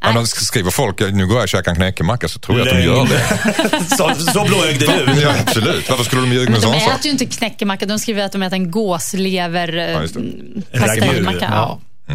Ja, 0.00 0.12
de 0.14 0.26
skriver 0.26 0.70
folk, 0.70 1.00
nu 1.00 1.26
går 1.26 1.36
jag 1.36 1.42
och 1.42 1.48
käkar 1.48 1.70
en 1.70 1.76
knäckemacka, 1.76 2.28
så 2.28 2.38
tror 2.38 2.58
jag 2.58 2.68
att 2.68 2.74
de 2.74 2.82
gör 2.82 3.04
det. 3.06 3.09
så, 3.96 4.14
så 4.32 4.44
blåögd 4.44 4.82
är 4.82 5.06
du. 5.14 5.20
Ja, 5.20 5.34
absolut. 5.46 5.90
Varför 5.90 6.04
skulle 6.04 6.22
de 6.22 6.32
ljuga 6.32 6.50
med 6.50 6.54
en 6.56 6.60
de 6.60 6.60
sån 6.60 6.80
sak? 6.80 6.94
äter 6.98 7.04
ju 7.06 7.10
inte 7.10 7.26
knäckemacka. 7.26 7.86
De 7.86 7.98
skriver 7.98 8.22
att 8.22 8.32
de 8.32 8.42
äter 8.42 8.54
en 8.56 8.70
gåslever 8.70 9.72
Ja, 9.72 10.02
eh, 10.72 10.80
pastejmacka. 10.80 11.48
Ja. 11.50 11.80
Ja. 12.06 12.14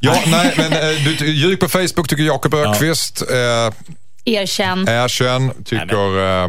Ja, 0.00 0.16
nej, 0.26 0.54
men 0.56 0.72
eh, 0.72 1.04
du 1.18 1.26
ljug 1.32 1.60
på 1.60 1.68
Facebook 1.68 2.08
tycker 2.08 2.22
Jakob 2.22 2.54
Öqvist. 2.54 3.22
Eh, 3.30 3.74
Erkänn. 4.24 4.88
erkänn, 4.88 5.52
tycker 5.64 6.42
eh, 6.44 6.48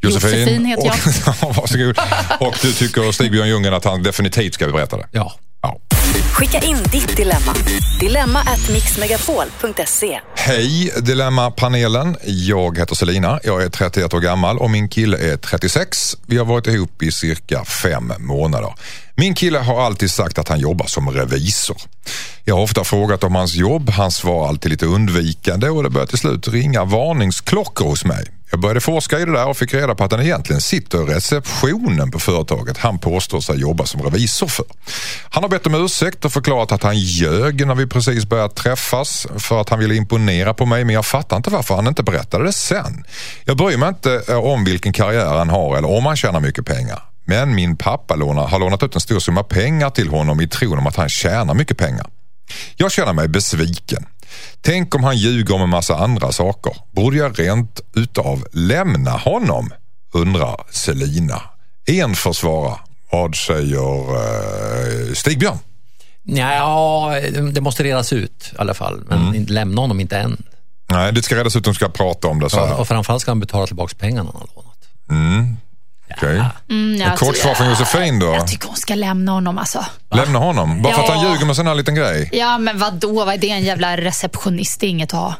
Josefin. 0.00 0.38
Josefin 0.38 0.64
heter 0.64 0.86
jag. 0.86 0.94
Och, 0.94 1.36
ja, 1.42 1.52
varsågod. 1.56 1.98
Och 2.40 2.54
du 2.62 2.72
tycker 2.72 3.12
Stig-Björn 3.12 3.48
Ljunggren 3.48 3.74
att 3.74 3.84
han 3.84 4.02
definitivt 4.02 4.54
ska 4.54 4.66
berätta 4.66 4.96
det. 4.96 5.06
ja. 5.12 5.32
Ja. 5.62 5.95
Skicka 6.16 6.66
in 6.66 6.76
ditt 6.76 7.16
dilemma. 7.16 7.54
Dilemma 8.00 8.40
at 8.40 8.68
mixmegapol.se. 8.72 10.20
Hej 10.36 10.92
Dilemma-panelen. 11.02 12.16
Jag 12.24 12.78
heter 12.78 12.94
Selina. 12.94 13.40
Jag 13.44 13.62
är 13.62 13.68
31 13.68 14.14
år 14.14 14.20
gammal 14.20 14.58
och 14.58 14.70
min 14.70 14.88
kille 14.88 15.32
är 15.32 15.36
36. 15.36 16.16
Vi 16.26 16.38
har 16.38 16.44
varit 16.44 16.66
ihop 16.66 17.02
i 17.02 17.12
cirka 17.12 17.64
fem 17.64 18.12
månader. 18.18 18.74
Min 19.18 19.34
kille 19.34 19.58
har 19.58 19.82
alltid 19.82 20.10
sagt 20.10 20.38
att 20.38 20.48
han 20.48 20.60
jobbar 20.60 20.86
som 20.86 21.10
revisor. 21.10 21.76
Jag 22.44 22.54
har 22.54 22.62
ofta 22.62 22.84
frågat 22.84 23.24
om 23.24 23.34
hans 23.34 23.54
jobb. 23.54 23.90
Han 23.90 24.10
svarar 24.10 24.48
alltid 24.48 24.70
lite 24.70 24.86
undvikande 24.86 25.68
och 25.68 25.82
det 25.82 25.90
börjar 25.90 26.06
till 26.06 26.18
slut 26.18 26.48
ringa 26.48 26.84
varningsklockor 26.84 27.84
hos 27.84 28.04
mig. 28.04 28.26
Jag 28.50 28.60
började 28.60 28.80
forska 28.80 29.18
i 29.18 29.24
det 29.24 29.32
där 29.32 29.48
och 29.48 29.56
fick 29.56 29.74
reda 29.74 29.94
på 29.94 30.04
att 30.04 30.12
han 30.12 30.22
egentligen 30.22 30.60
sitter 30.60 31.02
i 31.02 31.14
receptionen 31.14 32.10
på 32.10 32.18
företaget 32.18 32.78
han 32.78 32.98
påstår 32.98 33.40
sig 33.40 33.60
jobba 33.60 33.86
som 33.86 34.02
revisor 34.02 34.46
för. 34.46 34.64
Han 35.30 35.42
har 35.42 35.50
bett 35.50 35.66
om 35.66 35.74
ursäkt 35.74 36.24
och 36.24 36.32
förklarat 36.32 36.72
att 36.72 36.82
han 36.82 36.98
ljög 36.98 37.66
när 37.66 37.74
vi 37.74 37.86
precis 37.86 38.26
började 38.26 38.54
träffas 38.54 39.26
för 39.38 39.60
att 39.60 39.68
han 39.68 39.78
ville 39.78 39.94
imponera 39.94 40.54
på 40.54 40.66
mig 40.66 40.84
men 40.84 40.94
jag 40.94 41.06
fattar 41.06 41.36
inte 41.36 41.50
varför 41.50 41.74
han 41.74 41.86
inte 41.86 42.02
berättade 42.02 42.44
det 42.44 42.52
sen. 42.52 43.04
Jag 43.44 43.56
bryr 43.56 43.76
mig 43.76 43.88
inte 43.88 44.22
eh, 44.28 44.36
om 44.36 44.64
vilken 44.64 44.92
karriär 44.92 45.34
han 45.38 45.50
har 45.50 45.76
eller 45.76 45.90
om 45.90 46.06
han 46.06 46.16
tjänar 46.16 46.40
mycket 46.40 46.66
pengar. 46.66 47.02
Men 47.26 47.54
min 47.54 47.76
pappa 47.76 48.14
lånar, 48.14 48.46
har 48.46 48.58
lånat 48.58 48.82
ut 48.82 48.94
en 48.94 49.00
stor 49.00 49.18
summa 49.18 49.42
pengar 49.42 49.90
till 49.90 50.08
honom 50.08 50.40
i 50.40 50.48
tron 50.48 50.78
om 50.78 50.86
att 50.86 50.96
han 50.96 51.08
tjänar 51.08 51.54
mycket 51.54 51.78
pengar. 51.78 52.06
Jag 52.76 52.92
känner 52.92 53.12
mig 53.12 53.28
besviken. 53.28 54.06
Tänk 54.60 54.94
om 54.94 55.04
han 55.04 55.16
ljuger 55.16 55.54
om 55.54 55.62
en 55.62 55.68
massa 55.68 55.96
andra 55.96 56.32
saker. 56.32 56.72
Borde 56.92 57.16
jag 57.16 57.40
rent 57.40 57.80
utav 57.94 58.46
lämna 58.52 59.10
honom? 59.10 59.70
Undrar 60.14 60.56
Selina. 60.70 61.42
En 61.86 62.14
försvara. 62.14 62.78
Vad 63.12 63.36
säger 63.36 64.10
uh, 64.10 65.14
Stigbjörn? 65.14 65.58
Ja, 66.22 67.12
det 67.52 67.60
måste 67.60 67.82
redas 67.82 68.12
ut 68.12 68.50
i 68.52 68.56
alla 68.58 68.74
fall. 68.74 69.04
Men 69.08 69.18
Mm. 69.22 69.34
inte 69.34 69.52
lämna 69.52 69.80
honom 69.80 70.00
inte 70.00 70.18
än. 70.18 70.42
Nej, 70.90 71.12
det 71.12 71.22
ska 71.22 71.36
redas 71.36 71.56
ut. 71.56 71.64
De 71.64 71.74
ska 71.74 71.88
prata 71.88 72.28
om 72.28 72.40
det. 72.40 72.50
Så 72.50 72.66
här. 72.66 72.80
och 72.80 72.88
framförallt 72.88 73.22
ska 73.22 73.30
han 73.30 73.40
betala 73.40 73.66
tillbaka 73.66 73.94
pengarna 73.98 74.30
han 74.32 74.40
har 74.40 74.62
lånat. 74.62 74.76
Okej. 76.16 76.42
Mm, 76.70 77.02
Ett 77.12 77.18
kort 77.18 77.36
svar 77.36 77.54
från 77.54 77.68
Josefin 77.68 78.18
då. 78.18 78.26
Jag 78.26 78.46
tycker 78.46 78.66
hon 78.68 78.76
ska 78.76 78.94
lämna 78.94 79.32
honom 79.32 79.58
alltså. 79.58 79.84
Lämna 80.14 80.38
honom. 80.38 80.82
Bara 80.82 80.94
för 80.94 81.02
att 81.02 81.08
han 81.08 81.18
Ja. 81.24 81.24
ljuger 81.30 81.40
med 81.40 81.48
en 81.48 81.54
sån 81.54 81.66
här 81.66 81.74
liten 81.74 81.94
grej. 81.94 82.28
Ja, 82.32 82.58
men 82.58 82.78
vad 82.78 82.94
då? 82.94 83.24
Vad 83.24 83.34
är 83.34 83.38
det 83.38 83.50
en 83.50 83.62
jävla 83.64 83.96
receptionist? 83.96 84.80
Det 84.80 84.86
är 84.86 84.90
inget 84.90 85.14
att 85.14 85.20
ha. 85.20 85.34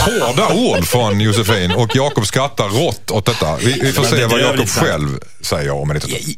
Hårda 0.00 0.48
ord 0.54 0.86
från 0.86 1.20
Josefin 1.20 1.72
och 1.72 1.96
Jakob 1.96 2.26
skrattar 2.26 2.68
rått 2.68 3.10
åt 3.10 3.26
detta. 3.26 3.56
Vi, 3.56 3.72
vi 3.80 3.92
får 3.92 4.02
Men 4.02 4.10
se 4.10 4.24
vad 4.26 4.40
Jakob 4.40 4.68
själv 4.68 5.18
säger 5.42 5.70
om 5.70 5.90
en 5.90 5.94
liten 5.94 6.10
stund. 6.10 6.36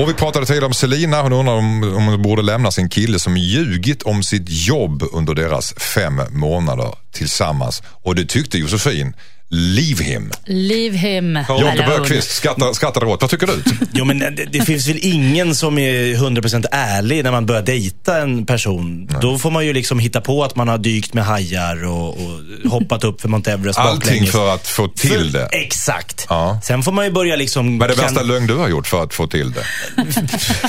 Och 0.00 0.08
vi 0.08 0.14
pratade 0.14 0.46
tidigare 0.46 0.66
om 0.66 0.74
Selina. 0.74 1.22
Hon 1.22 1.32
undrar 1.32 1.54
om, 1.54 1.82
om 1.82 2.06
hon 2.06 2.22
borde 2.22 2.42
lämna 2.42 2.70
sin 2.70 2.88
kille 2.88 3.18
som 3.18 3.36
ljugit 3.36 4.02
om 4.02 4.22
sitt 4.22 4.44
jobb 4.46 5.02
under 5.12 5.34
deras 5.34 5.74
fem 5.74 6.20
månader 6.30 6.94
tillsammans. 7.12 7.82
Och 7.86 8.14
det 8.14 8.24
tyckte 8.24 8.58
Josefin. 8.58 9.14
Leave 9.52 10.04
him. 10.04 10.32
Leave 10.46 10.96
him 10.96 11.36
alone. 11.48 11.76
Bergqvist 11.86 12.30
skrattar, 12.30 12.72
skrattar 12.72 13.04
åt. 13.04 13.20
Vad 13.20 13.30
tycker 13.30 13.46
du? 13.46 13.52
Jo, 13.92 14.04
men 14.04 14.18
det, 14.18 14.30
det 14.52 14.62
finns 14.62 14.88
väl 14.88 14.98
ingen 15.02 15.54
som 15.54 15.78
är 15.78 16.14
100% 16.14 16.66
ärlig 16.72 17.24
när 17.24 17.30
man 17.30 17.46
börjar 17.46 17.62
dejta 17.62 18.18
en 18.20 18.46
person. 18.46 19.10
Då 19.20 19.38
får 19.38 19.50
man 19.50 19.66
ju 19.66 19.72
liksom 19.72 19.98
hitta 19.98 20.20
på 20.20 20.44
att 20.44 20.56
man 20.56 20.68
har 20.68 20.78
dykt 20.78 21.14
med 21.14 21.24
hajar 21.24 21.84
och, 21.84 22.08
och 22.08 22.70
hoppat 22.70 23.04
upp 23.04 23.20
för 23.20 23.28
Mount 23.28 23.52
Everest 23.52 23.78
Allting 23.78 23.98
baklänges. 24.00 24.30
för 24.30 24.54
att 24.54 24.68
få 24.68 24.88
till 24.88 25.32
det. 25.32 25.46
Exakt. 25.52 26.26
Ja. 26.28 26.60
Sen 26.64 26.82
får 26.82 26.92
man 26.92 27.04
ju 27.04 27.10
börja 27.10 27.36
liksom... 27.36 27.78
Vad 27.78 27.90
är 27.90 27.94
det 27.94 28.00
kan- 28.02 28.14
värsta 28.14 28.22
lögn 28.22 28.46
du 28.46 28.54
har 28.56 28.68
gjort 28.68 28.86
för 28.86 29.02
att 29.02 29.14
få 29.14 29.26
till 29.26 29.52
det? 29.52 29.64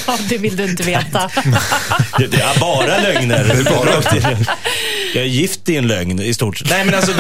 Ja, 0.08 0.18
det 0.30 0.38
vill 0.38 0.56
du 0.56 0.64
inte 0.64 0.84
veta. 0.84 1.30
Det, 2.18 2.28
det 2.28 2.42
är 2.42 2.60
bara 2.60 2.98
lögner. 2.98 3.44
Det 3.44 3.54
är 3.54 3.64
bara-. 3.64 4.56
Jag 5.14 5.24
är 5.24 5.28
gift 5.28 5.70
i 5.70 5.78
en 5.78 5.88
lögn 5.88 6.22
i 6.22 6.34
stort 6.34 6.58
sett. 6.58 6.70
Nej 6.70 6.86
men 6.86 6.96
alltså, 6.96 7.12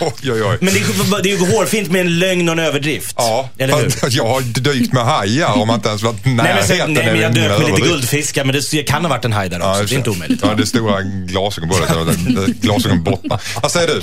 oj, 0.00 0.32
oj, 0.32 0.42
oj. 0.42 0.58
men 0.60 0.74
det 0.74 0.80
är, 1.02 1.22
det 1.22 1.32
är 1.32 1.38
ju 1.38 1.52
hårfint 1.56 1.90
med 1.90 2.00
en 2.00 2.18
lögn 2.18 2.48
och 2.48 2.52
en 2.52 2.58
överdrift. 2.58 3.14
Ja, 3.18 3.48
Eller 3.58 3.76
hur? 3.76 3.90
fast 3.90 4.12
jag 4.16 4.24
har 4.26 4.40
dykt 4.40 4.92
med 4.92 5.04
hajar 5.04 5.52
om 5.52 5.66
man 5.66 5.76
inte 5.76 5.88
ens 5.88 6.02
varit 6.02 6.24
Nej 6.24 6.34
men, 6.34 6.44
närheten. 6.44 6.76
sen, 6.76 6.92
nej, 6.92 7.06
men 7.06 7.20
jag 7.20 7.34
dök 7.34 7.58
med 7.58 7.68
lite 7.70 7.80
guldfiskar, 7.88 8.44
men 8.44 8.54
det, 8.72 8.82
kan 8.82 9.02
ha 9.04 9.08
varit 9.08 9.24
en 9.24 9.32
haj 9.32 9.48
där 9.48 9.58
också. 9.58 9.68
Ja, 9.80 9.86
det 9.88 9.94
är 9.94 9.96
inte 9.96 10.10
omöjligt. 10.10 10.40
Ja, 10.42 10.54
det 10.54 10.62
är 10.62 10.66
stora 10.66 11.02
glasögon 11.02 11.68
på 11.68 11.78
det. 11.78 11.86
så 11.86 12.04
det- 12.04 12.46
det- 12.46 12.52
Glasögon 12.60 13.02
bottnar. 13.02 13.40
Vad 13.62 13.70
säger 13.72 13.88
du? 13.88 14.02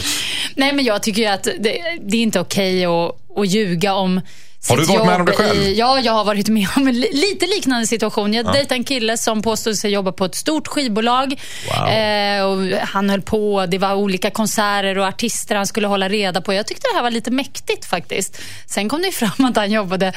Nej, 0.56 0.74
men 0.74 0.86
jag 0.86 1.04
tycker 1.04 1.22
ju 1.22 1.28
att 1.28 1.44
det, 1.44 1.82
det 2.10 2.18
är 2.18 2.22
inte 2.22 2.40
okej 2.40 2.86
att, 2.86 3.16
att 3.38 3.48
ljuga 3.48 3.94
om 3.94 4.22
Har 4.68 4.78
du 4.78 4.84
varit 4.84 5.06
med 5.06 5.16
om 5.20 5.26
det 5.26 5.32
själv? 5.34 5.62
I, 5.62 5.76
ja, 5.80 6.00
jag 6.00 6.14
har 6.14 6.24
varit 6.24 6.50
med 6.50 6.68
om 6.76 6.88
en 6.88 6.96
li- 7.00 7.14
lite 7.14 7.46
liknande 7.46 7.88
situation. 7.88 8.34
Jag 8.34 8.46
dejtade 8.54 8.76
en 8.76 8.84
kille 8.84 9.18
som 9.18 9.42
påstod 9.42 9.76
sig 9.76 9.92
jobba 9.92 10.12
på 10.12 10.26
ett 10.26 10.36
stort 10.36 10.68
skivbolag. 10.68 11.42
Wow. 11.80 11.88
Eh, 11.90 12.44
och 12.44 12.88
han 12.88 13.10
höll 13.10 13.22
på, 13.22 13.66
det 13.66 13.78
var 13.78 13.94
olika 13.94 14.32
konserter 14.32 14.98
och 14.98 15.06
artister 15.06 15.56
han 15.56 15.68
skulle 15.68 15.88
hålla 15.88 16.10
reda 16.10 16.42
på. 16.42 16.54
Jag 16.54 16.68
tyckte 16.68 16.88
det 16.92 16.96
här 16.96 17.04
var 17.04 17.12
lite 17.12 17.32
mäktigt 17.32 17.86
faktiskt. 17.86 18.42
Sen 18.66 18.90
kom 18.90 19.02
det 19.02 19.12
fram 19.12 19.46
att 19.46 19.56
han 19.56 19.72
jobbade 19.72 20.14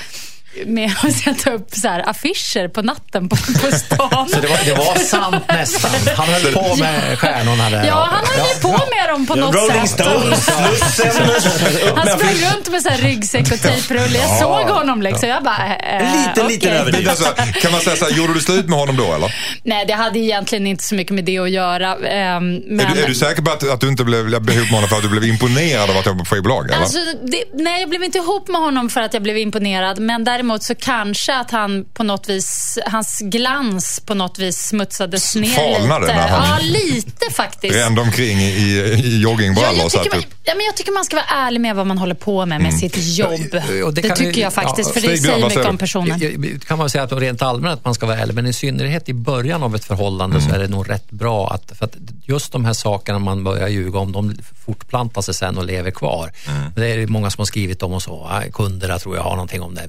med 0.66 0.92
att 1.03 1.12
sätta 1.14 1.50
upp 1.53 1.68
så 1.74 1.88
här 1.88 2.09
affischer 2.11 2.68
på 2.68 2.82
natten 2.82 3.28
på, 3.28 3.36
på 3.36 3.76
stan. 3.76 4.28
Så 4.28 4.40
det 4.40 4.46
var, 4.48 4.64
det 4.64 4.74
var 4.74 4.94
sant 4.98 5.44
nästan. 5.48 5.90
Han 6.16 6.28
höll 6.28 6.53
på 6.53 6.76
med 6.76 7.18
stjärnorna 7.18 7.70
där. 7.70 7.84
Ja, 7.86 8.09
han 8.12 8.24
höll 8.44 8.61
på 8.62 8.68
med 8.96 9.09
dem 9.09 9.26
på 9.26 9.34
något 9.34 9.55
Rolling 9.55 9.88
sätt. 9.88 10.00
Stones, 10.07 10.44
Slussen. 10.44 11.88
upp 11.88 11.98
Han 11.98 12.18
sprang 12.18 12.34
runt 12.55 12.70
med 12.70 12.82
så 12.82 12.88
här 12.88 12.98
ryggsäck 12.98 13.53
och 13.53 13.61
tejprulle. 13.61 14.18
Jag 14.18 14.38
såg 14.40 14.68
honom 14.76 15.03
liksom. 15.03 15.28
Jag 15.28 15.42
bara, 15.42 15.76
eh, 15.76 16.07
En 16.12 16.18
liten, 16.28 16.46
liten 16.48 16.72
överdrift. 16.72 17.09
Alltså, 17.11 17.24
kan 17.61 17.72
man 17.72 17.80
säga 17.80 17.96
så 17.96 18.05
här, 18.05 18.12
gjorde 18.12 18.34
du 18.34 18.40
slut 18.40 18.68
med 18.68 18.78
honom 18.78 18.96
då 18.96 19.14
eller? 19.14 19.34
Nej, 19.64 19.84
det 19.86 19.92
hade 19.94 20.18
egentligen 20.18 20.66
inte 20.66 20.84
så 20.84 20.94
mycket 20.94 21.14
med 21.14 21.24
det 21.24 21.38
att 21.38 21.50
göra. 21.50 21.94
ehm, 22.09 22.57
Men, 22.66 22.80
Är, 22.86 22.94
du, 22.94 23.03
är 23.03 23.09
du 23.09 23.14
säker 23.14 23.42
på 23.42 23.50
att, 23.50 23.68
att 23.70 23.80
du 23.80 23.88
inte 23.88 24.05
blev, 24.05 24.40
blev 24.42 24.57
ihop 24.57 24.70
med 24.70 24.74
honom 24.74 24.88
för 24.88 24.96
att 24.96 25.03
du 25.03 25.09
blev 25.09 25.24
imponerad 25.24 25.90
av 25.90 25.96
att 25.96 26.07
jobba 26.07 26.18
på 26.24 26.24
skivbolag? 26.34 26.72
Alltså, 26.72 26.98
det, 27.22 27.44
nej, 27.55 27.80
jag 27.80 27.88
blev 27.88 28.03
inte 28.05 28.18
ihop 28.18 28.48
med 28.48 28.61
honom 28.61 28.90
för 28.90 29.00
att 29.00 29.14
jag 29.14 29.22
blev 29.22 29.38
imponerad. 29.38 29.98
Men 29.98 30.24
däremot 30.43 30.62
så 30.62 30.74
kanske 30.74 31.36
att 31.36 31.51
han 31.51 31.84
på 31.95 32.03
något 32.03 32.28
vis, 32.28 32.78
hans 32.86 33.18
glans 33.24 34.01
på 34.07 34.14
något 34.14 34.38
vis 34.38 34.59
smutsades 34.59 35.34
ner 35.34 35.49
Falnade 35.49 36.01
lite. 36.07 36.14
när 36.14 36.28
han- 36.28 36.43
Ja, 36.53 36.59
lite 36.62 37.30
faktiskt. 37.34 37.74
Rände 37.74 38.01
omkring 38.01 38.38
i, 38.38 38.43
i, 38.45 38.78
i 38.78 39.22
Ja, 39.22 39.30
joggingbrallor 39.30 39.78
jag, 39.78 39.90
tycker 39.90 40.11
man, 40.11 40.24
ja, 40.45 40.55
men 40.57 40.66
jag 40.66 40.76
tycker 40.76 40.93
man 40.93 41.05
ska 41.05 41.16
vara 41.16 41.26
ärlig 41.26 41.61
med 41.61 41.76
vad 41.76 41.86
man 41.86 41.99
håller 41.99 42.14
på 42.14 42.47
med, 42.47 42.61
med 42.61 42.74
sitt 42.74 42.97
jobb. 43.18 43.30
Ja, 43.53 43.84
och 43.84 43.95
det 43.95 44.01
det 44.03 44.09
kan 44.09 44.16
tycker 44.16 44.40
jag 44.40 44.53
faktiskt, 44.53 44.88
ja, 44.88 45.01
för 45.01 45.09
det 45.09 45.18
säger 45.18 45.49
mycket 45.49 45.66
om 45.66 45.78
personen. 45.78 46.18
Det 46.38 46.64
kan 46.66 46.78
man 46.78 46.90
säga 46.90 47.05
att 47.05 47.12
rent 47.12 47.43
allmänt 47.43 47.78
att 47.78 47.84
man 47.84 47.95
ska 47.95 48.07
vara 48.07 48.18
ärlig, 48.18 48.34
men 48.34 48.47
i 48.47 48.53
synnerhet 48.53 49.09
i 49.09 49.14
början 49.14 49.62
av 49.62 49.74
ett 49.74 49.84
förhållande 49.84 50.40
så 50.40 50.51
är 50.55 50.59
det 50.59 50.68
nog 50.68 50.90
rätt 50.90 51.11
bra 51.11 51.51
att, 51.51 51.78
för 51.78 51.84
att 51.84 51.95
just 52.24 52.53
de 52.53 52.64
här 52.64 52.72
sakerna 52.72 53.18
man 53.18 53.45
börjar 53.45 53.68
ljuga 53.68 53.99
om, 53.99 54.12
de 54.12 54.36
fortplantar 54.64 55.22
sig 55.22 55.34
sen 55.34 55.59
och 55.59 55.64
lever 55.64 55.90
kvar. 55.90 56.32
Det 56.76 56.86
är 56.93 57.07
många 57.07 57.30
som 57.30 57.40
har 57.40 57.47
skrivit 57.47 57.82
om 57.82 57.93
och 57.93 58.03
så, 58.03 58.12
ah, 58.30 58.43
kunderna 58.53 58.99
tror 58.99 59.16
jag 59.16 59.22
har 59.22 59.30
någonting 59.30 59.62
om 59.62 59.74
det, 59.74 59.86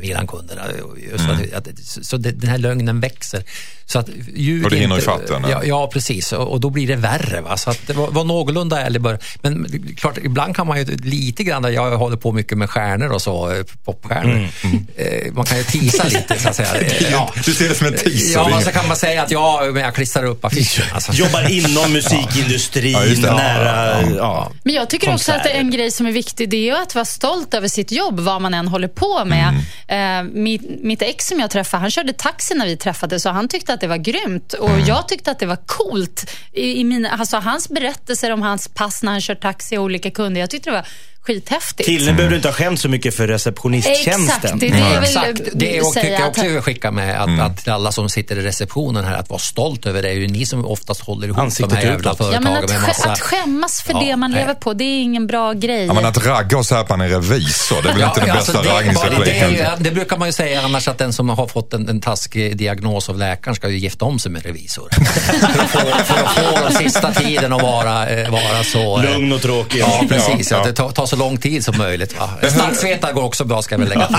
Milan-kunderna. 0.50 0.64
Just 1.12 1.54
att, 1.54 1.68
att, 1.68 2.06
så 2.06 2.18
det, 2.18 2.32
den 2.32 2.50
här 2.50 2.58
lögnen 2.58 3.00
växer. 3.00 3.44
Så 3.86 4.00
att 4.00 4.10
ljug 4.36 4.64
Och 4.66 4.70
det 4.72 4.78
hinner 4.78 4.98
ifatt 4.98 5.28
den, 5.28 5.46
ja, 5.50 5.64
ja. 5.64 5.89
precis. 5.94 6.32
Och, 6.32 6.52
och 6.52 6.60
då 6.60 6.70
blir 6.70 6.88
det 6.88 6.96
värre. 6.96 7.41
Va? 7.41 7.58
Så 7.58 7.70
att 7.70 7.89
var, 7.89 8.08
var 8.12 8.24
någorlunda 8.24 8.82
ärlig 8.82 9.02
början. 9.02 9.20
Men 9.41 9.68
klart, 9.98 10.18
ibland 10.24 10.56
kan 10.56 10.68
man 10.68 10.78
ju 10.80 10.86
lite 10.98 11.44
grann, 11.44 11.74
jag 11.74 11.98
håller 11.98 12.18
på 12.18 12.32
mycket 12.32 12.58
med 12.58 12.70
stjärnor 12.70 13.10
och 13.12 13.22
så, 13.22 13.52
eh, 13.52 13.64
popstjärnor. 13.86 14.48
Eh, 14.96 15.34
Man 15.34 15.46
kan 15.46 15.58
ju 15.58 15.64
tisa 15.64 16.04
lite 16.04 16.39
så 16.39 16.50
att 16.50 16.56
säga. 16.56 16.70
Eh, 16.82 17.12
Ja. 17.12 17.34
Du 17.46 17.54
ser 17.54 17.70
det 17.70 17.76
som 17.76 17.88
en 17.88 17.94
teaser. 17.94 18.34
Ja, 18.34 18.62
så 18.62 18.72
kan 18.72 18.88
man 18.88 18.98
säga 18.98 19.24
att 19.24 19.32
ja, 19.32 19.62
men 19.74 19.84
jag 19.84 19.96
klistrar 19.96 20.24
upp 20.26 20.46
affischen. 20.46 20.86
Alltså. 20.94 21.12
Jobbar 21.14 21.52
inom 21.52 21.94
musikindustrin, 22.28 22.91
Ja, 22.91 23.06
just 23.06 23.22
det. 23.22 23.32
nära... 23.36 24.02
Ja. 24.18 24.52
Men 24.64 24.74
jag 24.74 24.89
tycker 24.89 25.14
också 25.14 25.32
att 25.32 25.44
det 25.44 25.50
är 25.50 25.60
en 25.60 25.72
grej 25.72 25.91
som 25.91 26.06
är 26.06 26.12
viktig, 26.12 26.50
det 26.50 26.58
är 26.58 26.64
ju 26.76 26.76
att 26.82 26.96
vara 26.96 27.06
stolt 27.06 27.54
över 27.54 27.68
sitt 27.68 27.91
jobb, 27.91 28.20
vad 28.20 28.41
man 28.41 28.54
än 28.54 28.68
håller 28.68 28.88
på 28.88 29.26
med. 29.26 29.62
Mm. 29.88 30.32
Mitt, 30.36 30.84
mitt 30.84 31.01
ex 31.01 31.27
som 31.27 31.39
jag 31.39 31.51
träffade, 31.51 31.81
han 31.81 31.91
körde 31.91 32.13
taxi 32.13 32.55
när 32.55 32.65
vi 32.65 32.77
träffades 32.77 33.25
och 33.25 33.34
han 33.34 33.47
tyckte 33.47 33.73
att 33.73 33.81
det 33.81 33.88
var 33.88 33.97
grymt. 33.97 34.53
Och 34.53 34.69
Mm. 34.69 34.86
jag 34.86 35.07
tyckte 35.07 35.31
att 35.31 35.39
det 35.39 35.45
var 35.45 35.59
coolt. 35.65 36.31
I, 36.51 36.79
i 36.79 36.84
mina, 36.84 37.09
alltså, 37.09 37.38
hans 37.38 37.69
berättelser 37.69 38.31
om 38.31 38.41
hans 38.41 38.67
pass 38.67 39.03
när 39.03 39.11
han 39.11 39.21
kör 39.21 39.36
taxi 39.36 39.77
och 39.77 39.84
olika 39.84 40.11
kunder, 40.11 40.41
jag 40.41 40.49
tyckte 40.49 40.69
det 40.69 40.75
var 40.75 40.88
skithäftigt. 41.24 41.89
Killen 41.89 42.15
behöver 42.15 42.36
inte 42.36 42.47
ha 42.47 42.53
skämt 42.53 42.80
så 42.80 42.89
mycket 42.89 43.15
för 43.15 43.28
receptionisttjänsten. 43.28 44.26
Exakt, 44.43 44.59
det 44.59 44.67
är 44.67 44.71
det 44.71 44.80
jag 44.80 45.01
vill 45.01 45.09
Exakt, 45.09 45.41
det 45.53 45.82
och 45.82 45.93
tycker 45.93 46.01
säga. 46.07 46.13
jag 46.13 46.21
att- 46.21 46.30
också 46.30 46.45
jag 46.45 46.51
vill 46.53 46.61
skicka 46.61 46.91
med 46.91 47.21
att, 47.21 47.28
Mm. 47.28 47.39
att 47.45 47.67
alla 47.67 47.91
som 47.91 48.09
sitter 48.09 48.36
i 48.38 48.41
receptionen 48.41 49.05
här, 49.05 49.13
att 49.17 49.30
vara 49.30 49.39
stolt 49.39 49.86
över 49.86 50.01
det. 50.01 50.07
Det 50.07 50.13
är 50.13 50.17
ju 50.17 50.28
ni 50.28 50.45
som 50.45 50.65
oftast 50.65 51.01
håller 51.01 51.28
ihop 51.28 51.39
Ansiktet 51.39 51.69
de 51.69 51.76
här 51.76 51.84
jävla 51.84 52.11
utåt. 52.11 52.17
Ja, 52.19 52.26
företagen 52.26 52.43
men 52.53 52.63
att, 52.63 52.69
med 52.69 52.82
massa... 52.82 53.11
att 53.11 53.19
skämmas 53.19 53.82
för 53.82 53.93
Ja, 53.93 53.99
det 53.99 54.15
man 54.15 54.32
nej. 54.32 54.39
lever 54.39 54.53
på, 54.53 54.74
det 54.74 54.84
är 54.84 55.01
ingen 55.01 55.28
bra 55.28 55.53
grej. 55.53 55.86
Ja, 55.86 55.93
men 55.93 56.05
att 56.05 56.26
ragga 56.26 56.57
och 56.57 56.65
säga 56.65 56.82
att 56.82 56.89
man 56.89 57.01
är 57.01 57.09
revisor, 57.09 57.82
det 57.82 57.89
är 57.89 57.93
väl 57.93 58.01
inte 58.03 58.19
den 58.19 58.32
alltså, 58.32 58.51
bästa 58.51 58.63
det, 58.63 58.69
är 58.69 58.74
det, 58.84 58.89
är 58.89 58.93
raggningsrepliken? 58.93 59.51
ju, 59.51 59.84
det 59.84 59.91
brukar 59.91 60.17
man 60.17 60.28
ju 60.28 60.32
säga 60.32 60.61
annars 60.61 60.88
att 60.88 60.97
den 60.97 61.13
som 61.13 61.30
har 61.30 61.47
fått 61.47 61.74
en, 61.74 61.89
en 61.89 62.01
taskig 62.01 62.57
diagnos 62.57 63.09
av 63.09 63.17
läkaren 63.17 63.55
ska 63.55 63.69
ju 63.69 63.78
gifta 63.78 64.05
om 64.05 64.19
sig 64.19 64.32
med 64.32 64.45
revisor. 64.45 64.89
för, 65.67 65.91
att 65.91 66.07
få, 66.07 66.13
för 66.13 66.24
att 66.24 66.34
få 66.36 66.67
den 66.69 66.74
sista 66.74 67.11
tiden 67.13 67.53
att 67.53 67.61
vara, 67.61 68.09
eh, 68.09 68.30
vara 68.32 68.63
så... 68.63 68.97
eh, 68.97 69.11
Lugn 69.13 69.34
och 69.34 69.41
tråkig. 69.41 69.80
Ja, 69.80 70.03
precis. 70.09 70.51
Ja, 70.51 70.57
Ja, 70.57 70.63
ja. 70.63 70.67
Det 70.69 70.74
tar, 70.74 70.89
tar 70.91 71.05
så 71.14 71.20
lång 71.20 71.38
tid 71.38 71.66
som 71.66 71.78
möjligt. 71.78 72.20
Va? 72.20 72.30
Statsvetare 72.49 73.14
går 73.14 73.24
också 73.24 73.45
bra, 73.45 73.61
ska 73.61 73.74
jag 73.76 73.80
väl 73.80 73.89
lägga 73.89 74.07
till. 74.07 74.16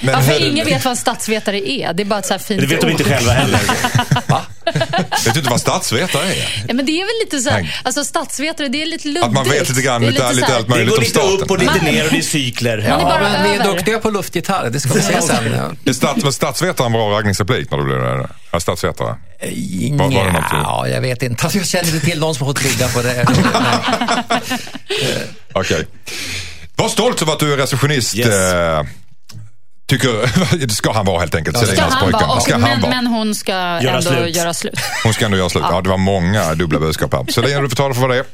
Men 0.00 0.14
Ja, 0.14 0.20
hur- 0.20 0.32
för 0.38 0.46
ingen 0.46 0.66
vet 0.66 0.84
vad 0.84 0.90
en 0.90 0.96
statsvetare 0.96 1.70
är. 1.70 1.92
Det 1.92 2.02
är 2.02 2.04
bara 2.04 2.18
ett 2.18 2.26
så 2.26 2.34
här 2.34 2.38
fint 2.38 2.60
Det 2.60 2.66
vet 2.66 2.80
de 2.80 2.86
ord. 2.86 2.90
inte 2.90 3.04
själva 3.04 3.32
heller. 3.32 3.60
Va? 4.28 4.40
Vet 5.24 5.34
du 5.34 5.38
inte 5.40 5.50
vad 5.50 5.60
statsvetare 5.60 6.26
är? 6.26 6.64
Ja, 6.68 6.74
men 6.74 6.86
det 6.86 6.92
är 6.92 7.04
väl 7.04 7.14
lite 7.24 7.40
så 7.40 7.50
här, 7.50 7.80
alltså 7.84 8.04
statsvetare, 8.04 8.68
det 8.68 8.82
är 8.82 8.86
lite 8.86 9.08
luddigt. 9.08 9.26
Att 9.26 9.32
man 9.32 9.48
vet 9.48 9.68
lite 9.68 9.82
grann, 9.82 10.04
är 10.04 10.10
lite, 10.10 10.26
så 10.28 10.32
lite 10.32 10.46
här- 10.46 10.56
allt 10.56 10.66
Det 10.66 10.70
möjligt 10.74 10.90
går 10.90 10.96
om 10.98 11.02
lite 11.04 11.20
upp 11.20 11.40
och 11.50 11.56
staten. 11.60 11.66
lite 11.74 11.84
Man- 11.84 11.94
ner 11.94 12.04
och 12.04 12.10
det 12.10 12.18
är 12.18 12.22
cykler. 12.22 12.78
Ja, 12.88 12.98
bara 12.98 13.20
men 13.20 13.42
vi 13.50 13.56
är 13.58 13.64
duktiga 13.64 13.98
på 13.98 14.10
luftgitarr, 14.10 14.70
det 14.70 14.80
ska 14.80 14.92
vi 14.94 15.02
se 15.02 15.22
sen. 15.22 15.54
Ja. 15.84 15.90
Är 15.90 15.94
stats, 15.94 16.24
var 16.24 16.30
statsvetare 16.30 16.86
en 16.86 16.92
bra 16.92 17.10
raggningsreplik 17.10 17.70
när 17.70 17.78
du 17.78 17.84
blev 17.84 17.98
det? 17.98 18.28
Ja, 18.52 18.60
statsvetare. 18.60 19.08
Var- 19.08 19.98
var 19.98 20.08
du- 20.10 20.16
Ja, 20.52 20.88
jag 20.88 21.00
vet 21.00 21.22
inte. 21.22 21.48
Jag 21.54 21.66
känner 21.66 21.94
inte 21.94 22.06
till 22.06 22.20
någon 22.20 22.34
som 22.34 22.46
har 22.46 22.54
fått 22.54 22.62
ligga 22.64 22.88
på 22.88 23.02
det. 23.02 23.26
Okej. 25.54 25.86
Var 26.76 26.88
stolt 26.88 27.22
över 27.22 27.32
att 27.32 27.38
du 27.38 27.52
är 27.52 27.56
receptionist. 27.56 28.16
Yes. 28.16 28.28
Eh, 28.28 28.82
tycker, 29.88 30.56
det 30.66 30.72
ska 30.74 30.92
han 30.92 31.06
vara 31.06 31.20
helt 31.20 31.34
enkelt. 31.34 31.56
Ska 31.56 31.66
Ska 31.66 31.74
Selinas 31.76 31.94
han 31.94 32.12
vara, 32.12 32.40
Ska 32.40 32.54
och, 32.54 32.60
han 32.60 32.70
men, 32.70 32.80
vara. 32.80 32.90
men 32.94 33.06
hon 33.06 33.34
ska 33.34 33.52
ändå 33.54 34.02
slut. 34.02 34.36
göra 34.36 34.54
slut. 34.54 34.74
Hon 35.04 35.14
ska 35.14 35.24
ändå 35.24 35.36
göra 35.36 35.48
slut. 35.48 35.64
Ja, 35.70 35.80
det 35.80 35.88
var 35.88 35.96
många 35.98 36.54
dubbla 36.54 36.78
budskap 36.78 37.12
här. 37.14 37.32
Selin, 37.32 37.62
du 37.62 37.68
får 37.68 37.76
ta 37.76 37.88
det 37.88 37.94
för 37.94 38.00
vad 38.00 38.10
det 38.10 38.16
är. 38.16 38.24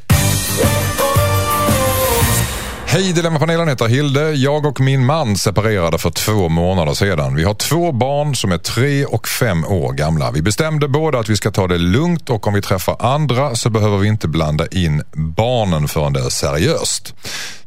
Hej 2.92 3.12
Dilemmapanelen 3.12 3.68
heter 3.68 3.88
Hilde. 3.88 4.32
Jag 4.32 4.66
och 4.66 4.80
min 4.80 5.06
man 5.06 5.36
separerade 5.36 5.98
för 5.98 6.10
två 6.10 6.48
månader 6.48 6.94
sedan. 6.94 7.34
Vi 7.34 7.44
har 7.44 7.54
två 7.54 7.92
barn 7.92 8.34
som 8.34 8.52
är 8.52 8.58
tre 8.58 9.04
och 9.04 9.28
fem 9.28 9.64
år 9.64 9.92
gamla. 9.92 10.30
Vi 10.30 10.42
bestämde 10.42 10.88
båda 10.88 11.18
att 11.18 11.28
vi 11.28 11.36
ska 11.36 11.50
ta 11.50 11.66
det 11.66 11.78
lugnt 11.78 12.30
och 12.30 12.46
om 12.46 12.54
vi 12.54 12.62
träffar 12.62 12.96
andra 13.00 13.56
så 13.56 13.70
behöver 13.70 13.98
vi 13.98 14.08
inte 14.08 14.28
blanda 14.28 14.66
in 14.66 15.02
barnen 15.12 15.88
förrän 15.88 16.12
det 16.12 16.20
är 16.20 16.28
seriöst. 16.28 17.14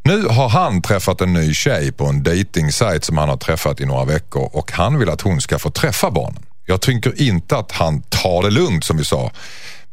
Nu 0.01 0.27
har 0.27 0.49
han 0.49 0.81
träffat 0.81 1.21
en 1.21 1.33
ny 1.33 1.53
tjej 1.53 1.91
på 1.91 2.05
en 2.05 2.23
dejtingsajt 2.23 3.03
som 3.03 3.17
han 3.17 3.29
har 3.29 3.37
träffat 3.37 3.81
i 3.81 3.85
några 3.85 4.05
veckor 4.05 4.49
och 4.53 4.71
han 4.71 4.99
vill 4.99 5.09
att 5.09 5.21
hon 5.21 5.41
ska 5.41 5.59
få 5.59 5.69
träffa 5.69 6.11
barnen. 6.11 6.45
Jag 6.65 6.81
tycker 6.81 7.21
inte 7.21 7.57
att 7.57 7.71
han 7.71 8.01
tar 8.01 8.43
det 8.43 8.49
lugnt 8.49 8.83
som 8.83 8.97
vi 8.97 9.05
sa. 9.05 9.31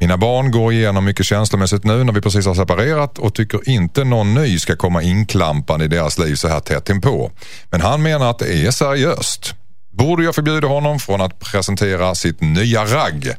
Mina 0.01 0.16
barn 0.16 0.51
går 0.51 0.72
igenom 0.72 1.05
mycket 1.05 1.26
känslomässigt 1.26 1.84
nu 1.84 2.05
när 2.05 2.12
vi 2.12 2.20
precis 2.20 2.46
har 2.46 2.55
separerat 2.55 3.18
och 3.18 3.34
tycker 3.34 3.68
inte 3.68 4.05
någon 4.05 4.34
ny 4.34 4.59
ska 4.59 4.76
komma 4.76 5.03
inklampande 5.03 5.84
i 5.84 5.88
deras 5.88 6.18
liv 6.18 6.34
så 6.34 6.48
här 6.48 6.61
tätt 6.61 6.90
inpå. 6.90 7.30
Men 7.70 7.80
han 7.80 8.03
menar 8.03 8.30
att 8.30 8.38
det 8.38 8.66
är 8.66 8.70
seriöst. 8.70 9.55
Borde 9.92 10.24
jag 10.24 10.34
förbjuda 10.34 10.68
honom 10.68 10.98
från 10.98 11.20
att 11.20 11.38
presentera 11.38 12.14
sitt 12.14 12.40
nya 12.40 12.84
ragg 12.84 13.34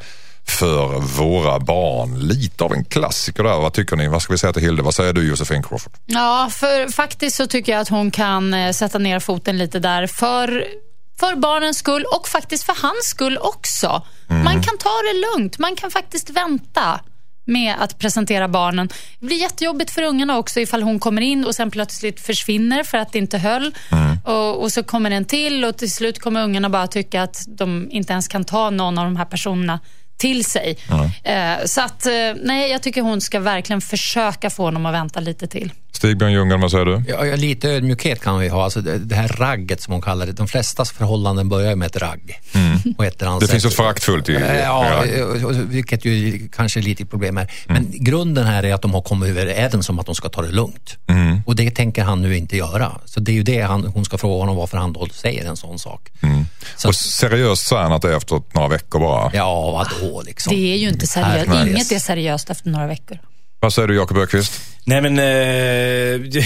för 0.47 0.99
våra 0.99 1.59
barn? 1.59 2.19
Lite 2.19 2.63
av 2.63 2.73
en 2.73 2.85
klassiker 2.85 3.43
där. 3.43 3.59
Vad 3.59 3.73
tycker 3.73 3.95
ni? 3.95 4.07
Vad 4.07 4.21
ska 4.21 4.33
vi 4.33 4.37
säga 4.37 4.53
till 4.53 4.63
Hilde? 4.63 4.83
Vad 4.83 4.95
säger 4.95 5.13
du 5.13 5.27
Josefin 5.29 5.63
Crawford? 5.63 5.93
Ja, 6.05 6.49
för 6.51 6.91
faktiskt 6.91 7.35
så 7.35 7.47
tycker 7.47 7.71
jag 7.71 7.81
att 7.81 7.89
hon 7.89 8.11
kan 8.11 8.53
eh, 8.53 8.71
sätta 8.71 8.97
ner 8.97 9.19
foten 9.19 9.57
lite 9.57 9.79
där. 9.79 10.07
För 10.07 10.65
för 11.21 11.35
barnens 11.35 11.77
skull 11.77 12.05
och 12.15 12.27
faktiskt 12.27 12.63
för 12.63 12.75
hans 12.81 13.05
skull 13.05 13.37
också. 13.41 14.01
Man 14.27 14.63
kan 14.63 14.77
ta 14.77 14.89
det 14.89 15.19
lugnt. 15.27 15.59
Man 15.59 15.75
kan 15.75 15.91
faktiskt 15.91 16.29
vänta 16.29 16.99
med 17.45 17.75
att 17.79 17.99
presentera 17.99 18.47
barnen. 18.47 18.89
Det 19.19 19.25
blir 19.25 19.37
jättejobbigt 19.37 19.91
för 19.91 20.01
ungarna 20.01 20.37
också 20.37 20.59
ifall 20.59 20.83
hon 20.83 20.99
kommer 20.99 21.21
in 21.21 21.45
och 21.45 21.55
sen 21.55 21.71
plötsligt 21.71 22.19
försvinner 22.21 22.83
för 22.83 22.97
att 22.97 23.11
det 23.11 23.19
inte 23.19 23.37
höll. 23.37 23.75
Och, 24.25 24.61
och 24.63 24.71
så 24.71 24.83
kommer 24.83 25.11
en 25.11 25.25
till 25.25 25.65
och 25.65 25.77
till 25.77 25.91
slut 25.91 26.19
kommer 26.19 26.43
ungarna 26.43 26.69
bara 26.69 26.87
tycka 26.87 27.23
att 27.23 27.45
de 27.47 27.87
inte 27.91 28.13
ens 28.13 28.27
kan 28.27 28.43
ta 28.43 28.69
någon 28.69 28.97
av 28.97 29.05
de 29.05 29.15
här 29.15 29.25
personerna 29.25 29.79
till 30.21 30.45
sig. 30.45 30.77
Eh, 31.23 31.65
så 31.65 31.81
att, 31.81 32.05
eh, 32.05 32.11
nej, 32.43 32.71
jag 32.71 32.83
tycker 32.83 33.01
hon 33.01 33.21
ska 33.21 33.39
verkligen 33.39 33.81
försöka 33.81 34.49
få 34.49 34.63
honom 34.63 34.85
att 34.85 34.93
vänta 34.93 35.19
lite 35.19 35.47
till. 35.47 35.71
Stig-Björn 35.91 36.31
Ljunggren, 36.33 36.61
vad 36.61 36.71
säger 36.71 36.85
du? 36.85 37.03
Ja, 37.07 37.35
lite 37.35 37.69
ödmjukhet 37.69 38.21
kan 38.21 38.39
vi 38.39 38.47
ha. 38.47 38.63
Alltså 38.63 38.81
det, 38.81 38.97
det 38.97 39.15
här 39.15 39.27
ragget 39.27 39.81
som 39.81 39.93
hon 39.93 40.01
kallar 40.01 40.25
det. 40.25 40.31
De 40.31 40.47
flesta 40.47 40.85
förhållanden 40.85 41.49
börjar 41.49 41.75
med 41.75 41.85
ett 41.85 41.95
ragg. 41.95 42.39
På 42.97 43.03
ett 43.03 43.21
eller 43.21 43.29
annat 43.31 43.39
Det 43.41 43.45
sätt. 43.47 43.51
finns 43.51 43.65
ett 43.65 43.73
föraktfullt 43.73 44.29
i... 44.29 44.35
Eh, 44.35 44.55
Ja, 44.59 45.03
och- 45.23 45.43
och- 45.43 45.55
vilket 45.55 46.05
ju 46.05 46.49
kanske 46.55 46.79
är 46.79 46.81
lite 46.81 47.05
problem 47.05 47.37
här. 47.37 47.51
Men 47.67 47.87
grunden 47.91 48.45
här 48.45 48.63
är 48.65 48.73
att 48.73 48.81
de 48.81 48.93
har 48.93 49.01
kommit 49.01 49.29
överens 49.29 49.89
om 49.89 49.99
att 49.99 50.05
de 50.05 50.15
ska 50.15 50.29
ta 50.29 50.41
det 50.41 50.51
lugnt. 50.51 50.97
Och 51.45 51.55
det 51.55 51.71
tänker 51.71 52.03
han 52.03 52.21
nu 52.21 52.37
inte 52.37 52.57
göra. 52.57 52.91
Så 53.05 53.19
det 53.19 53.31
är 53.31 53.33
ju 53.33 53.43
det 53.43 53.61
han, 53.61 53.85
hon 53.85 54.05
ska 54.05 54.17
fråga 54.17 54.39
honom 54.41 54.55
varför 54.55 54.77
han 54.77 54.93
då 54.93 55.07
säger 55.13 55.45
en 55.49 55.57
sån 55.57 55.79
sak. 55.79 56.09
Så, 56.77 56.87
Och 56.87 56.95
seriöst 56.95 57.67
säger 57.67 57.81
han 57.83 57.91
att 57.91 58.01
det 58.01 58.11
är 58.13 58.17
efter 58.17 58.41
några 58.53 58.67
veckor 58.67 58.99
bara. 58.99 59.31
ja, 59.33 59.71
vadå 59.71 60.10
liksom? 60.25 60.55
Det 60.55 60.73
är 60.73 60.77
ju 60.77 60.89
inte 60.89 61.07
seriöst. 61.07 61.47
Nej. 61.49 61.69
Inget 61.71 61.91
är 61.91 61.99
seriöst 61.99 62.49
efter 62.49 62.69
några 62.69 62.87
veckor. 62.87 63.17
Vad 63.59 63.73
säger 63.73 63.87
du 63.87 63.95
Jakob 63.95 64.17
Ökvist? 64.17 64.61
Nej 64.83 65.01
men, 65.01 65.19
eh, 65.19 66.43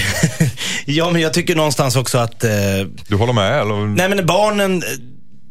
ja 0.86 1.10
men 1.10 1.22
jag 1.22 1.32
tycker 1.34 1.54
någonstans 1.56 1.96
också 1.96 2.18
att 2.18 2.44
eh, 2.44 2.50
Du 3.08 3.16
håller 3.16 3.32
med 3.32 3.60
eller? 3.60 3.86
Nej 3.86 4.08
men 4.08 4.26
barnen, 4.26 4.82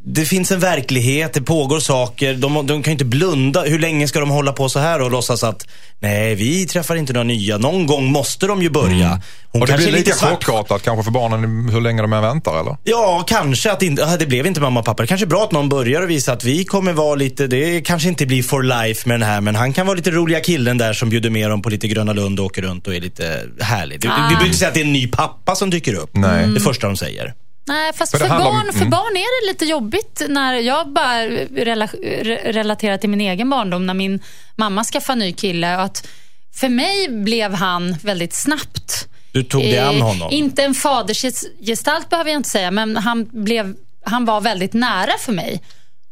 det 0.07 0.25
finns 0.25 0.51
en 0.51 0.59
verklighet, 0.59 1.33
det 1.33 1.41
pågår 1.41 1.79
saker. 1.79 2.33
De, 2.33 2.53
de 2.53 2.83
kan 2.83 2.83
ju 2.83 2.91
inte 2.91 3.05
blunda. 3.05 3.61
Hur 3.61 3.79
länge 3.79 4.07
ska 4.07 4.19
de 4.19 4.29
hålla 4.29 4.53
på 4.53 4.69
så 4.69 4.79
här 4.79 5.01
och 5.01 5.11
låtsas 5.11 5.43
att 5.43 5.67
nej, 5.99 6.35
vi 6.35 6.65
träffar 6.65 6.95
inte 6.95 7.13
några 7.13 7.23
nya. 7.23 7.57
Någon 7.57 7.87
gång 7.87 8.05
måste 8.05 8.47
de 8.47 8.61
ju 8.61 8.69
börja. 8.69 9.21
Hon 9.51 9.61
och 9.61 9.67
det 9.67 9.77
blir 9.77 9.91
lite 9.91 10.11
chockartat 10.11 10.81
kanske 10.83 11.03
för 11.03 11.11
barnen 11.11 11.69
hur 11.69 11.81
länge 11.81 12.01
de 12.01 12.13
än 12.13 12.21
väntar 12.21 12.59
eller? 12.59 12.77
Ja, 12.83 13.23
kanske 13.27 13.71
att 13.71 13.81
inte, 13.81 14.17
det 14.17 14.25
blev 14.25 14.47
inte 14.47 14.61
mamma 14.61 14.79
och 14.79 14.85
pappa. 14.85 15.03
Det 15.03 15.07
kanske 15.07 15.25
är 15.25 15.27
bra 15.27 15.43
att 15.43 15.51
någon 15.51 15.69
börjar 15.69 16.01
och 16.01 16.09
visa 16.09 16.33
att 16.33 16.43
vi 16.43 16.65
kommer 16.65 16.93
vara 16.93 17.15
lite, 17.15 17.47
det 17.47 17.81
kanske 17.81 18.09
inte 18.09 18.25
blir 18.25 18.43
for 18.43 18.63
life 18.63 19.09
med 19.09 19.19
den 19.19 19.29
här, 19.29 19.41
men 19.41 19.55
han 19.55 19.73
kan 19.73 19.87
vara 19.87 19.95
lite 19.95 20.11
roliga 20.11 20.39
killen 20.39 20.77
där 20.77 20.93
som 20.93 21.09
bjuder 21.09 21.29
med 21.29 21.49
dem 21.49 21.61
på 21.61 21.69
lite 21.69 21.87
Gröna 21.87 22.13
Lund 22.13 22.39
och 22.39 22.45
åker 22.45 22.61
runt 22.61 22.87
och 22.87 22.95
är 22.95 23.01
lite 23.01 23.41
härlig. 23.59 23.95
Ah. 23.95 23.99
du 23.99 24.07
behöver 24.07 24.45
inte 24.45 24.57
säga 24.57 24.67
att 24.67 24.73
det 24.73 24.81
är 24.81 24.85
en 24.85 24.93
ny 24.93 25.07
pappa 25.07 25.55
som 25.55 25.69
dyker 25.69 25.93
upp. 25.93 26.09
Nej. 26.13 26.47
Det 26.47 26.59
första 26.59 26.87
de 26.87 26.97
säger. 26.97 27.33
Nej, 27.67 27.93
fast 27.93 28.11
För 28.11 28.17
för, 28.17 28.27
handlar 28.27 28.49
om- 28.49 28.55
barn, 28.55 28.65
för 28.73 28.79
mm. 28.79 28.89
barn 28.89 29.17
är 29.17 29.41
det 29.47 29.51
lite 29.53 29.65
jobbigt 29.65 30.21
när 30.29 30.53
jag 30.53 30.93
bara 30.93 31.25
rela, 31.27 31.85
re, 32.03 32.51
relaterar 32.53 32.97
till 32.97 33.09
min 33.09 33.21
egen 33.21 33.49
barndom 33.49 33.85
när 33.85 33.93
min 33.93 34.19
mamma 34.55 34.83
skaffade 34.83 35.19
ny 35.19 35.33
kille. 35.33 35.75
Att 35.77 36.07
för 36.55 36.69
mig 36.69 37.09
blev 37.09 37.53
han 37.53 37.95
väldigt 38.03 38.33
snabbt. 38.35 39.07
Du 39.31 39.43
tog 39.43 39.61
dig 39.61 39.79
an 39.79 39.95
Eh, 39.95 40.01
honom. 40.01 40.31
Inte 40.31 40.63
en 40.63 40.73
fadersgestalt 40.73 42.09
behöver 42.09 42.29
jag 42.31 42.39
inte 42.39 42.49
säga, 42.49 42.71
men 42.71 42.97
han, 42.97 43.29
blev, 43.43 43.75
han 44.05 44.25
var 44.25 44.41
väldigt 44.41 44.73
nära 44.73 45.11
för 45.19 45.31
mig. 45.31 45.61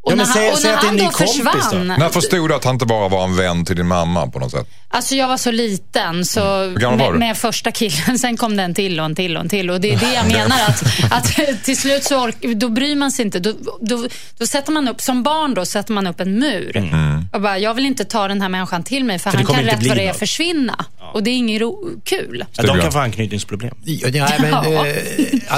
Och 0.04 0.12
Ja, 0.12 0.16
men 0.16 0.26
när 0.26 0.32
säg- 0.34 0.44
han, 0.44 0.52
och 0.52 0.58
säg 0.58 0.70
när 0.70 0.76
han 0.78 0.96
då 0.96 1.04
kompis 1.10 1.38
då. 1.44 1.50
försvann. 1.50 1.86
När 1.86 2.08
förstod 2.08 2.50
du 2.50 2.54
att 2.54 2.64
han 2.64 2.74
inte 2.74 2.86
bara 2.86 3.08
var 3.08 3.24
en 3.24 3.36
vän 3.36 3.64
till 3.64 3.76
din 3.76 3.86
mamma 3.88 4.26
på 4.26 4.38
något 4.38 4.50
sätt? 4.50 4.66
Alltså 4.88 5.14
jag 5.14 5.28
var 5.28 5.36
så 5.36 5.50
liten 5.50 6.24
så 6.24 6.44
Mm. 6.84 6.96
Med, 6.96 7.14
med 7.14 7.36
första 7.36 7.70
killen, 7.70 8.18
sen 8.18 8.36
kom 8.36 8.56
det 8.56 8.62
en 8.62 8.74
till 8.74 9.00
och 9.00 9.06
en 9.06 9.14
till 9.14 9.36
och 9.36 9.42
en 9.42 9.48
till. 9.48 9.70
Och 9.70 9.80
det 9.80 9.92
är 9.92 9.98
det 9.98 10.14
jag 10.14 10.26
menar 10.26 10.56
att, 10.68 10.84
att 11.12 11.34
till 11.64 11.76
slut 11.76 12.04
så 12.04 12.24
ork, 12.24 12.36
då 12.56 12.68
bryr 12.68 12.96
man 12.96 13.12
sig 13.12 13.24
inte. 13.24 13.38
Då, 13.40 13.52
då, 13.80 14.06
då 14.38 14.46
sätter 14.46 14.72
man 14.72 14.88
upp, 14.88 15.00
som 15.00 15.22
barn 15.22 15.54
då 15.54 15.66
sätter 15.66 15.92
man 15.92 16.06
upp 16.06 16.20
en 16.20 16.38
mur. 16.38 16.76
Mm. 16.76 17.24
Och 17.32 17.40
bara, 17.40 17.58
jag 17.58 17.74
vill 17.74 17.86
inte 17.86 18.04
ta 18.04 18.28
den 18.28 18.42
här 18.42 18.48
människan 18.48 18.82
till 18.82 19.04
mig 19.04 19.18
för, 19.18 19.30
För 19.30 19.38
han 19.38 19.46
kommer 19.46 19.58
kan 19.60 19.64
inte 19.68 19.74
rätt 19.74 19.80
bli 19.80 19.88
vad 19.88 19.98
det 19.98 20.06
är 20.08 20.12
försvinna. 20.12 20.84
Och 21.12 21.22
det 21.22 21.30
är 21.30 21.34
inget 21.34 21.60
ro, 21.60 21.90
kul. 22.04 22.44
Ja, 22.56 22.62
de 22.62 22.80
kan 22.80 22.92
få 22.92 22.98
anknytningsproblem. 22.98 23.74
Ja, 23.84 24.08
nej, 24.12 24.36
men, 24.40 24.50
Ja. 24.50 24.86
eh, 24.86 24.96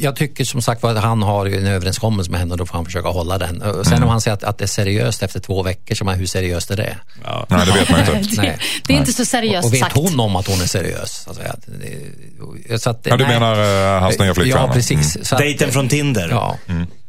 jag 0.00 0.16
tycker 0.16 0.44
som 0.44 0.62
sagt 0.62 0.84
att 0.84 1.02
han 1.02 1.22
har 1.22 1.46
en 1.46 1.66
överenskommelse 1.66 2.30
med 2.30 2.40
henne 2.40 2.52
och 2.52 2.58
då 2.58 2.66
får 2.66 2.74
han 2.74 2.84
försöka 2.84 3.08
hålla 3.08 3.38
den. 3.38 3.84
Sen 3.84 4.02
om 4.02 4.08
han 4.08 4.20
säger 4.20 4.34
att, 4.34 4.44
att 4.44 4.58
det 4.58 4.64
är 4.64 4.66
seriöst 4.66 5.22
efter 5.22 5.40
två 5.40 5.62
veckor, 5.62 5.94
så 5.94 6.04
man, 6.04 6.18
hur 6.18 6.26
seriöst 6.26 6.70
är 6.70 6.76
det? 6.76 6.96
Nej, 7.48 7.66
det 7.66 7.72
vet 7.72 7.90
man 7.90 8.00
inte. 8.00 8.42
Nej. 8.42 8.58
Det 8.86 8.92
är 8.92 8.96
inte 8.98 9.12
så 9.12 9.24
seriöst 9.24 9.64
och, 9.64 9.68
och 9.68 9.74
vet 9.74 9.80
sagt. 9.80 9.96
hon 9.96 10.20
om 10.20 10.36
att 10.36 10.46
hon 10.46 10.60
är 10.60 10.66
seriös? 10.66 11.24
Alltså, 11.28 11.42
att, 11.42 11.60
det- 12.68 12.78
så 12.78 12.90
att, 12.90 13.00
Ja, 13.02 13.16
du 13.16 13.24
nej. 13.24 13.38
menar 13.40 13.94
eh, 13.96 14.00
hans 14.00 14.18
nya 14.18 14.34
flickvän? 14.34 14.62
Ja, 14.66 14.72
precis. 14.72 15.28
Så 15.28 15.34
att- 15.34 15.40
Dejten 15.40 15.72
från 15.72 15.88
Tinder. 15.88 16.28
Ja. 16.30 16.56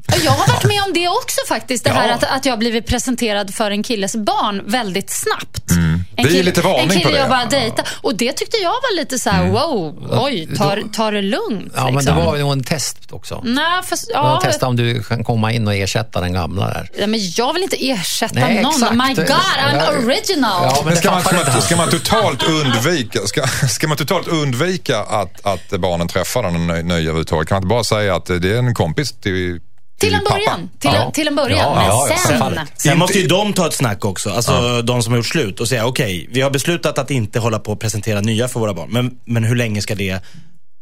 Och 0.08 0.16
Jag 0.26 0.32
har 0.32 0.48
varit 0.54 0.64
med 0.66 0.82
om 0.88 0.94
det 0.94 1.08
också 1.08 1.38
faktiskt. 1.48 1.84
Det 1.84 1.90
här 1.90 2.08
Ja. 2.08 2.14
att, 2.14 2.24
att 2.24 2.46
jag 2.46 2.60
blivit 2.60 2.88
presenterad 2.88 3.54
för 3.54 3.72
en 3.72 3.84
killes 3.84 4.16
barn 4.16 4.62
väldigt 4.66 5.10
snabbt. 5.10 5.72
En 6.20 6.26
Mm. 6.26 6.34
Det 6.34 6.38
är 6.38 6.42
kille- 6.42 6.50
lite 6.50 6.62
varning 6.62 6.84
En 6.84 6.90
kille 6.90 7.04
på 7.04 7.12
det. 7.12 7.18
jag 7.18 7.30
bara 7.30 7.46
dejtar. 7.46 7.88
Och 8.02 8.16
det 8.16 8.32
tyckte 8.34 8.58
jag 8.58 8.70
var 8.72 8.96
lite 8.96 9.20
så 9.20 9.30
här: 9.30 9.50
wow, 9.50 10.08
oj, 10.24 10.48
ta, 10.58 10.76
ta 10.94 11.12
det 11.12 11.22
lugnt. 11.22 11.74
Ja, 11.76 11.84
men 11.86 11.94
det 11.94 12.00
liksom. 12.00 12.16
var 12.26 12.36
ju 12.36 12.52
en 12.52 12.64
test 12.64 12.98
också. 13.12 13.42
Nej, 13.46 13.84
fast, 13.84 14.10
Ja. 14.14 14.40
Testa 14.44 14.68
om 14.68 14.76
du 14.76 15.04
kan 15.04 15.24
komma 15.24 15.52
in 15.52 15.68
och 15.68 15.76
ersätta 15.76 16.22
den 16.22 16.34
gamla 16.34 16.68
där. 16.68 16.90
ja, 17.00 17.08
men 17.08 17.20
jag 17.38 17.54
vill 17.54 17.64
inte 17.64 17.90
ersätta 17.90 18.40
Nej, 18.40 18.62
någon. 18.62 18.72
exakt. 18.74 18.92
My 18.94 19.14
God, 19.14 19.28
I'm 19.30 20.06
original. 20.06 20.70
Ja, 20.76 20.82
Men 20.86 20.96
ska 20.98 21.12
man, 21.12 21.22
ska, 21.24 21.36
man, 21.36 21.62
ska 21.62 21.76
man 21.76 21.90
totalt 21.90 22.44
undvika, 22.44 23.20
ska, 23.26 23.48
ska 23.70 23.88
man 23.88 23.98
totalt 23.98 24.28
undvika 24.28 25.00
att, 25.00 25.46
att 25.46 25.70
barnen 25.80 26.08
träffar 26.08 26.44
den 26.44 26.68
nya 26.88 26.98
överhuvudtaget? 26.98 27.48
Kan 27.48 27.56
man 27.56 27.64
inte 27.64 27.70
bara 27.70 27.84
säga 27.84 28.16
att 28.16 28.26
det 28.26 28.34
är 28.52 28.58
en 28.58 28.74
kompis 28.74 29.12
till, 29.22 29.60
Till 30.00 30.14
en 30.14 30.24
början. 30.24 30.70
Till, 30.80 30.92
Ja. 30.94 31.12
till 31.12 31.28
en 31.28 31.36
början. 31.36 31.60
Ja, 31.60 31.76
men 31.76 31.86
ja, 31.86 32.08
ja, 32.10 32.16
sen... 32.18 32.28
självfallet. 32.28 32.70
Sen 32.78 33.00
måste 33.00 33.20
ju 33.20 33.28
de 33.28 33.54
ta 33.54 33.68
ett 33.68 33.74
snack 33.74 34.06
också, 34.06 34.30
alltså 34.30 34.82
de 34.82 35.04
som 35.04 35.12
har 35.14 35.18
gjort 35.18 35.26
slut 35.28 35.60
och 35.60 35.68
säga 35.68 35.86
okej, 35.86 36.28
vi 36.32 36.42
har 36.42 36.50
beslutat 36.50 36.98
att 36.98 37.12
inte 37.12 37.40
hålla 37.40 37.60
på 37.60 37.72
och 37.72 37.80
presentera 37.80 38.22
nya 38.22 38.48
för 38.48 38.60
våra 38.60 38.74
barn. 38.74 38.90
Men, 38.92 39.12
men 39.26 39.44
hur 39.44 39.56
länge 39.56 39.82
ska 39.82 39.96
det 39.96 40.20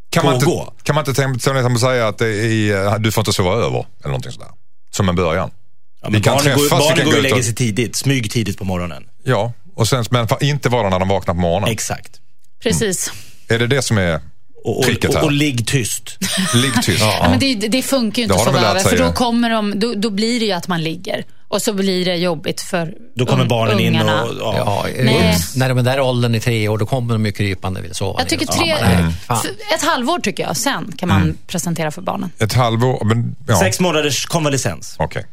Kan 0.09 0.25
man, 0.25 0.33
inte, 0.33 0.45
pågå? 0.45 0.73
kan 0.83 0.95
man 0.95 1.01
inte 1.01 1.13
tänka 1.13 1.39
till 1.39 1.51
exempel 1.57 1.79
säga 1.79 2.07
att 2.07 2.17
det 2.17 2.27
är, 2.27 2.99
du 2.99 3.11
får 3.11 3.21
inte 3.21 3.33
sova 3.33 3.51
över 3.53 3.67
eller 3.67 3.85
någonting 4.07 4.31
sådär? 4.31 4.49
Som 4.91 5.09
en 5.09 5.15
början. 5.15 5.51
Ja, 6.01 6.07
Vi 6.07 6.11
men 6.11 6.21
kan 6.21 6.35
barnen 6.35 6.57
går, 6.57 6.63
träffas, 6.63 6.79
vi 6.79 6.83
barnen 6.83 6.97
kan 6.97 7.05
går 7.05 7.11
gå 7.11 7.17
och 7.17 7.23
lägger 7.23 7.41
sig 7.41 7.55
tidigt, 7.55 7.95
smyg 7.95 8.31
tidigt 8.31 8.57
på 8.57 8.63
morgonen. 8.65 9.03
Ja, 9.23 9.53
och 9.75 9.87
sen, 9.87 10.05
men 10.09 10.27
inte 10.41 10.69
vara 10.69 10.89
när 10.89 10.99
de 10.99 11.07
vaknar 11.07 11.33
på 11.33 11.39
morgonen. 11.39 11.69
Exakt. 11.69 12.11
Precis. 12.63 13.11
Är 13.47 13.59
det 13.59 13.67
det 13.67 13.81
som 13.81 13.97
är 13.97 14.19
Och, 14.67 14.77
och, 14.79 15.05
och, 15.15 15.23
och 15.23 15.31
ligg 15.31 15.67
tyst. 15.67 16.17
ligg 16.53 16.73
tyst? 16.83 16.99
Ja, 17.01 17.27
men 17.29 17.39
det, 17.39 17.53
det 17.55 17.81
funkar 17.81 18.17
ju 18.17 18.23
inte 18.23 18.37
så 18.39 18.51
väl 18.51 18.79
för 18.79 18.97
då, 18.97 19.11
kommer 19.11 19.49
de, 19.49 19.79
då, 19.79 19.93
då 19.93 20.09
blir 20.09 20.39
det 20.39 20.45
ju 20.45 20.51
att 20.51 20.67
man 20.67 20.83
ligger. 20.83 21.25
Och 21.49 21.61
så 21.61 21.73
blir 21.73 22.05
det 22.05 22.15
jobbigt 22.15 22.61
för 22.61 22.93
Då 23.15 23.25
kommer 23.25 23.43
un- 23.43 23.47
barnen 23.47 23.79
in 23.79 23.87
ungarna. 23.87 24.23
och... 24.23 24.29
Ja. 24.41 24.85
Ja, 24.95 25.33
när 25.55 25.69
de 25.69 25.77
är 25.77 25.83
där 25.83 25.99
åldern 25.99 26.35
i 26.35 26.39
tre 26.39 26.67
år, 26.67 26.77
då 26.77 26.85
kommer 26.85 27.13
de 27.13 27.25
ju 27.25 27.31
krypande 27.31 27.81
vill 27.81 27.95
sova. 27.95 28.19
Jag 28.19 28.29
tycker 28.29 28.45
Ja, 28.49 28.53
tre, 28.53 28.75
f- 29.29 29.45
ett 29.75 29.83
halvår 29.83 30.19
tycker 30.19 30.43
jag, 30.43 30.57
sen 30.57 30.91
kan 30.97 31.09
man 31.09 31.21
Mm. 31.21 31.37
presentera 31.47 31.91
för 31.91 32.01
barnen. 32.01 32.31
Ett 32.39 32.53
halvår? 32.53 33.05
Men, 33.05 33.35
ja. 33.47 33.59
Sex 33.59 33.79
månaders 33.79 34.25
konvalescens. 34.25 34.95
Okej. 34.99 35.25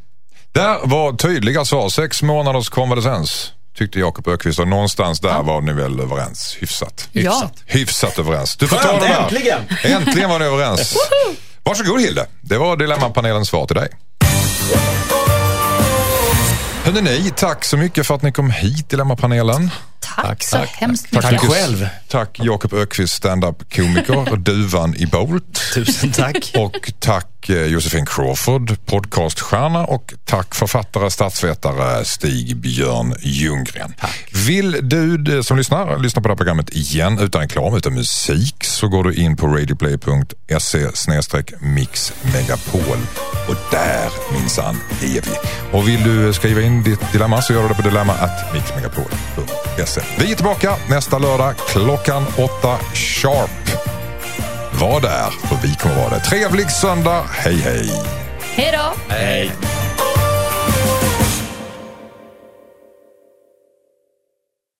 Där 0.52 0.78
var 0.86 1.12
tydliga 1.12 1.64
svar. 1.64 1.88
Sex 1.88 2.22
månaders 2.22 2.68
konvalescens 2.68 3.52
tyckte 3.74 3.98
Jakob 3.98 4.28
Ökvist 4.28 4.58
och 4.58 4.68
någonstans 4.68 5.20
där 5.20 5.42
var 5.42 5.60
ni 5.60 5.72
väl 5.72 6.00
överens. 6.00 6.56
Hyfsat. 6.60 7.08
Ja. 7.12 7.50
Hyfsat 7.66 8.18
överens. 8.18 8.56
Du 8.56 8.68
får 8.68 8.76
Skönt, 8.76 9.00
ta 9.00 9.06
den 9.06 9.10
där. 9.10 9.20
äntligen! 9.22 9.60
Äntligen 9.84 10.30
var 10.30 10.38
ni 10.38 10.44
överens. 10.44 10.96
Varsågod 11.62 12.00
Hilde. 12.00 12.26
Det 12.40 12.58
var 12.58 12.76
Dilemmapanelens 12.76 13.48
svar 13.48 13.66
till 13.66 13.76
dig. 13.76 13.88
Hörrni 16.84 17.00
ni, 17.00 17.32
tack 17.36 17.64
så 17.64 17.76
mycket 17.76 18.06
för 18.06 18.14
att 18.14 18.22
ni 18.22 18.32
kom 18.32 18.50
hit 18.50 18.88
Dilemmapanelen. 18.90 19.70
Tack, 20.16 20.26
Tack, 20.26 20.42
så 20.42 20.56
tack, 20.56 20.68
hemskt 20.68 21.12
Tack 21.12 21.32
mycket. 21.32 21.50
själv. 21.52 21.88
Tack 22.08 22.38
Jakob 22.42 22.72
Ökvist, 22.74 23.14
stand-up-komiker, 23.14 24.36
duvan 24.36 24.94
i 24.96 25.06
Bolt. 25.06 25.60
Tusen 25.74 26.12
tack. 26.12 26.52
Och 26.56 26.92
tack 26.98 27.48
eh, 27.48 27.66
Josefin 27.66 28.06
Crawford, 28.06 28.76
podcaststjärna 28.86 29.84
och 29.84 30.14
tack 30.24 30.54
författare, 30.54 31.10
statsvetare 31.10 32.04
Stig 32.04 32.56
Björn 32.56 33.14
Ljunggren. 33.22 33.94
Vill 34.46 34.78
du 34.82 35.18
det 35.18 35.44
som 35.44 35.56
lyssnar 35.56 35.98
lyssna 35.98 36.22
på 36.22 36.28
det 36.28 36.32
här 36.32 36.36
programmet 36.36 36.70
igen 36.70 37.18
utan 37.18 37.40
reklam, 37.40 37.76
utan 37.76 37.94
musik 37.94 38.64
så 38.64 38.88
går 38.88 39.04
du 39.04 39.14
in 39.14 39.36
på 39.36 39.46
radioplay.se 39.46 40.86
mixmegapol 41.60 42.98
och 43.48 43.56
där 43.70 44.10
minsann 44.32 44.80
är 45.02 45.06
vi. 45.06 45.20
Och 45.72 45.88
vill 45.88 46.02
du 46.02 46.32
skriva 46.32 46.60
in 46.60 46.82
ditt 46.82 47.12
dilemma 47.12 47.42
så 47.42 47.52
gör 47.52 47.62
du 47.62 47.68
det 47.68 47.74
på 47.74 47.82
dilemma.mixmegapol.se. 47.82 50.00
Vi 50.18 50.32
är 50.32 50.36
tillbaka 50.36 50.76
nästa 50.88 51.18
lördag 51.18 51.54
klockan 51.68 52.26
åtta 52.38 52.78
sharp. 52.94 53.84
Var 54.80 55.00
där, 55.00 55.30
för 55.48 55.56
vi 55.62 55.74
kommer 55.74 55.96
vara 55.96 56.10
där. 56.10 56.20
Trevlig 56.20 56.70
söndag. 56.70 57.24
Hej, 57.30 57.56
hej. 57.56 57.90
Hej 58.40 58.72
då! 58.72 59.14
Hej. 59.14 59.52